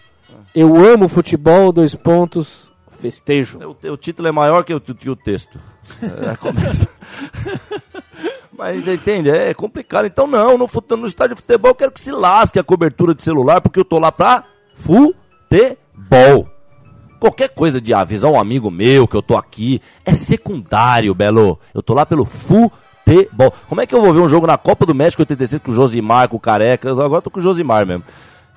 Eu 0.54 0.74
amo 0.76 1.08
futebol, 1.08 1.72
dois 1.72 1.94
pontos, 1.94 2.70
festejo. 3.00 3.58
O, 3.58 3.92
o 3.92 3.96
título 3.96 4.28
é 4.28 4.32
maior 4.32 4.62
que 4.64 4.72
o, 4.72 4.80
que 4.80 5.10
o 5.10 5.16
texto. 5.16 5.58
É, 6.00 6.36
começa- 6.36 6.88
Mas 8.56 8.86
entende? 8.88 9.30
É 9.30 9.52
complicado. 9.54 10.04
Então 10.06 10.26
não, 10.26 10.56
no, 10.58 10.68
no 10.96 11.06
estádio 11.06 11.36
de 11.36 11.42
futebol 11.42 11.70
eu 11.70 11.74
quero 11.74 11.92
que 11.92 12.00
se 12.00 12.10
lasque 12.10 12.58
a 12.58 12.64
cobertura 12.64 13.14
de 13.14 13.22
celular, 13.22 13.60
porque 13.60 13.78
eu 13.78 13.84
tô 13.84 13.98
lá 13.98 14.10
pra 14.12 14.44
futebol. 14.74 16.48
Qualquer 17.18 17.48
coisa 17.48 17.81
de 17.81 17.92
avisar 17.92 18.31
um 18.31 18.38
amigo 18.38 18.70
meu 18.70 19.09
que 19.09 19.16
eu 19.16 19.22
tô 19.22 19.37
aqui 19.37 19.83
é 20.04 20.14
secundário, 20.14 21.14
Belo. 21.14 21.59
Eu 21.74 21.83
tô 21.83 21.92
lá 21.92 22.07
pelo 22.07 22.24
futebol. 22.24 23.52
Como 23.68 23.81
é 23.81 23.87
que 23.87 23.94
eu 23.94 24.00
vou 24.00 24.12
ver 24.12 24.20
um 24.20 24.28
jogo 24.28 24.46
na 24.46 24.57
Copa 24.57 24.87
do 24.87 24.94
México 24.94 25.22
86 25.22 25.62
com 25.62 25.72
o 25.72 25.74
Josimar, 25.74 26.28
com 26.28 26.37
o 26.37 26.40
Careca? 26.40 26.90
Agora 26.90 27.14
eu 27.16 27.22
tô 27.22 27.31
com 27.31 27.40
o 27.40 27.42
Josimar 27.42 27.85
mesmo. 27.85 28.04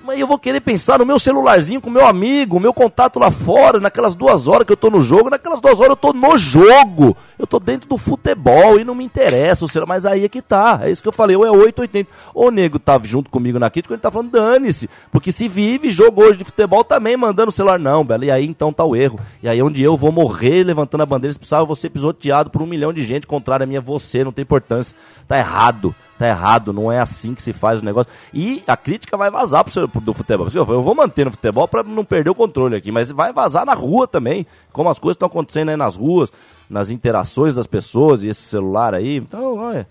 Mas 0.04 0.20
eu 0.20 0.28
vou 0.28 0.40
querer 0.40 0.62
pensar 0.62 0.98
no 0.98 1.06
meu 1.06 1.20
celularzinho 1.20 1.80
com 1.80 1.90
meu 1.90 2.06
amigo, 2.06 2.60
meu 2.60 2.74
contato 2.74 3.20
lá 3.20 3.30
fora, 3.30 3.80
naquelas 3.80 4.16
duas 4.16 4.48
horas 4.48 4.66
que 4.66 4.72
eu 4.72 4.78
tô 4.78 4.90
no 4.90 5.02
jogo, 5.02 5.30
naquelas 5.30 5.62
duas 5.62 5.80
horas 5.80 5.92
eu 5.92 5.96
tô 5.96 6.12
no 6.12 6.38
jogo. 6.38 7.16
Eu 7.38 7.46
tô 7.46 7.60
dentro 7.60 7.88
do 7.88 7.98
futebol 7.98 8.80
e 8.80 8.84
não 8.84 8.96
me 8.96 9.04
interessa 9.04 9.64
o 9.64 9.68
celular, 9.68 9.88
mas 9.88 10.06
aí 10.06 10.26
é 10.26 10.30
que 10.30 10.42
tá. 10.42 10.80
É 10.84 10.90
isso 10.90 11.04
que 11.04 11.08
eu 11.08 11.14
falei, 11.14 11.36
ou 11.36 11.46
é 11.46 11.52
880. 11.52 12.10
Ou 12.34 12.48
o 12.48 12.52
nego 12.52 12.80
tava 12.80 13.06
junto 13.08 13.30
comigo 13.30 13.60
na 13.60 13.70
crítica, 13.70 13.94
ele 13.94 14.02
tá 14.02 14.10
falando, 14.10 14.32
dane-se. 14.32 14.90
Porque 15.12 15.32
se 15.32 15.48
vive 15.48 15.92
jogo 15.92 16.24
hoje 16.24 16.40
de 16.40 16.46
futebol 16.46 16.84
também 16.84 17.16
mandando 17.16 17.50
o 17.50 17.52
celular, 17.52 17.80
não, 17.80 18.04
Bela. 18.04 18.26
E 18.26 18.32
aí 18.32 18.46
então 18.46 18.74
tá 18.74 18.84
o 18.84 18.96
erro. 18.96 19.20
E 19.44 19.48
aí 19.48 19.62
onde 19.62 19.84
eu 19.84 19.96
vou 19.96 20.12
morrer 20.12 20.64
levantando 20.64 21.02
a 21.02 21.06
bandeira, 21.06 21.34
se 21.34 21.40
precisava 21.40 21.74
ser 21.76 21.90
pisoteado 21.90 22.50
por 22.50 22.62
um 22.62 22.66
milhão 22.66 22.92
de 22.92 23.06
gente, 23.06 23.28
contrário 23.28 23.64
a 23.64 23.68
minha 23.68 23.82
você, 23.82 24.24
não 24.24 24.32
tem 24.32 24.44
importância. 24.44 24.96
Tá 25.28 25.38
errado. 25.38 25.94
Tá 26.22 26.28
errado, 26.28 26.72
não 26.72 26.92
é 26.92 27.00
assim 27.00 27.34
que 27.34 27.42
se 27.42 27.52
faz 27.52 27.82
o 27.82 27.84
negócio. 27.86 28.12
E 28.32 28.64
a 28.68 28.78
crítica 28.78 29.18
vai 29.18 29.32
vazar 29.32 29.64
pro, 29.64 29.74
seu, 29.74 29.90
pro- 29.90 30.00
do 30.02 30.14
futebol. 30.14 30.48
Eu 30.54 30.66
vou 30.84 30.94
manter 30.94 31.26
no 31.26 31.32
futebol 31.32 31.68
pra 31.68 31.82
não 31.82 32.06
perder 32.06 32.30
o 32.30 32.36
controle 32.36 32.76
aqui, 32.76 32.92
mas 32.92 33.10
vai 33.12 33.34
vazar 33.34 33.66
na 33.66 33.74
rua 33.74 34.08
também, 34.08 34.46
como 34.72 34.88
as 34.88 35.00
coisas 35.00 35.16
estão 35.16 35.26
acontecendo 35.28 35.70
aí 35.70 35.76
nas 35.76 35.96
ruas, 35.96 36.32
nas 36.70 36.92
interações 36.92 37.56
das 37.56 37.66
pessoas 37.66 38.24
e 38.24 38.28
esse 38.28 38.42
celular 38.42 38.94
aí. 38.94 39.18
Então, 39.18 39.58
olha. 39.58 39.88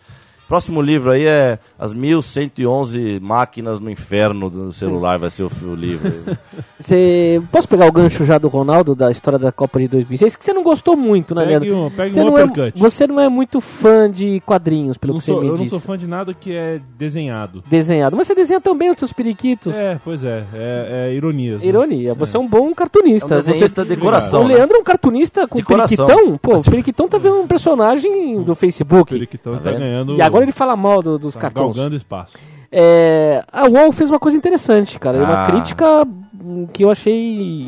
Próximo 0.50 0.82
livro 0.82 1.12
aí 1.12 1.26
é 1.26 1.60
As 1.78 1.92
1111 1.92 3.20
Máquinas 3.22 3.78
no 3.78 3.88
Inferno 3.88 4.50
do 4.50 4.72
celular, 4.72 5.16
vai 5.16 5.30
ser 5.30 5.44
o, 5.44 5.50
o 5.64 5.74
livro. 5.76 6.12
Você 6.80 7.40
posso 7.52 7.68
pegar 7.68 7.86
o 7.86 7.92
gancho 7.92 8.24
já 8.24 8.36
do 8.36 8.48
Ronaldo 8.48 8.94
da 8.96 9.10
história 9.12 9.38
da 9.38 9.52
Copa 9.52 9.78
de 9.78 9.86
2006 9.86 10.34
que 10.34 10.44
você 10.44 10.52
não 10.52 10.62
gostou 10.64 10.96
muito, 10.96 11.34
né, 11.34 11.42
Pegue 11.46 11.66
Leandro? 11.68 11.84
um- 11.86 11.90
pegue 11.90 12.10
você 12.10 12.20
um 12.20 12.24
não 12.24 12.38
é, 12.38 12.72
você 12.74 13.06
não 13.06 13.20
é 13.20 13.28
muito 13.28 13.60
fã 13.60 14.10
de 14.10 14.40
quadrinhos, 14.40 14.96
pelo 14.96 15.12
Não 15.12 15.20
que 15.20 15.26
você 15.26 15.30
sou- 15.32 15.40
me 15.42 15.46
eu 15.46 15.52
não 15.52 15.58
disse. 15.58 15.70
sou 15.70 15.78
fã 15.78 15.96
de 15.96 16.06
nada 16.08 16.32
que 16.34 16.52
é 16.52 16.80
desenhado. 16.98 17.62
Desenhado, 17.68 18.16
mas 18.16 18.26
você 18.26 18.34
desenha 18.34 18.60
também 18.60 18.90
os 18.90 18.98
seus 18.98 19.12
periquitos. 19.12 19.72
É, 19.74 20.00
pois 20.04 20.24
é. 20.24 20.42
É, 20.52 21.08
é 21.10 21.14
ironias. 21.14 21.62
né? 21.62 21.68
Ironia, 21.68 22.14
você 22.14 22.36
é. 22.36 22.40
um 22.40 22.48
bom 22.48 22.74
cartunista. 22.74 23.34
É 23.34 23.38
um 23.38 23.40
desenhista 23.40 23.84
você... 23.84 23.94
de 23.94 24.00
coração, 24.00 24.44
O 24.44 24.48
né? 24.48 24.54
Leandro 24.54 24.78
é 24.78 24.80
um 24.80 24.84
cartunista 24.84 25.46
com 25.46 25.56
De 25.56 25.62
coração. 25.62 26.06
periquitão. 26.06 26.38
Pô, 26.38 26.56
o 26.58 26.62
periquitão 26.62 27.08
tá 27.08 27.18
vendo 27.18 27.40
um 27.40 27.46
personagem 27.46 28.42
do 28.42 28.52
O 28.52 28.54
Facebook. 28.54 29.12
Periquitão 29.12 29.54
está 29.54 29.70
vendo? 29.70 29.80
ganhando. 29.80 30.16
E 30.16 30.22
agora 30.22 30.39
ele 30.42 30.53
fala 30.53 30.76
mal 30.76 31.03
do- 31.03 31.18
dos 31.18 31.35
tá 31.35 31.40
cartões. 31.40 31.76
galgando 31.76 31.96
espaço. 31.96 32.37
É, 32.72 33.44
a 33.50 33.66
UOL 33.68 33.90
fez 33.92 34.11
uma 34.11 34.18
coisa 34.20 34.37
interessante, 34.37 34.98
cara. 34.98 35.18
É 35.18 35.22
Uma 35.22 35.44
Ah. 35.44 35.50
crítica 35.50 36.05
hum, 36.42 36.66
que 36.72 36.85
eu 36.85 36.90
achei 36.90 37.66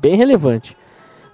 bem 0.00 0.16
relevante. 0.16 0.76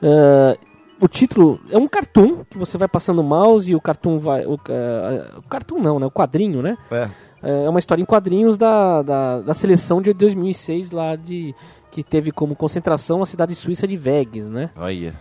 Ah, 0.03 0.57
o 1.01 1.07
título 1.09 1.61
é 1.71 1.77
um 1.79 1.87
cartoon 1.89 2.45
que 2.49 2.57
você 2.59 2.77
vai 2.79 2.89
passando 2.89 3.21
o 3.21 3.25
mouse 3.25 3.71
e 3.71 3.75
o 3.75 3.81
cartoon 3.81 4.19
vai. 4.19 4.47
O, 4.47 4.59
ah, 4.69 5.39
o 5.39 5.43
cartoon 5.43 5.79
não, 5.81 5.99
né? 5.99 6.07
O 6.07 6.11
quadrinho, 6.11 6.63
né? 6.63 6.77
É. 6.91 7.09
É 7.43 7.69
uma 7.71 7.79
história 7.79 8.03
em 8.03 8.07
quadrinhos 8.07 8.59
da, 8.59 9.01
da, 9.03 9.41
da 9.41 9.55
seleção 9.55 10.03
de 10.03 10.13
2006 10.13 10.91
lá 10.91 11.17
de 11.17 11.55
que 11.91 12.03
teve 12.03 12.31
como 12.31 12.55
concentração 12.55 13.23
a 13.23 13.27
cidade 13.27 13.55
suíça 13.55 13.87
de 13.89 13.97
Vegas, 13.97 14.49
né? 14.51 14.69
Olha. 14.77 15.15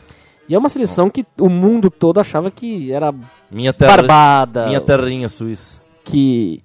E 0.49 0.55
é 0.55 0.57
uma 0.57 0.67
seleção 0.69 1.09
que 1.11 1.23
o 1.37 1.47
mundo 1.47 1.91
todo 1.91 2.19
achava 2.19 2.49
que 2.49 2.91
era 2.91 3.13
Minha, 3.51 3.71
terra, 3.71 3.97
barbada, 3.97 4.65
minha 4.65 4.81
terrinha 4.81 5.29
suíça. 5.29 5.79
que 6.03 6.63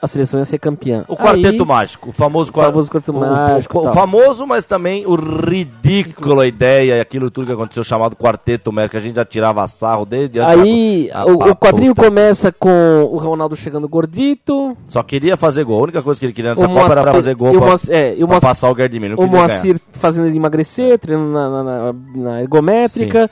a 0.00 0.06
seleção 0.06 0.38
ia 0.40 0.44
ser 0.44 0.58
campeã. 0.58 1.04
O 1.08 1.16
Quarteto 1.16 1.62
Aí- 1.62 1.68
Mágico, 1.68 2.10
o 2.10 2.12
famoso, 2.12 2.50
O 2.50 2.54
famoso 2.54 2.90
Quarteto 2.90 3.12
o- 3.12 3.16
o- 3.16 3.20
Mágico, 3.20 3.78
O, 3.78 3.82
tal. 3.82 3.92
famoso, 3.94 4.46
mas 4.46 4.64
também 4.64 5.04
o 5.06 5.14
ridículo 5.14 6.40
a 6.40 6.46
ideia 6.46 6.96
e 6.96 7.00
aquilo 7.00 7.30
tudo 7.30 7.46
que 7.46 7.52
aconteceu 7.52 7.82
chamado 7.82 8.14
Quarteto 8.16 8.72
Mágico, 8.72 8.92
que 8.92 8.96
a 8.96 9.00
gente 9.00 9.16
já 9.16 9.24
tirava 9.24 9.66
sarro 9.66 10.04
desde 10.06 10.38
antes 10.40 10.62
Aí 10.62 11.10
o, 11.12 11.42
Ah, 11.42 11.46
o 11.50 11.56
quadrinho 11.56 11.94
puta. 11.94 12.08
começa 12.08 12.52
com 12.52 13.08
o 13.10 13.16
Ronaldo 13.16 13.56
chegando 13.56 13.88
gordito, 13.88 14.76
Só 14.88 15.02
queria 15.02 15.36
fazer 15.36 15.64
gol. 15.64 15.80
A 15.80 15.82
única 15.84 16.02
coisa 16.02 16.18
que 16.20 16.26
ele 16.26 16.32
queria 16.32 16.50
nessa 16.54 16.66
o 16.66 16.68
Copa 16.68 16.80
era 16.86 16.94
Moacir- 16.96 17.12
fazer 17.12 17.34
gol 17.34 17.48
o 17.50 17.58
pra, 17.58 17.66
Moacir- 17.68 17.94
é, 17.94 18.12
o 18.12 18.16
pra 18.18 18.26
Moacir- 18.26 18.40
passar 18.48 18.70
o 18.70 18.76
Gerdimir. 18.76 19.12
O 19.12 19.16
queria 19.16 19.30
ganhar. 19.32 19.48
Moacir 19.48 19.80
fazendo 19.92 20.26
ele 20.28 20.36
emagrecer, 20.36 20.98
treinando 20.98 21.30
na, 21.32 21.50
na- 21.50 21.62
na- 21.64 21.94
na 22.14 22.42
ergométrica, 22.42 23.30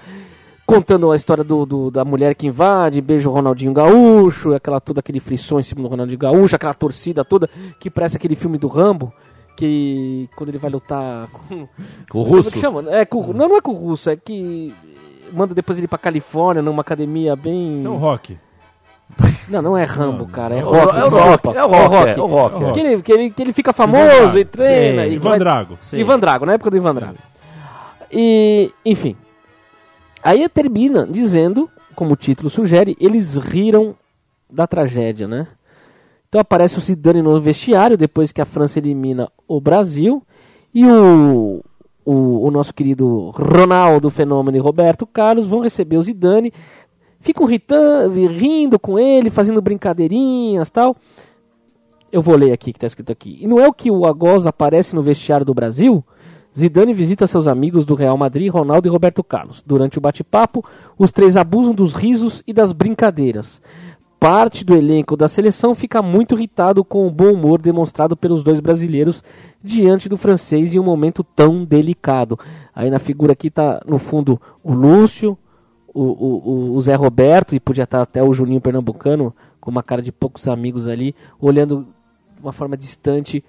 contando 0.67 1.11
a 1.13 1.17
história 1.17 1.45
do, 1.45 1.65
do- 1.65 1.91
da 1.91 2.05
mulher 2.05 2.35
que 2.35 2.47
invade, 2.47 3.01
beija 3.01 3.31
o 3.31 3.33
Ronaldinho 3.33 3.73
Gaúcho, 3.73 4.53
aquela 4.55 4.81
toda 4.81 5.01
aquele 5.01 5.21
frisson 5.21 5.61
em 5.61 5.63
cima 5.63 5.83
do 5.83 5.89
Ronaldinho 5.89 6.19
Gaúcho, 6.19 6.57
aquela 6.57 6.75
torcida 6.75 7.25
toda 7.25 7.49
que 7.79 7.89
parece 7.89 8.17
aquele 8.17 8.35
filme 8.35 8.59
do 8.59 8.67
Rambo. 8.69 9.13
Que 9.57 10.29
quando 10.37 10.51
ele 10.51 10.59
vai 10.59 10.71
lutar 10.71 11.29
com. 11.29 11.63
O 11.63 11.69
Como 12.11 12.25
russo. 12.25 12.51
que 12.51 12.59
chama? 12.59 12.85
É, 12.91 13.07
com, 13.07 13.33
não, 13.33 13.49
não 13.49 13.57
é 13.57 13.61
com 13.63 13.71
o 13.73 13.75
russo, 13.75 14.11
é 14.11 14.17
que 14.17 14.75
manda 15.33 15.55
depois 15.55 15.79
ele 15.79 15.89
pra 15.89 15.97
Califórnia, 15.97 16.61
numa 16.63 16.83
academia 16.83 17.35
bem. 17.35 17.77
Isso 17.77 17.87
é 17.87 17.91
o 17.91 17.97
rock. 17.97 18.37
Não, 19.49 19.63
não 19.63 19.77
é 19.79 19.85
Rambo, 19.85 20.27
cara, 20.27 20.57
é 20.57 20.63
o- 20.65 20.69
rock. 20.69 20.99
é 20.99 21.05
o 21.05 21.09
desculpa. 21.09 21.49
rock, 21.49 21.57
é 21.57 21.65
o 21.65 21.69
rock, 21.69 22.11
é 22.11 22.21
o 22.23 22.27
rock, 22.27 22.65
é. 22.65 22.73
Que, 22.73 22.81
ele, 22.81 23.03
que, 23.03 23.13
ele, 23.13 23.31
que 23.31 23.43
ele 23.43 23.53
fica 23.55 23.71
Ivan 23.71 23.77
famoso 23.77 24.05
Drago. 24.05 24.39
e 24.39 24.45
treina. 24.45 25.03
Sim, 25.05 25.09
e 25.11 25.15
Ivan 25.15 25.31
vai- 25.31 25.39
Drago. 25.39 25.79
Sim. 25.81 25.97
Ivan 26.01 26.19
Drago, 26.19 26.45
na 26.45 26.53
época 26.53 26.71
do 26.71 26.77
Ivan 26.77 26.95
Drago. 26.95 27.17
E, 28.13 28.71
enfim. 28.85 29.17
Aí 30.27 30.49
termina 30.49 31.07
dizendo, 31.07 31.71
como 31.95 32.15
o 32.15 32.17
título 32.17 32.51
sugere, 32.51 32.97
eles 32.99 33.37
riram 33.37 33.95
da 34.51 34.67
tragédia, 34.67 35.29
né? 35.29 35.47
Então 36.29 36.41
aparece 36.41 36.77
o 36.77 36.81
Zidane 36.81 37.23
no 37.23 37.39
vestiário, 37.41 37.97
depois 37.97 38.33
que 38.33 38.41
a 38.41 38.45
França 38.45 38.81
elimina 38.81 39.31
o 39.47 39.61
Brasil. 39.61 40.21
E 40.75 40.85
o, 40.85 41.63
o, 42.05 42.45
o 42.45 42.51
nosso 42.51 42.75
querido 42.75 43.31
Ronaldo 43.31 44.11
Fenômeno 44.11 44.57
e 44.57 44.61
Roberto 44.61 45.07
Carlos 45.07 45.47
vão 45.47 45.61
receber 45.61 45.97
o 45.97 46.03
Zidane. 46.03 46.53
Ficam 47.21 47.47
ritan- 47.47 48.11
rindo 48.13 48.81
com 48.81 48.99
ele, 48.99 49.31
fazendo 49.31 49.63
brincadeirinhas 49.63 50.71
tal. 50.71 50.97
Eu 52.11 52.21
vou 52.21 52.35
ler 52.35 52.51
aqui 52.51 52.73
que 52.73 52.79
está 52.79 52.89
escrito 52.89 53.13
aqui. 53.13 53.39
E 53.41 53.47
não 53.47 53.61
é 53.61 53.69
o 53.69 53.73
que 53.73 53.93
o 53.93 54.05
Agos 54.05 54.45
aparece 54.45 54.93
no 54.93 55.03
vestiário 55.03 55.47
do 55.47 55.55
Brasil? 55.55 56.05
Zidane 56.57 56.95
visita 56.95 57.27
seus 57.27 57.47
amigos 57.47 57.85
do 57.85 57.95
Real 57.95 58.17
Madrid, 58.17 58.51
Ronaldo 58.51 58.89
e 58.89 58.91
Roberto 58.91 59.23
Carlos. 59.23 59.63
Durante 59.67 59.99
o 59.99 60.01
bate-papo, 60.01 60.65
os 60.99 61.13
três 61.13 61.37
abusam 61.37 61.75
dos 61.75 61.93
risos 61.93 62.43
e 62.47 62.53
das 62.53 62.73
brincadeiras. 62.73 63.61
Parte 64.19 64.65
do 64.65 64.75
elenco 64.75 65.15
da 65.17 65.29
seleção 65.29 65.75
fica 65.75 66.01
muito 66.01 66.35
irritado 66.35 66.83
com 66.83 67.07
o 67.07 67.11
bom 67.11 67.33
humor 67.35 67.61
demonstrado 67.61 68.17
pelos 68.17 68.43
dois 68.43 68.61
brasileiros 68.61 69.23
diante 69.63 70.09
do 70.09 70.17
francês 70.17 70.75
em 70.75 70.79
um 70.79 70.83
momento 70.85 71.23
tão 71.23 71.63
delicado. 71.65 72.39
Aí 72.75 72.89
na 72.89 72.99
figura 72.99 73.35
aqui 73.35 73.49
está 73.49 73.83
no 73.87 73.99
fundo 73.99 74.41
o 74.65 74.73
Lúcio, 74.73 75.37
o, 75.93 76.03
o- 76.03 76.75
o- 76.77 76.81
Zé 76.81 76.95
Roberto 76.95 77.55
e 77.55 77.61
podia 77.61 77.85
estar 77.85 78.01
até 78.01 78.23
o 78.23 78.33
Juninho 78.33 78.61
Pernambucano 78.61 79.35
com 79.61 79.71
uma 79.71 79.83
cara 79.83 80.01
de 80.01 80.11
poucos 80.13 80.49
amigos 80.49 80.87
ali, 80.89 81.15
olhando 81.39 81.87
de 82.35 82.41
uma 82.43 82.53
forma 82.53 82.77
distante 82.77 83.45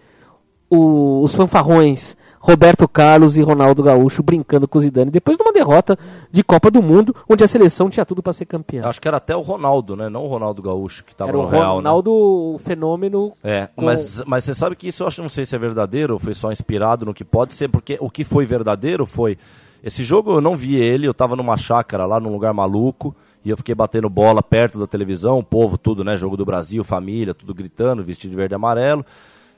o- 0.70 1.22
os 1.24 1.34
fanfarrões 1.34 2.17
Roberto 2.48 2.88
Carlos 2.88 3.36
e 3.36 3.42
Ronaldo 3.42 3.84
Gaúcho 3.84 4.24
brincando 4.24 4.68
com 4.70 4.78
o 4.78 4.82
Zidane 4.82 5.12
depois 5.12 5.36
de 5.36 5.44
uma 5.44 5.52
derrota 5.52 6.00
de 6.32 6.42
Copa 6.44 6.72
do 6.72 6.82
Mundo, 6.82 7.14
onde 7.30 7.44
a 7.44 7.48
seleção 7.48 7.90
tinha 7.90 8.06
tudo 8.06 8.24
para 8.24 8.32
ser 8.32 8.46
campeã. 8.46 8.84
Acho 8.86 9.02
que 9.02 9.08
era 9.08 9.18
até 9.18 9.36
o 9.36 9.42
Ronaldo, 9.42 9.96
né? 9.98 10.08
Não 10.08 10.24
o 10.24 10.28
Ronaldo 10.28 10.62
Gaúcho, 10.62 11.04
que 11.04 11.14
tava 11.14 11.32
Era 11.32 11.38
o 11.40 11.44
no 11.44 11.48
Real, 11.50 11.64
né? 11.82 11.90
Ronaldo 11.90 12.12
o 12.14 12.58
fenômeno. 12.64 13.34
É, 13.44 13.68
com- 13.76 13.84
mas, 13.86 14.24
mas 14.26 14.46
você 14.46 14.54
sabe 14.54 14.78
que 14.78 14.88
isso 14.88 15.04
eu 15.04 15.08
acho, 15.08 15.22
não 15.22 15.28
sei 15.30 15.46
se 15.46 15.56
é 15.56 15.60
verdadeiro 15.60 16.14
ou 16.14 16.20
foi 16.20 16.34
só 16.34 16.50
inspirado 16.52 17.06
no 17.06 17.14
que 17.14 17.26
pode 17.26 17.54
ser, 17.54 17.68
porque 17.68 17.98
o 18.00 18.10
que 18.10 18.24
foi 18.24 18.46
verdadeiro 18.46 19.06
foi. 19.06 19.38
Esse 19.84 20.04
jogo 20.04 20.32
eu 20.32 20.42
não 20.42 20.56
vi 20.56 20.76
ele, 20.76 21.06
eu 21.08 21.14
tava 21.14 21.36
numa 21.36 21.58
chácara 21.58 22.06
lá 22.06 22.20
num 22.20 22.32
lugar 22.32 22.54
maluco, 22.54 23.14
e 23.44 23.50
eu 23.50 23.58
fiquei 23.58 23.76
batendo 23.76 24.10
bola 24.10 24.42
perto 24.42 24.80
da 24.80 24.88
televisão, 24.88 25.38
o 25.40 25.44
povo, 25.44 25.78
tudo, 25.78 26.04
né? 26.04 26.16
Jogo 26.16 26.36
do 26.38 26.46
Brasil, 26.46 26.84
família, 26.84 27.34
tudo 27.34 27.54
gritando, 27.54 28.04
vestido 28.04 28.32
de 28.32 28.38
verde 28.38 28.54
e 28.54 28.56
amarelo. 28.56 29.06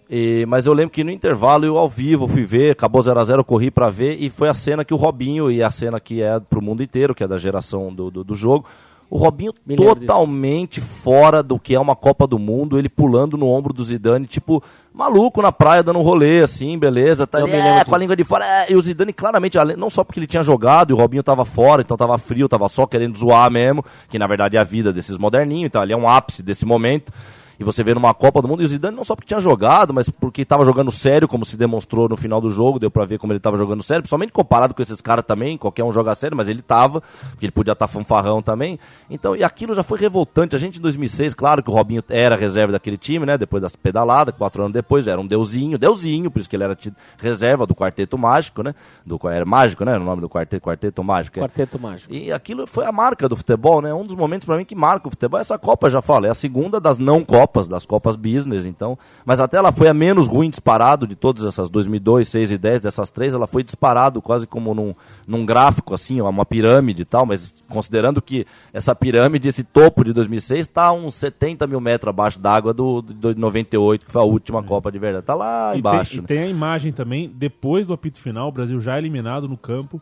E- 0.09 0.45
mas 0.47 0.65
eu 0.65 0.73
lembro 0.73 0.91
que 0.91 1.03
no 1.03 1.11
intervalo 1.11 1.65
eu 1.65 1.77
ao 1.77 1.87
vivo 1.87 2.27
fui 2.27 2.43
ver, 2.43 2.71
acabou 2.71 3.01
0x0, 3.01 3.37
eu 3.37 3.43
corri 3.43 3.69
pra 3.69 3.89
ver, 3.89 4.17
e 4.19 4.29
foi 4.29 4.49
a 4.49 4.53
cena 4.53 4.83
que 4.83 4.93
o 4.93 4.97
Robinho, 4.97 5.51
e 5.51 5.61
a 5.61 5.69
cena 5.69 5.99
que 5.99 6.21
é 6.21 6.39
pro 6.39 6.61
mundo 6.61 6.81
inteiro, 6.81 7.13
que 7.13 7.23
é 7.23 7.27
da 7.27 7.37
geração 7.37 7.93
do, 7.93 8.09
do, 8.09 8.23
do 8.23 8.33
jogo, 8.35 8.65
o 9.09 9.17
Robinho 9.17 9.51
Me 9.65 9.75
totalmente 9.75 10.79
fora 10.79 11.41
do 11.41 11.57
que 11.59 11.73
é 11.73 11.79
uma 11.79 11.95
Copa 11.95 12.27
do 12.27 12.37
Mundo, 12.37 12.77
ele 12.77 12.87
pulando 12.87 13.37
no 13.37 13.47
ombro 13.47 13.73
do 13.73 13.83
Zidane, 13.83 14.27
tipo, 14.27 14.63
maluco 14.93 15.41
na 15.41 15.51
praia, 15.51 15.81
dando 15.81 15.97
um 15.97 16.03
rolê, 16.03 16.41
assim, 16.41 16.77
beleza, 16.77 17.25
tá 17.25 17.39
Eu 17.39 17.45
ali, 17.45 17.55
é, 17.55 17.83
com 17.83 17.95
a 17.95 17.97
língua 17.97 18.15
de 18.15 18.23
fora, 18.23 18.45
é, 18.45 18.71
e 18.71 18.75
o 18.75 18.81
Zidane 18.81 19.11
claramente, 19.11 19.57
não 19.77 19.89
só 19.89 20.03
porque 20.03 20.19
ele 20.19 20.27
tinha 20.27 20.43
jogado, 20.43 20.91
e 20.91 20.93
o 20.93 20.97
Robinho 20.97 21.23
tava 21.23 21.43
fora, 21.43 21.81
então 21.81 21.97
tava 21.97 22.17
frio, 22.19 22.47
tava 22.47 22.69
só 22.69 22.85
querendo 22.85 23.17
zoar 23.17 23.49
mesmo, 23.49 23.83
que 24.09 24.19
na 24.19 24.27
verdade 24.27 24.57
é 24.57 24.59
a 24.59 24.63
vida 24.63 24.93
desses 24.93 25.17
moderninhos, 25.17 25.65
então 25.65 25.81
ali 25.81 25.93
é 25.93 25.97
um 25.97 26.07
ápice 26.07 26.43
desse 26.43 26.63
momento, 26.63 27.11
E 27.59 27.63
você 27.63 27.83
vê 27.83 27.93
numa 27.93 28.13
Copa 28.13 28.41
do 28.41 28.47
Mundo, 28.47 28.61
e 28.61 28.65
o 28.65 28.67
Zidane 28.67 28.95
não 28.95 29.03
só 29.03 29.15
porque 29.15 29.27
tinha 29.27 29.39
jogado, 29.39 29.93
mas 29.93 30.09
porque 30.09 30.43
estava 30.43 30.63
jogando 30.63 30.91
sério, 30.91 31.27
como 31.27 31.43
se 31.43 31.57
demonstrou 31.57 32.07
no 32.07 32.15
final 32.15 32.39
do 32.39 32.49
jogo, 32.49 32.79
deu 32.79 32.89
pra 32.89 33.05
ver 33.05 33.17
como 33.17 33.33
ele 33.33 33.37
estava 33.37 33.57
jogando 33.57 33.83
sério, 33.83 34.01
principalmente 34.01 34.31
comparado 34.31 34.73
com 34.73 34.81
esses 34.81 35.01
caras 35.01 35.25
também, 35.25 35.57
qualquer 35.57 35.83
um 35.83 35.91
joga 35.91 36.15
sério, 36.15 36.37
mas 36.37 36.47
ele 36.47 36.61
tava, 36.61 37.01
porque 37.31 37.45
ele 37.45 37.51
podia 37.51 37.73
estar 37.73 37.87
tá 37.87 37.91
fanfarrão 37.91 38.41
também. 38.41 38.79
Então, 39.09 39.35
e 39.35 39.43
aquilo 39.43 39.75
já 39.75 39.83
foi 39.83 39.99
revoltante. 39.99 40.55
A 40.55 40.59
gente 40.59 40.79
em 40.79 40.81
2006, 40.81 41.33
claro 41.33 41.61
que 41.61 41.69
o 41.69 41.73
Robinho 41.73 42.03
era 42.09 42.35
reserva 42.35 42.71
daquele 42.71 42.97
time, 42.97 43.25
né? 43.25 43.37
Depois 43.37 43.61
das 43.61 43.75
pedaladas, 43.75 44.33
quatro 44.35 44.61
anos 44.61 44.73
depois, 44.73 45.07
era 45.07 45.19
um 45.19 45.27
deusinho, 45.27 45.77
deusinho, 45.77 46.31
por 46.31 46.39
isso 46.39 46.49
que 46.49 46.55
ele 46.55 46.63
era 46.63 46.77
reserva 47.17 47.65
do 47.65 47.75
Quarteto 47.75 48.17
Mágico, 48.17 48.63
né? 48.63 48.73
Do, 49.05 49.19
era 49.29 49.45
mágico, 49.45 49.83
né? 49.83 49.97
O 49.97 49.99
nome 49.99 50.21
do 50.21 50.29
quarteto, 50.29 50.63
quarteto 50.63 51.03
Mágico. 51.03 51.39
é. 51.39 51.41
Quarteto 51.41 51.79
Mágico. 51.79 52.13
E 52.13 52.31
aquilo 52.31 52.65
foi 52.67 52.85
a 52.85 52.91
marca 52.91 53.27
do 53.27 53.35
futebol, 53.35 53.81
né? 53.81 53.93
Um 53.93 54.05
dos 54.05 54.15
momentos 54.15 54.45
para 54.45 54.57
mim 54.57 54.65
que 54.65 54.75
marca 54.75 55.07
o 55.07 55.09
futebol. 55.09 55.39
Essa 55.39 55.57
Copa, 55.57 55.89
já 55.89 56.01
falo, 56.01 56.25
é 56.25 56.29
a 56.29 56.33
segunda 56.33 56.79
das 56.79 56.97
não 56.97 57.23
Copas, 57.23 57.48
das 57.67 57.85
Copas 57.85 58.15
Business, 58.15 58.65
então. 58.65 58.97
Mas 59.25 59.39
até 59.39 59.57
ela 59.57 59.71
foi 59.71 59.87
a 59.87 59.93
menos 59.93 60.27
ruim 60.27 60.49
disparado 60.49 61.05
de 61.07 61.15
todas 61.15 61.43
essas 61.43 61.69
2002, 61.69 62.27
6 62.27 62.51
e 62.51 62.57
10, 62.57 62.81
dessas 62.81 63.09
três, 63.09 63.33
ela 63.33 63.47
foi 63.47 63.63
disparado 63.63 64.21
quase 64.21 64.45
como 64.47 64.73
num, 64.73 64.93
num 65.27 65.45
gráfico, 65.45 65.93
assim, 65.93 66.21
uma 66.21 66.45
pirâmide 66.45 67.01
e 67.01 67.05
tal, 67.05 67.25
mas 67.25 67.53
considerando 67.67 68.21
que 68.21 68.45
essa 68.73 68.95
pirâmide, 68.95 69.47
esse 69.47 69.63
topo 69.63 70.03
de 70.03 70.13
2006, 70.13 70.61
está 70.61 70.91
uns 70.91 71.15
70 71.15 71.67
mil 71.67 71.79
metros 71.81 72.09
abaixo 72.09 72.39
d'água 72.39 72.73
do, 72.73 73.01
do, 73.01 73.33
de 73.33 73.39
98, 73.39 74.05
que 74.05 74.11
foi 74.11 74.21
a 74.21 74.25
última 74.25 74.63
Copa 74.63 74.91
de 74.91 74.99
verdade. 74.99 75.25
Tá 75.25 75.33
lá 75.35 75.75
E 75.75 75.79
embaixo. 75.79 76.11
tem, 76.11 76.17
e 76.17 76.21
né? 76.21 76.27
tem 76.27 76.39
a 76.39 76.47
imagem 76.47 76.91
também, 76.91 77.31
depois 77.33 77.85
do 77.87 77.93
apito 77.93 78.19
final, 78.19 78.49
o 78.49 78.51
Brasil 78.51 78.79
já 78.79 78.97
eliminado 78.97 79.47
no 79.47 79.57
campo, 79.57 80.01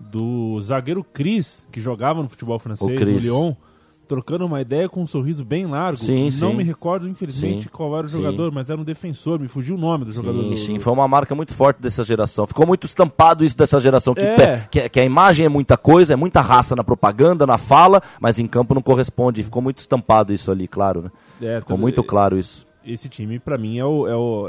do 0.00 0.60
zagueiro 0.62 1.02
Cris, 1.02 1.66
que 1.72 1.80
jogava 1.80 2.22
no 2.22 2.28
futebol 2.28 2.58
francês, 2.58 3.00
no. 3.00 3.18
Lyon, 3.18 3.54
trocando 4.08 4.46
uma 4.46 4.60
ideia 4.60 4.88
com 4.88 5.02
um 5.02 5.06
sorriso 5.06 5.44
bem 5.44 5.66
largo. 5.66 5.98
Sim, 5.98 6.24
Não 6.24 6.30
sim. 6.30 6.54
me 6.56 6.64
recordo, 6.64 7.06
infelizmente, 7.08 7.64
Sim, 7.64 7.68
qual 7.70 7.96
era 7.96 8.06
o 8.06 8.10
jogador, 8.10 8.50
mas 8.50 8.70
era 8.70 8.80
um 8.80 8.84
defensor, 8.84 9.38
me 9.38 9.46
fugiu 9.48 9.76
o 9.76 9.78
nome 9.78 10.06
do 10.06 10.12
jogador. 10.12 10.42
Sim, 10.42 10.50
do- 10.50 10.56
sim, 10.56 10.78
foi 10.78 10.92
uma 10.92 11.06
marca 11.06 11.34
muito 11.34 11.52
forte 11.54 11.80
dessa 11.80 12.02
geração. 12.02 12.46
Ficou 12.46 12.66
muito 12.66 12.86
estampado 12.86 13.44
isso 13.44 13.56
dessa 13.56 13.78
geração, 13.78 14.14
que, 14.14 14.20
É. 14.22 14.66
que, 14.70 14.88
que 14.88 14.98
a 15.00 15.04
imagem 15.04 15.46
é 15.46 15.48
muita 15.48 15.76
coisa, 15.76 16.14
é 16.14 16.16
muita 16.16 16.40
raça 16.40 16.74
na 16.74 16.82
propaganda, 16.82 17.46
na 17.46 17.58
fala, 17.58 18.02
mas 18.20 18.38
em 18.38 18.46
campo 18.46 18.74
não 18.74 18.82
corresponde. 18.82 19.42
Ficou 19.42 19.60
muito 19.62 19.78
estampado 19.80 20.32
isso 20.32 20.50
ali, 20.50 20.66
claro. 20.66 21.02
Né? 21.02 21.10
É, 21.56 21.60
Ficou 21.60 21.76
muito 21.78 22.02
claro 22.02 22.38
isso. 22.38 22.66
Esse 22.84 23.08
time, 23.08 23.38
pra 23.38 23.58
mim, 23.58 23.78
é 23.78 23.84
o, 23.84 24.08
é 24.08 24.16
o, 24.16 24.48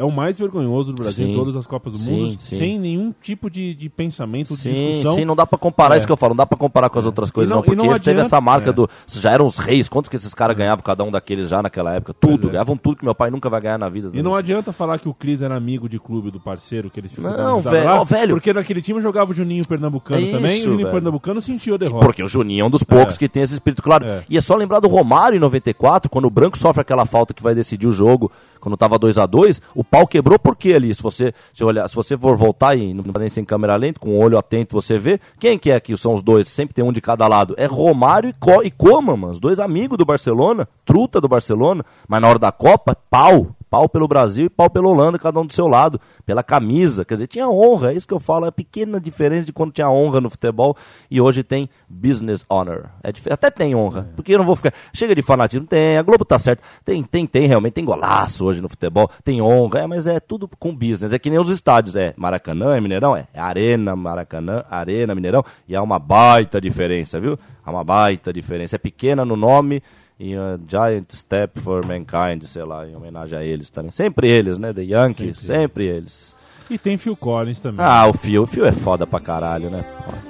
é, 0.00 0.02
é 0.02 0.04
o 0.04 0.10
mais 0.10 0.38
vergonhoso 0.38 0.92
do 0.92 1.02
Brasil 1.02 1.26
Sim. 1.26 1.32
em 1.32 1.36
todas 1.36 1.54
as 1.56 1.66
Copas 1.66 1.92
do 1.92 1.98
Sim, 1.98 2.12
Mundo, 2.12 2.36
sim. 2.40 2.58
sem 2.58 2.78
nenhum 2.78 3.12
tipo 3.20 3.50
de, 3.50 3.74
de 3.74 3.88
pensamento, 3.88 4.54
de 4.54 4.60
Sim, 4.60 4.72
discussão. 4.72 5.14
sim, 5.16 5.24
não 5.24 5.36
dá 5.36 5.46
pra 5.46 5.58
comparar 5.58 5.94
É. 5.94 5.98
isso 5.98 6.06
que 6.06 6.12
eu 6.12 6.16
falo, 6.16 6.30
não 6.30 6.38
dá 6.38 6.46
pra 6.46 6.56
comparar 6.58 6.88
com 6.90 6.98
as 6.98 7.06
outras 7.06 7.30
coisas, 7.30 7.50
não- 7.50 7.58
não, 7.58 7.62
porque 7.64 7.76
não 7.76 7.92
esse 7.92 8.02
teve 8.02 8.18
adianta- 8.20 8.26
essa 8.36 8.40
marca 8.40 8.70
é. 8.70 8.72
do. 8.72 8.88
Já 9.06 9.32
eram 9.32 9.44
os 9.46 9.58
reis, 9.58 9.88
quantos 9.88 10.08
que 10.08 10.16
esses 10.16 10.32
caras 10.34 10.56
ganhavam, 10.56 10.82
cada 10.82 11.04
um 11.04 11.10
daqueles 11.10 11.48
já 11.48 11.62
naquela 11.62 11.94
época? 11.94 12.14
Tudo, 12.14 12.48
é. 12.48 12.52
ganhavam 12.52 12.76
tudo 12.76 12.96
que 12.96 13.04
meu 13.04 13.14
pai 13.14 13.30
nunca 13.30 13.48
vai 13.48 13.60
ganhar 13.60 13.78
na 13.78 13.88
vida. 13.88 14.10
E 14.12 14.22
não 14.22 14.34
adianta 14.34 14.72
falar 14.72 14.98
que 14.98 15.08
o 15.08 15.14
Cris 15.14 15.42
era 15.42 15.56
amigo 15.56 15.88
de 15.88 15.98
clube 15.98 16.30
do 16.30 16.40
parceiro, 16.40 16.90
que 16.90 16.98
eles 17.00 17.12
ficam 17.12 17.30
Não, 17.36 17.60
velho, 17.60 17.84
lá, 17.84 18.00
ó, 18.00 18.04
velho. 18.04 18.34
Porque 18.34 18.52
naquele 18.52 18.80
time 18.82 19.00
jogava 19.00 19.30
o 19.30 19.34
Juninho 19.34 19.66
Pernambucano 19.66 20.26
É 20.26 20.30
também, 20.30 20.52
e 20.52 20.58
isso, 20.58 20.66
o 20.68 20.70
Juninho 20.70 20.86
velho. 20.88 20.94
Pernambucano 20.94 21.40
sentiu 21.40 21.74
a 21.74 21.78
derrota. 21.78 22.04
Porque 22.06 22.22
o 22.22 22.28
Juninho 22.28 22.62
é 22.62 22.66
um 22.66 22.70
dos 22.70 22.82
poucos 22.82 23.14
É. 23.16 23.18
que 23.18 23.28
tem 23.28 23.42
esse 23.42 23.54
espírito 23.54 23.82
claro. 23.82 24.04
É. 24.06 24.22
E 24.28 24.36
é 24.36 24.40
só 24.40 24.54
lembrar 24.56 24.80
do 24.80 24.88
Romário 24.88 25.36
em 25.36 25.40
94, 25.40 26.10
quando 26.10 26.24
o 26.26 26.30
Branco 26.30 26.56
sofre 26.58 26.80
aquela 26.80 27.04
falta 27.06 27.34
que 27.34 27.42
vai 27.42 27.54
decidir 27.54 27.86
o 27.86 27.92
jogo, 27.92 28.30
quando 28.60 28.76
tava 28.76 28.98
2 28.98 29.18
a 29.18 29.26
2 29.26 29.60
o 29.74 29.82
pau 29.82 30.06
quebrou 30.06 30.38
por 30.38 30.56
quê 30.56 30.74
ali? 30.74 30.94
Se 30.94 31.02
você, 31.02 31.32
se 31.52 31.64
olhar, 31.64 31.88
se 31.88 31.94
você 31.94 32.16
for 32.16 32.36
voltar 32.36 32.76
e 32.76 32.92
não 32.94 33.04
nem 33.18 33.28
sem 33.28 33.44
câmera 33.44 33.76
lenta, 33.76 33.98
com 33.98 34.10
o 34.10 34.18
olho 34.18 34.38
atento 34.38 34.74
você 34.74 34.96
vê, 34.96 35.20
quem 35.38 35.58
que 35.58 35.70
é 35.70 35.80
que 35.80 35.96
são 35.96 36.14
os 36.14 36.22
dois? 36.22 36.48
Sempre 36.48 36.74
tem 36.74 36.84
um 36.84 36.92
de 36.92 37.00
cada 37.00 37.26
lado. 37.26 37.54
É 37.56 37.66
Romário 37.66 38.28
e, 38.28 38.32
Co 38.32 38.62
e 38.62 38.70
Coman, 38.70 39.16
mano, 39.16 39.32
os 39.32 39.40
dois 39.40 39.58
amigos 39.58 39.98
do 39.98 40.04
Barcelona, 40.04 40.68
truta 40.84 41.20
do 41.20 41.28
Barcelona, 41.28 41.84
mas 42.08 42.20
na 42.20 42.28
hora 42.28 42.38
da 42.38 42.52
Copa, 42.52 42.96
pau. 43.10 43.54
Pau 43.70 43.88
pelo 43.88 44.08
Brasil 44.08 44.46
e 44.46 44.50
pau 44.50 44.68
pela 44.68 44.88
Holanda, 44.88 45.16
cada 45.16 45.38
um 45.38 45.46
do 45.46 45.52
seu 45.52 45.68
lado, 45.68 46.00
pela 46.26 46.42
camisa. 46.42 47.04
Quer 47.04 47.14
dizer, 47.14 47.28
tinha 47.28 47.48
honra, 47.48 47.92
é 47.92 47.94
isso 47.94 48.06
que 48.06 48.12
eu 48.12 48.18
falo, 48.18 48.44
é 48.44 48.48
a 48.48 48.52
pequena 48.52 49.00
diferença 49.00 49.46
de 49.46 49.52
quando 49.52 49.72
tinha 49.72 49.88
honra 49.88 50.20
no 50.20 50.28
futebol 50.28 50.76
e 51.08 51.20
hoje 51.20 51.44
tem 51.44 51.70
business 51.88 52.44
honor. 52.50 52.90
É 53.04 53.12
até 53.32 53.48
tem 53.48 53.74
honra, 53.74 54.10
porque 54.16 54.34
eu 54.34 54.38
não 54.38 54.44
vou 54.44 54.56
ficar. 54.56 54.72
Chega 54.92 55.14
de 55.14 55.22
fanatismo, 55.22 55.66
tem, 55.66 55.96
a 55.96 56.02
Globo 56.02 56.24
tá 56.24 56.38
certo. 56.38 56.62
Tem, 56.84 57.00
tem, 57.04 57.24
tem, 57.26 57.46
realmente, 57.46 57.74
tem 57.74 57.84
golaço 57.84 58.44
hoje 58.44 58.60
no 58.60 58.68
futebol, 58.68 59.08
tem 59.22 59.40
honra, 59.40 59.80
é, 59.80 59.86
mas 59.86 60.08
é 60.08 60.18
tudo 60.18 60.48
com 60.58 60.74
business. 60.74 61.12
É 61.12 61.18
que 61.18 61.30
nem 61.30 61.38
os 61.38 61.48
estádios, 61.48 61.94
é 61.94 62.12
Maracanã, 62.16 62.76
é 62.76 62.80
Mineirão, 62.80 63.16
é, 63.16 63.28
é 63.32 63.40
Arena, 63.40 63.94
Maracanã, 63.94 64.64
Arena, 64.68 65.14
Mineirão, 65.14 65.44
e 65.68 65.76
há 65.76 65.82
uma 65.82 65.98
baita 65.98 66.60
diferença, 66.60 67.20
viu? 67.20 67.38
Há 67.64 67.70
uma 67.70 67.84
baita 67.84 68.32
diferença. 68.32 68.74
É 68.74 68.78
pequena 68.78 69.24
no 69.24 69.36
nome 69.36 69.80
e 70.20 70.36
a 70.36 70.58
Giant 70.68 71.10
Step 71.12 71.58
for 71.58 71.82
Mankind, 71.86 72.44
sei 72.44 72.62
lá, 72.62 72.86
em 72.86 72.94
homenagem 72.94 73.38
a 73.38 73.42
eles 73.42 73.70
também. 73.70 73.90
Sempre 73.90 74.28
eles, 74.28 74.58
né? 74.58 74.70
The 74.70 74.82
Yankees, 74.82 75.38
sempre, 75.38 75.86
eles. 75.86 76.36
E 76.68 76.76
tem 76.76 76.98
Phil 76.98 77.16
Collins 77.16 77.58
também. 77.58 77.84
Ah, 77.84 78.06
o 78.06 78.12
Fio, 78.12 78.42
o 78.42 78.46
Fio 78.46 78.66
é 78.66 78.70
foda 78.70 79.06
pra 79.06 79.18
caralho, 79.18 79.70
né? 79.70 79.82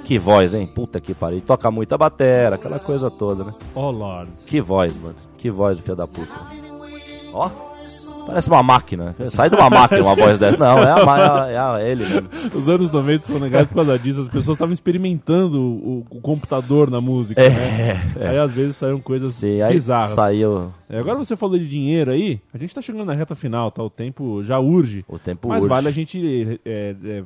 Que 0.05 0.17
voz, 0.17 0.55
hein? 0.55 0.65
Puta 0.65 0.99
que 1.01 1.13
pariu. 1.13 1.41
Toca 1.41 1.69
muita 1.69 1.97
batera, 1.97 2.55
aquela 2.55 2.79
coisa 2.79 3.11
toda, 3.11 3.43
né? 3.43 3.53
Oh, 3.75 3.91
Lord. 3.91 4.31
Que 4.47 4.61
voz, 4.61 4.95
mano. 4.95 5.15
Que 5.37 5.51
voz 5.51 5.77
filho 5.77 5.95
da 5.95 6.07
puta. 6.07 6.33
Ó. 7.33 7.70
Parece 8.25 8.49
uma 8.49 8.63
máquina. 8.63 9.15
Sai 9.27 9.49
de 9.49 9.55
uma 9.55 9.69
máquina 9.69 10.01
uma 10.03 10.15
voz 10.15 10.39
dessa. 10.39 10.57
Não, 10.57 10.77
é, 10.77 10.91
a, 10.91 11.49
é, 11.49 11.57
a- 11.57 11.77
é 11.81 11.91
ele 11.91 12.07
mesmo. 12.07 12.29
Os 12.55 12.69
anos 12.69 12.89
90 12.91 13.25
são 13.25 13.37
legais 13.39 13.67
por 13.67 13.75
causa 13.75 13.97
disso. 13.99 14.21
As 14.21 14.29
pessoas 14.29 14.55
estavam 14.55 14.73
experimentando 14.73 15.59
o, 15.59 16.05
o 16.09 16.21
computador 16.21 16.89
na 16.89 17.01
música, 17.01 17.41
É, 17.41 17.49
né? 17.49 18.29
Aí 18.29 18.37
às 18.37 18.51
vezes 18.51 18.75
saíram 18.77 18.99
coisas 18.99 19.35
Sim, 19.35 19.59
bizarras. 19.69 20.11
saiu. 20.11 20.71
É, 20.89 20.99
agora 20.99 21.17
você 21.17 21.35
falou 21.35 21.57
de 21.57 21.67
dinheiro 21.67 22.11
aí, 22.11 22.39
a 22.53 22.57
gente 22.57 22.73
tá 22.73 22.81
chegando 22.81 23.05
na 23.05 23.13
reta 23.13 23.35
final, 23.35 23.69
tá? 23.71 23.83
O 23.83 23.89
tempo 23.89 24.41
já 24.43 24.59
urge. 24.59 25.03
O 25.07 25.17
tempo 25.19 25.49
Mas 25.49 25.63
urge. 25.63 25.69
vale 25.69 25.87
a 25.87 25.91
gente 25.91 26.59
é, 26.65 26.95
é, 27.03 27.23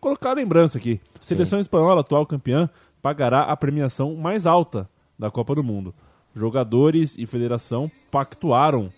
colocar 0.00 0.30
a 0.30 0.34
lembrança 0.34 0.78
aqui. 0.78 1.00
Seleção 1.20 1.60
espanhola, 1.60 2.00
atual 2.00 2.24
campeã, 2.26 2.68
pagará 3.02 3.42
a 3.42 3.56
premiação 3.56 4.14
mais 4.16 4.46
alta 4.46 4.88
da 5.18 5.30
Copa 5.30 5.54
do 5.54 5.62
Mundo. 5.62 5.94
Jogadores 6.34 7.16
e 7.18 7.26
federação 7.26 7.90
pactuaram 8.10 8.90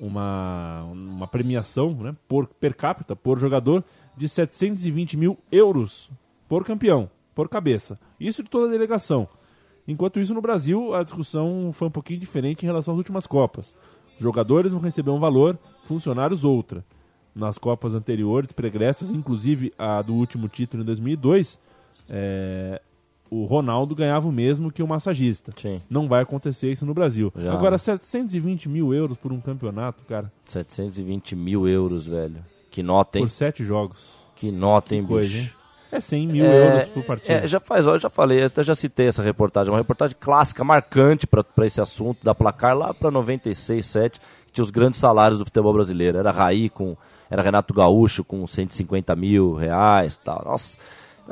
uma, 0.00 0.84
uma 0.84 1.26
premiação 1.26 1.94
né, 1.94 2.16
por 2.28 2.46
per 2.46 2.76
capita, 2.76 3.16
por 3.16 3.38
jogador, 3.38 3.84
de 4.16 4.28
720 4.28 5.16
mil 5.16 5.38
euros 5.50 6.10
por 6.48 6.64
campeão, 6.64 7.10
por 7.34 7.48
cabeça. 7.48 7.98
Isso 8.18 8.42
de 8.42 8.48
toda 8.48 8.66
a 8.66 8.70
delegação. 8.70 9.28
Enquanto 9.86 10.18
isso, 10.18 10.34
no 10.34 10.40
Brasil, 10.40 10.94
a 10.94 11.02
discussão 11.02 11.70
foi 11.72 11.88
um 11.88 11.90
pouquinho 11.90 12.18
diferente 12.18 12.62
em 12.62 12.66
relação 12.66 12.94
às 12.94 12.98
últimas 12.98 13.26
Copas. 13.26 13.76
Jogadores 14.18 14.72
vão 14.72 14.80
receber 14.80 15.10
um 15.10 15.20
valor, 15.20 15.58
funcionários 15.82 16.44
outra. 16.44 16.84
Nas 17.34 17.58
Copas 17.58 17.94
anteriores, 17.94 18.52
pregressas, 18.52 19.10
inclusive 19.10 19.72
a 19.78 20.00
do 20.02 20.14
último 20.14 20.48
título 20.48 20.82
em 20.82 20.86
2002, 20.86 21.60
é, 22.08 22.80
o 23.30 23.44
Ronaldo 23.44 23.94
ganhava 23.94 24.28
o 24.28 24.32
mesmo 24.32 24.70
que 24.70 24.82
o 24.82 24.86
massagista. 24.88 25.52
Sim. 25.56 25.80
Não 25.88 26.08
vai 26.08 26.22
acontecer 26.22 26.70
isso 26.72 26.84
no 26.86 26.94
Brasil. 26.94 27.32
Já. 27.36 27.52
Agora, 27.52 27.76
720 27.78 28.68
mil 28.68 28.92
euros 28.94 29.16
por 29.16 29.32
um 29.32 29.40
campeonato, 29.40 30.02
cara, 30.08 30.30
720 30.46 31.34
mil 31.36 31.66
euros, 31.68 32.06
velho. 32.06 32.44
Que 32.70 32.82
nota, 32.82 33.18
hein? 33.18 33.24
por 33.24 33.30
sete 33.30 33.64
jogos. 33.64 34.24
Que 34.34 34.50
nota, 34.52 34.94
hein, 34.94 35.04
coisa, 35.04 35.28
bicho? 35.32 35.44
hein? 35.50 35.50
É 35.92 36.00
100 36.00 36.26
mil 36.26 36.44
É, 36.44 36.66
euros 36.66 36.84
por 36.88 37.04
partida. 37.04 37.32
É, 37.34 37.46
já 37.46 37.60
faz, 37.60 37.86
eu 37.86 37.98
já 37.98 38.10
falei, 38.10 38.42
até 38.42 38.62
já 38.62 38.74
citei 38.74 39.06
essa 39.06 39.22
reportagem, 39.22 39.72
uma 39.72 39.78
reportagem 39.78 40.16
clássica, 40.20 40.64
marcante 40.64 41.26
para 41.26 41.44
esse 41.64 41.80
assunto 41.80 42.22
da 42.24 42.34
placar 42.34 42.76
lá 42.76 42.92
para 42.92 43.10
96, 43.10 43.86
7, 43.86 44.20
que 44.46 44.52
tinha 44.52 44.64
os 44.64 44.70
grandes 44.70 44.98
salários 44.98 45.38
do 45.38 45.44
futebol 45.44 45.72
brasileiro. 45.72 46.18
Era 46.18 46.32
Raí 46.32 46.68
com, 46.68 46.96
era 47.30 47.40
Renato 47.40 47.72
Gaúcho 47.72 48.24
com 48.24 48.44
150 48.46 49.14
mil 49.16 49.54
reais, 49.54 50.16
tal. 50.16 50.42
Nossa, 50.44 50.76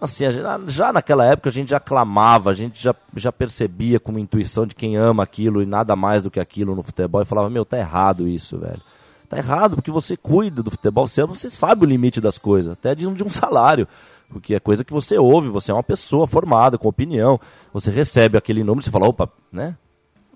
assim, 0.00 0.24
a 0.26 0.30
gente- 0.30 0.44
já 0.68 0.92
naquela 0.92 1.24
época 1.24 1.48
a 1.48 1.52
gente 1.52 1.70
já 1.70 1.80
clamava, 1.80 2.50
a 2.50 2.54
gente 2.54 2.82
já, 2.82 2.94
já 3.16 3.30
percebia 3.32 3.98
como 4.00 4.18
intuição 4.18 4.66
de 4.66 4.74
quem 4.74 4.96
ama 4.96 5.22
aquilo 5.22 5.62
e 5.62 5.66
nada 5.66 5.94
mais 5.96 6.22
do 6.22 6.30
que 6.30 6.40
aquilo 6.40 6.74
no 6.74 6.82
futebol 6.82 7.22
e 7.22 7.24
falava, 7.24 7.48
meu, 7.50 7.64
tá 7.64 7.78
errado 7.78 8.28
isso, 8.28 8.58
velho. 8.58 8.80
Tá 9.28 9.38
errado, 9.38 9.76
porque 9.76 9.90
você 9.90 10.16
cuida 10.16 10.62
do 10.62 10.70
futebol, 10.70 11.06
você, 11.06 11.24
você 11.24 11.48
sabe 11.48 11.84
o 11.84 11.88
limite 11.88 12.20
das 12.20 12.38
coisas, 12.38 12.72
até 12.72 12.94
de 12.94 13.06
um, 13.06 13.14
de 13.14 13.24
um 13.24 13.30
salário. 13.30 13.88
Porque 14.28 14.54
é 14.54 14.60
coisa 14.60 14.84
que 14.84 14.92
você 14.92 15.16
ouve, 15.18 15.48
você 15.48 15.70
é 15.70 15.74
uma 15.74 15.82
pessoa 15.82 16.26
formada, 16.26 16.76
com 16.78 16.88
opinião. 16.88 17.38
Você 17.72 17.90
recebe 17.90 18.36
aquele 18.36 18.64
número 18.64 18.82
você 18.84 18.90
fala, 18.90 19.06
opa, 19.08 19.28
né? 19.52 19.76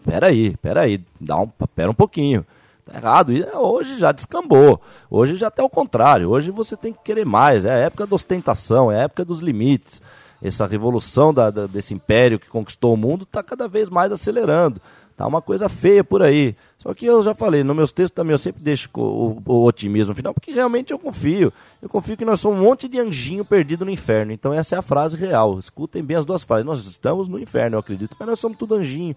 Peraí, 0.05 0.57
peraí, 0.59 1.05
dá 1.21 1.37
um, 1.37 1.49
pera 1.75 1.91
um 1.91 1.95
pouquinho. 1.95 2.45
Tá 2.91 2.97
errado. 2.99 3.33
E 3.33 3.45
hoje 3.55 3.99
já 3.99 4.13
descambou. 4.13 4.81
Hoje 5.11 5.37
já 5.37 5.49
até 5.49 5.63
o 5.63 5.69
contrário. 5.69 6.31
Hoje 6.31 6.51
você 6.51 6.77
tem 6.77 6.93
que 6.93 7.01
querer 7.03 7.27
mais. 7.27 7.65
É 7.65 7.71
a 7.71 7.77
época 7.79 8.07
da 8.07 8.15
ostentação, 8.15 8.91
é 8.91 9.01
a 9.01 9.05
época 9.05 9.25
dos 9.25 9.41
limites. 9.41 10.01
Essa 10.43 10.67
revolução 10.67 11.35
da- 11.35 11.51
da- 11.51 11.67
desse 11.67 11.93
império 11.95 12.39
que 12.39 12.49
conquistou 12.49 12.95
o 12.95 12.97
mundo 12.97 13.25
está 13.25 13.43
cada 13.43 13.67
vez 13.69 13.91
mais 13.91 14.13
acelerando. 14.13 14.81
Tá 15.19 15.27
uma 15.27 15.43
coisa 15.43 15.69
feia 15.69 16.05
por 16.05 16.23
aí. 16.23 16.55
Só 16.79 16.95
que 16.95 17.05
eu 17.05 17.21
já 17.21 17.35
falei, 17.35 17.65
nos 17.65 17.75
meus 17.75 17.91
textos 17.91 18.15
também 18.15 18.31
eu 18.31 18.39
sempre 18.39 18.63
deixo 18.63 18.89
o, 18.95 19.01
o, 19.01 19.43
o 19.53 19.65
otimismo 19.65 20.15
final, 20.15 20.33
porque 20.33 20.53
realmente 20.53 20.93
eu 20.93 20.99
confio. 20.99 21.53
Eu 21.83 21.89
confio 21.89 22.17
que 22.17 22.25
nós 22.25 22.39
somos 22.39 22.61
um 22.61 22.63
monte 22.63 22.87
de 22.87 23.01
anjinho 23.01 23.45
perdido 23.45 23.85
no 23.85 23.91
inferno. 23.91 24.31
Então 24.31 24.55
essa 24.55 24.77
é 24.77 24.79
a 24.79 24.83
frase 24.83 25.17
real. 25.17 25.59
Escutem 25.59 26.05
bem 26.05 26.17
as 26.17 26.25
duas 26.25 26.45
frases. 26.45 26.65
Nós 26.65 26.87
estamos 26.87 27.27
no 27.27 27.37
inferno, 27.37 27.75
eu 27.75 27.81
acredito, 27.81 28.15
mas 28.17 28.29
nós 28.29 28.39
somos 28.39 28.57
tudo 28.57 28.77
anjinho. 28.77 29.17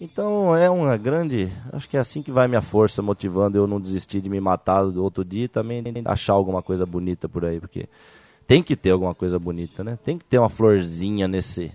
Então 0.00 0.56
é 0.56 0.70
uma 0.70 0.96
grande. 0.96 1.50
Acho 1.72 1.88
que 1.88 1.96
é 1.96 2.00
assim 2.00 2.22
que 2.22 2.30
vai 2.30 2.46
minha 2.46 2.62
força 2.62 3.02
motivando 3.02 3.58
eu 3.58 3.66
não 3.66 3.80
desistir 3.80 4.20
de 4.20 4.30
me 4.30 4.40
matar 4.40 4.84
do 4.84 5.02
outro 5.02 5.24
dia 5.24 5.46
e 5.46 5.48
também 5.48 5.82
achar 6.04 6.34
alguma 6.34 6.62
coisa 6.62 6.86
bonita 6.86 7.28
por 7.28 7.44
aí, 7.44 7.58
porque 7.58 7.88
tem 8.46 8.62
que 8.62 8.76
ter 8.76 8.90
alguma 8.90 9.16
coisa 9.16 9.36
bonita, 9.36 9.82
né? 9.82 9.98
Tem 10.04 10.16
que 10.16 10.24
ter 10.24 10.38
uma 10.38 10.48
florzinha 10.48 11.26
nesse, 11.26 11.72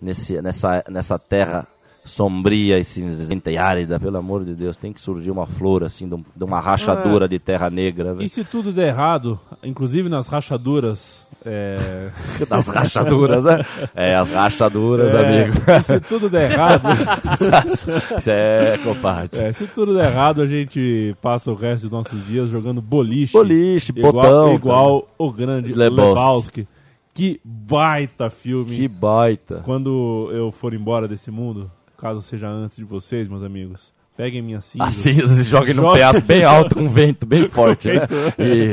nesse, 0.00 0.40
nessa, 0.40 0.84
nessa 0.88 1.18
terra 1.18 1.66
sombria 2.06 2.78
e 2.78 2.84
cinzenta 2.84 3.50
e 3.50 3.58
árida, 3.58 3.98
pelo 4.00 4.16
amor 4.16 4.44
de 4.44 4.54
Deus, 4.54 4.76
tem 4.76 4.92
que 4.92 5.00
surgir 5.00 5.30
uma 5.30 5.44
flor 5.46 5.84
assim, 5.84 6.08
de, 6.08 6.14
um- 6.14 6.24
uma 6.40 6.60
rachadura 6.60 7.26
É. 7.26 7.28
de 7.28 7.38
terra 7.38 7.68
negra, 7.68 8.12
E 8.12 8.14
velho. 8.14 8.28
se 8.28 8.44
tudo 8.44 8.72
der 8.72 8.88
errado, 8.88 9.38
inclusive 9.62 10.08
nas 10.08 10.28
rachaduras. 10.28 11.26
É, 11.44 12.10
das 12.48 12.66
rachaduras, 12.68 13.44
né? 13.44 13.58
É, 13.94 14.16
as 14.16 14.30
rachaduras, 14.30 15.14
é, 15.14 15.44
amigo. 15.44 15.56
e 15.68 15.82
se 15.82 16.00
tudo 16.00 16.28
der 16.30 16.50
errado. 16.52 16.82
Isso 18.18 18.30
é, 18.30 18.78
compadre. 18.78 19.40
É, 19.40 19.52
se 19.52 19.66
tudo 19.66 19.94
der 19.94 20.10
errado, 20.10 20.40
a 20.42 20.46
gente 20.46 21.14
passa 21.22 21.50
o 21.50 21.54
resto 21.54 21.82
dos 21.82 21.90
nossos 21.92 22.26
dias 22.26 22.48
jogando 22.48 22.80
boliche. 22.82 23.32
Boliche, 23.32 23.92
igual, 23.94 24.12
botão, 24.12 24.54
Igual 24.54 25.08
o 25.18 25.30
grande 25.32 25.72
Lebowski. 25.72 26.10
Lebowski. 26.14 26.68
Que 27.14 27.40
baita 27.44 28.28
filme. 28.28 28.76
Que 28.76 28.88
baita. 28.88 29.62
Quando 29.64 30.28
eu 30.32 30.50
for 30.52 30.74
embora 30.74 31.08
desse 31.08 31.30
mundo, 31.30 31.70
caso 31.96 32.22
seja 32.22 32.48
antes 32.48 32.76
de 32.76 32.84
vocês, 32.84 33.28
meus 33.28 33.42
amigos, 33.42 33.92
peguem 34.16 34.42
minhas 34.42 34.64
cinzas. 34.64 34.88
Assim, 34.88 35.12
você 35.14 35.42
joga 35.42 35.72
num 35.74 35.82
Joga- 35.82 35.94
penhasco 35.94 36.22
bem 36.26 36.44
alto, 36.44 36.74
com 36.74 36.88
vento 36.88 37.26
bem 37.26 37.48
forte, 37.50 37.88
né? 37.88 38.06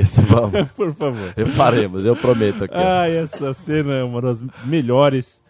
Isso, 0.02 0.22
vamos. 0.24 0.72
Por 0.76 0.94
favor. 0.96 1.34
Faremos, 1.56 2.06
eu 2.06 2.16
prometo 2.16 2.64
aqui. 2.66 2.74
Ah, 2.76 3.08
essa 3.10 3.54
cena 3.54 3.94
é 3.96 4.04
uma 4.04 4.22
das 4.22 4.42
melhores 4.66 5.42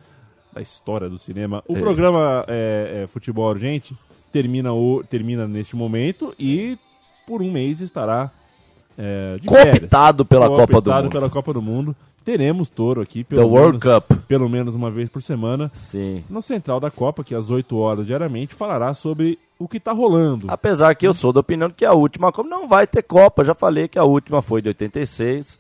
da 0.54 0.62
história 0.62 1.10
do 1.10 1.18
cinema. 1.18 1.64
O 1.68 1.76
É. 1.78 1.80
programa 1.80 2.46
é, 2.48 3.02
é, 3.04 3.08
Futebol 3.08 3.50
Urgente 3.50 3.96
termina, 4.32 4.72
o, 4.74 5.04
termina 5.04 5.48
neste 5.48 5.76
momento 5.76 6.34
e 6.40 6.78
por 7.28 7.42
um 7.42 7.52
mês 7.52 7.82
estará 7.82 8.32
é, 8.98 9.38
de. 9.39 9.48
Cooptado 9.48 10.26
pela 10.26 10.48
Copa 10.48 10.66
do 10.66 10.72
Cooptado 10.72 11.04
Mundo. 11.04 11.12
pela 11.12 11.30
Copa 11.30 11.54
do 11.54 11.62
Mundo. 11.62 11.96
Teremos 12.24 12.70
Toro 12.70 13.02
aqui 13.02 13.24
pelo 13.24 13.41
The 13.41 13.48
World 13.48 13.86
menos, 13.86 14.00
Cup. 14.00 14.18
pelo 14.28 14.48
menos 14.48 14.76
uma 14.76 14.89
vez 14.89 15.10
por 15.10 15.22
semana. 15.22 15.70
Sim. 15.74 16.24
No 16.30 16.41
Central 16.41 16.80
da 16.80 16.89
Copa, 16.89 17.24
que 17.24 17.36
às 17.36 17.50
8 17.50 17.78
horas 17.78 18.08
diariamente 18.08 18.56
falará 18.56 18.94
sobre 18.94 19.38
o 19.60 19.68
que 19.68 19.78
está 19.78 19.91
rolando. 19.91 20.48
Apesar 20.50 20.96
que 20.96 21.06
eu 21.06 21.14
sou 21.14 21.34
da 21.34 21.41
opinião 21.41 21.70
que 21.70 21.84
a 21.84 21.91
última 21.94 22.32
Copa 22.32 22.50
não 22.50 22.68
vai 22.68 22.88
ter 22.88 23.04
Copa. 23.04 23.44
Já 23.44 23.54
falei 23.54 23.89
que 23.89 24.00
a 24.00 24.06
última 24.06 24.41
foi 24.41 24.62
de 24.62 24.70
86. 24.70 25.60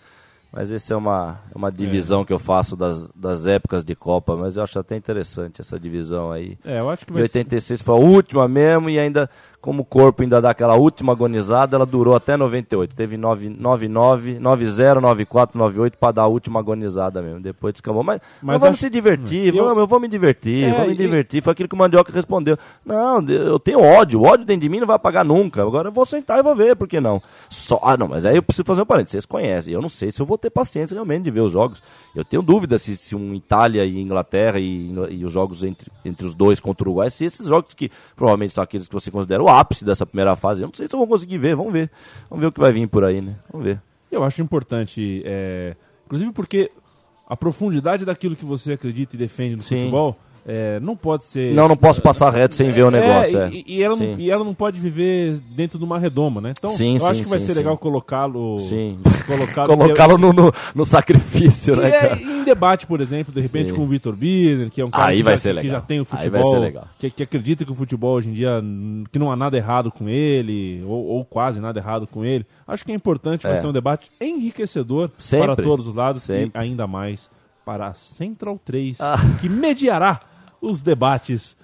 Mas 0.55 0.71
essa 0.71 0.93
é 0.93 0.97
uma, 0.97 1.39
é 1.53 1.57
uma 1.57 1.71
divisão 1.71 2.23
que 2.23 2.31
eu 2.31 2.37
faço 2.37 2.77
das, 2.77 3.07
das 3.15 3.47
épocas 3.47 3.83
de 3.83 3.95
Copa. 3.95 4.37
Mas 4.37 4.55
eu 4.55 4.63
acho 4.63 4.77
até 4.77 4.95
interessante 4.95 5.59
essa 5.59 5.79
divisão 5.79 6.31
aí. 6.31 6.57
É, 6.63 6.79
eu 6.79 6.89
acho 6.89 7.05
que 7.05 7.11
vai 7.11 7.23
ser. 7.27 7.39
86 7.39 7.81
foi 7.81 7.95
a 7.95 7.97
última 7.97 8.47
mesmo 8.47 8.89
e 8.89 8.99
ainda, 8.99 9.29
como 9.63 9.83
o 9.83 9.85
corpo 9.85 10.21
ainda 10.23 10.41
dá 10.41 10.49
aquela 10.49 10.75
última 10.75 11.13
agonizada, 11.13 11.77
ela 11.77 11.85
durou 11.85 12.13
até 12.13 12.35
98. 12.35 12.93
Teve 12.93 13.15
9, 13.15 13.47
99, 13.47 14.37
90, 14.37 14.99
94, 14.99 15.57
98 15.57 15.97
para 15.97 16.11
dar 16.11 16.23
a 16.23 16.27
última 16.27 16.59
agonizada 16.59 17.21
mesmo. 17.21 17.39
Depois 17.39 17.73
descambou. 17.73 18.03
Mas, 18.03 18.19
Mas 18.41 18.59
vamos 18.59 18.75
acho- 18.75 18.81
se 18.83 18.89
divertir, 18.89 19.55
Eu- 19.55 19.63
vamos, 19.63 19.79
eu 19.79 19.87
vou 19.87 20.01
me 20.01 20.09
divertir, 20.09 20.65
É, 20.65 20.71
vou 20.77 20.87
me 20.87 20.93
e- 20.93 20.97
divertir. 20.97 21.41
Foi 21.41 21.53
aquilo 21.53 21.69
que 21.69 21.75
o 21.75 21.77
Mandioca 21.77 22.11
respondeu. 22.11 22.57
Não, 22.85 23.25
eu 23.29 23.57
tenho 23.57 23.79
ódio, 23.81 24.19
o 24.19 24.25
ódio 24.27 24.45
dentro 24.45 24.63
de 24.63 24.69
mim 24.69 24.81
não 24.81 24.87
vai 24.87 24.97
apagar 24.97 25.23
nunca. 25.23 25.61
Agora 25.61 25.87
eu 25.87 25.93
vou 25.93 26.05
sentar 26.05 26.39
e 26.39 26.43
vou 26.43 26.53
ver, 26.53 26.75
por 26.75 26.85
que 26.85 26.99
não? 26.99 27.21
Só, 27.49 27.79
ah, 27.83 27.95
não, 27.95 28.09
mas 28.09 28.25
aí 28.25 28.35
eu 28.35 28.43
preciso 28.43 28.65
fazer 28.65 28.81
um 28.81 28.85
parênteses. 28.85 29.13
Vocês 29.13 29.25
conhecem, 29.25 29.73
eu 29.73 29.81
não 29.81 29.87
sei 29.87 30.11
se 30.11 30.21
eu 30.21 30.25
vou 30.25 30.37
ter 30.37 30.49
paciência 30.49 30.93
realmente 30.93 31.23
de 31.23 31.31
ver 31.31 31.39
os 31.39 31.53
jogos. 31.53 31.81
Eu 32.13 32.25
tenho 32.25 32.41
dúvida 32.43 32.77
se, 32.77 32.97
se 32.97 33.15
um 33.15 33.33
Itália 33.33 33.85
e 33.85 33.97
Inglaterra 34.01 34.59
e, 34.59 34.91
e 35.09 35.23
os 35.23 35.31
jogos 35.31 35.63
entre, 35.63 35.89
entre 36.03 36.25
os 36.27 36.33
dois 36.33 36.59
contra 36.59 36.83
o 36.83 36.91
Uruguai, 36.91 37.09
se 37.09 37.23
esses 37.23 37.47
jogos 37.47 37.73
que 37.73 37.89
provavelmente 38.15 38.53
são 38.53 38.61
aqueles 38.61 38.87
que 38.89 38.93
você 38.93 39.09
considera 39.09 39.41
o 39.41 39.52
ápice 39.53 39.85
dessa 39.85 40.05
primeira 40.05 40.35
fase, 40.35 40.63
eu 40.63 40.67
não 40.67 40.73
sei 40.73 40.87
se 40.87 40.95
eu 40.95 40.99
vou 40.99 41.07
conseguir 41.07 41.37
ver, 41.37 41.55
vamos 41.55 41.71
ver. 41.73 41.89
Vamos 42.29 42.41
ver 42.41 42.47
o 42.47 42.51
que 42.51 42.59
vai 42.59 42.71
vir 42.71 42.87
por 42.87 43.03
aí, 43.03 43.21
né? 43.21 43.35
Vamos 43.51 43.65
ver. 43.65 43.81
Eu 44.11 44.23
acho 44.23 44.41
importante, 44.41 45.23
é, 45.25 45.75
inclusive 46.05 46.31
porque 46.31 46.71
a 47.27 47.35
profundidade 47.35 48.05
daquilo 48.05 48.35
que 48.35 48.45
você 48.45 48.73
acredita 48.73 49.15
e 49.15 49.19
defende 49.19 49.55
no 49.55 49.61
Sim. 49.61 49.79
futebol 49.79 50.17
é, 50.45 50.79
não 50.79 50.95
pode 50.95 51.23
ser. 51.23 51.53
Não, 51.53 51.67
não 51.67 51.77
posso 51.77 52.01
passar 52.01 52.29
reto 52.29 52.53
sem 52.55 52.71
ver 52.71 52.83
o 52.83 52.91
negócio, 52.91 53.39
é. 53.39 53.49
E, 53.49 53.63
e 53.77 53.83
ela 53.83 53.95
não, 53.95 54.19
e 54.19 54.29
ela 54.29 54.43
não 54.43 54.53
pode 54.53 54.79
viver 54.79 55.39
dentro 55.55 55.77
de 55.79 55.85
uma 55.85 55.97
redoma, 55.97 56.41
né? 56.41 56.53
Então, 56.57 56.69
Sim, 56.69 56.97
eu 56.97 57.05
acho 57.05 57.15
sim, 57.19 57.23
que 57.23 57.29
vai 57.29 57.39
sim, 57.39 57.47
ser 57.47 57.53
legal 57.55 57.77
colocá-lo. 57.77 58.59
Sim. 58.59 58.99
Colocá-lo 59.25 59.67
Colocá-lo 59.77 60.17
no, 60.17 60.33
no, 60.33 60.51
no 60.75 60.85
sacrifício, 60.85 61.75
né, 61.77 61.89
é, 61.89 61.91
cara? 61.91 62.21
em 62.21 62.43
debate, 62.43 62.85
por 62.85 62.99
exemplo, 62.99 63.33
de 63.33 63.39
repente 63.39 63.73
com 63.73 63.83
o 63.83 63.87
Vitor 63.87 64.15
Birner, 64.15 64.69
que 64.69 64.81
é 64.81 64.85
um 64.85 64.91
cara 64.91 65.11
Aí 65.11 65.17
que, 65.17 65.23
vai 65.23 65.33
já, 65.33 65.37
ser 65.37 65.49
que 65.49 65.55
legal. 65.61 65.71
já 65.71 65.81
tem 65.81 66.01
o 66.01 66.05
futebol. 66.05 66.73
Que, 66.99 67.09
que 67.09 67.23
acredita 67.23 67.63
que 67.63 67.71
o 67.71 67.75
futebol 67.75 68.15
hoje 68.15 68.29
em 68.29 68.33
dia, 68.33 68.61
que 69.11 69.17
não 69.17 69.31
há 69.31 69.35
nada 69.35 69.55
errado 69.55 69.91
com 69.91 70.09
ele, 70.09 70.83
ou, 70.85 71.05
ou 71.05 71.25
quase 71.25 71.59
nada 71.61 71.79
errado 71.79 72.05
com 72.05 72.25
ele. 72.25 72.45
Acho 72.67 72.83
que 72.83 72.91
é 72.91 72.95
importante, 72.95 73.43
vai 73.43 73.53
É. 73.53 73.61
ser 73.61 73.67
um 73.67 73.71
debate 73.73 74.09
enriquecedor 74.19 75.09
Sempre. 75.17 75.47
para 75.47 75.63
todos 75.63 75.87
os 75.87 75.93
lados 75.93 76.23
Sempre. 76.23 76.51
e 76.53 76.63
ainda 76.63 76.85
mais 76.85 77.29
para 77.65 77.87
a 77.87 77.93
Central 77.93 78.59
3, 78.63 78.99
Ah. 78.99 79.15
que 79.39 79.47
mediará 79.47 80.19
os 80.63 80.81
debates 80.81 81.55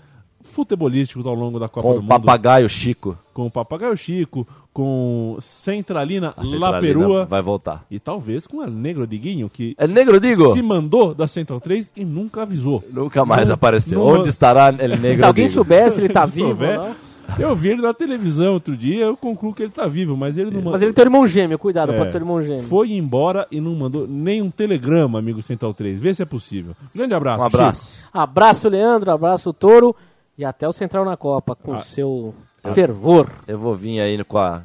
futebolísticos 0.41 1.25
ao 1.25 1.33
longo 1.33 1.59
da 1.59 1.67
Copa 1.67 1.87
Com 1.87 1.93
do 1.95 1.99
o 1.99 2.01
Mundo. 2.01 2.09
papagaio 2.09 2.67
Chico. 2.69 3.17
Com 3.33 3.45
o 3.47 3.51
Papagaio 3.51 3.95
Chico, 3.95 4.47
com 4.73 5.37
Centralina, 5.39 6.33
A 6.35 6.39
La 6.41 6.45
Centralina 6.45 6.79
Perua 6.79 7.25
vai 7.25 7.41
voltar. 7.41 7.85
e 7.89 7.99
talvez 7.99 8.45
com 8.47 8.57
o 8.57 8.67
Negro 8.67 9.05
Diguinho, 9.07 9.49
que 9.49 9.75
É 9.77 9.87
negro, 9.87 10.19
digo? 10.19 10.51
se 10.53 10.61
mandou 10.61 11.13
da 11.13 11.27
Central 11.27 11.59
3 11.59 11.91
e 11.95 12.03
nunca 12.05 12.41
avisou. 12.43 12.83
Nunca 12.91 13.23
mais 13.25 13.47
Não- 13.47 13.55
apareceu. 13.55 13.99
não- 13.99 14.07
Onde 14.07 14.29
estará 14.29 14.69
ele 14.77 14.97
negro? 14.97 15.19
Se 15.19 15.25
alguém 15.25 15.45
digo? 15.45 15.55
soubesse 15.55 15.95
se 15.95 16.01
ele 16.01 16.09
tá 16.13 16.25
Se 16.27 16.35
vivo 16.35 16.49
souber, 16.49 16.79
ou 16.79 16.87
não. 16.89 16.95
Eu 17.39 17.55
vi 17.55 17.69
ele 17.69 17.81
na 17.81 17.93
televisão 17.93 18.53
outro 18.53 18.75
dia, 18.77 19.05
eu 19.05 19.17
concluo 19.17 19.53
que 19.53 19.63
ele 19.63 19.71
tá 19.71 19.87
vivo, 19.87 20.15
mas 20.17 20.37
ele 20.37 20.51
não 20.61 20.71
Mas 20.71 20.81
ele 20.81 20.93
tem 20.93 21.03
um 21.03 21.07
irmão 21.07 21.27
gêmeo, 21.27 21.59
cuidado, 21.59 21.91
É. 21.93 21.97
pode 21.97 22.11
ser 22.11 22.17
irmão 22.17 22.41
gêmeo. 22.41 22.63
Foi 22.63 22.91
embora 22.91 23.45
e 23.51 23.59
não 23.61 23.75
mandou 23.75 24.07
nenhum 24.07 24.49
telegrama, 24.49 25.19
amigo 25.19 25.41
Central 25.41 25.73
3. 25.73 25.99
Vê 25.99 26.13
se 26.13 26.23
é 26.23 26.25
possível. 26.25 26.75
Grande 26.95 27.13
abraço. 27.13 27.43
Um 27.43 27.45
abraço. 27.45 28.05
Abraço, 28.13 28.69
Leandro, 28.69 29.11
abraço, 29.11 29.53
Toro. 29.53 29.95
E 30.37 30.45
até 30.45 30.67
o 30.67 30.71
Central 30.73 31.03
na 31.05 31.17
Copa, 31.17 31.55
com 31.55 31.73
Ah. 31.73 31.79
seu 31.79 32.33
fervor. 32.73 33.29
Eu 33.47 33.57
vou 33.57 33.75
vir 33.75 33.99
aí 33.99 34.23
com, 34.23 34.37
a, 34.37 34.61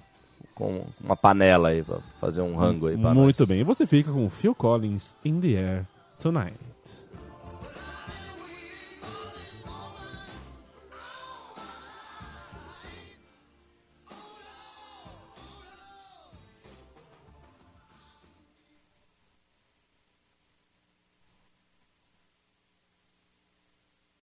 com 0.55 0.83
uma 1.03 1.17
panela 1.17 1.69
aí 1.71 1.83
pra 1.83 1.99
fazer 2.21 2.43
um 2.43 2.55
rango 2.55 2.87
aí 2.87 2.93
Chico. 2.95 3.03
pra 3.03 3.15
Muito 3.15 3.41
nós. 3.41 3.49
bem. 3.49 3.61
E 3.61 3.65
você 3.65 3.87
fica 3.87 4.13
com 4.13 4.29
Phil 4.31 4.55
Collins 4.55 5.17
in 5.25 5.41
the 5.41 5.49
air 5.57 5.85
tonight. 6.21 6.55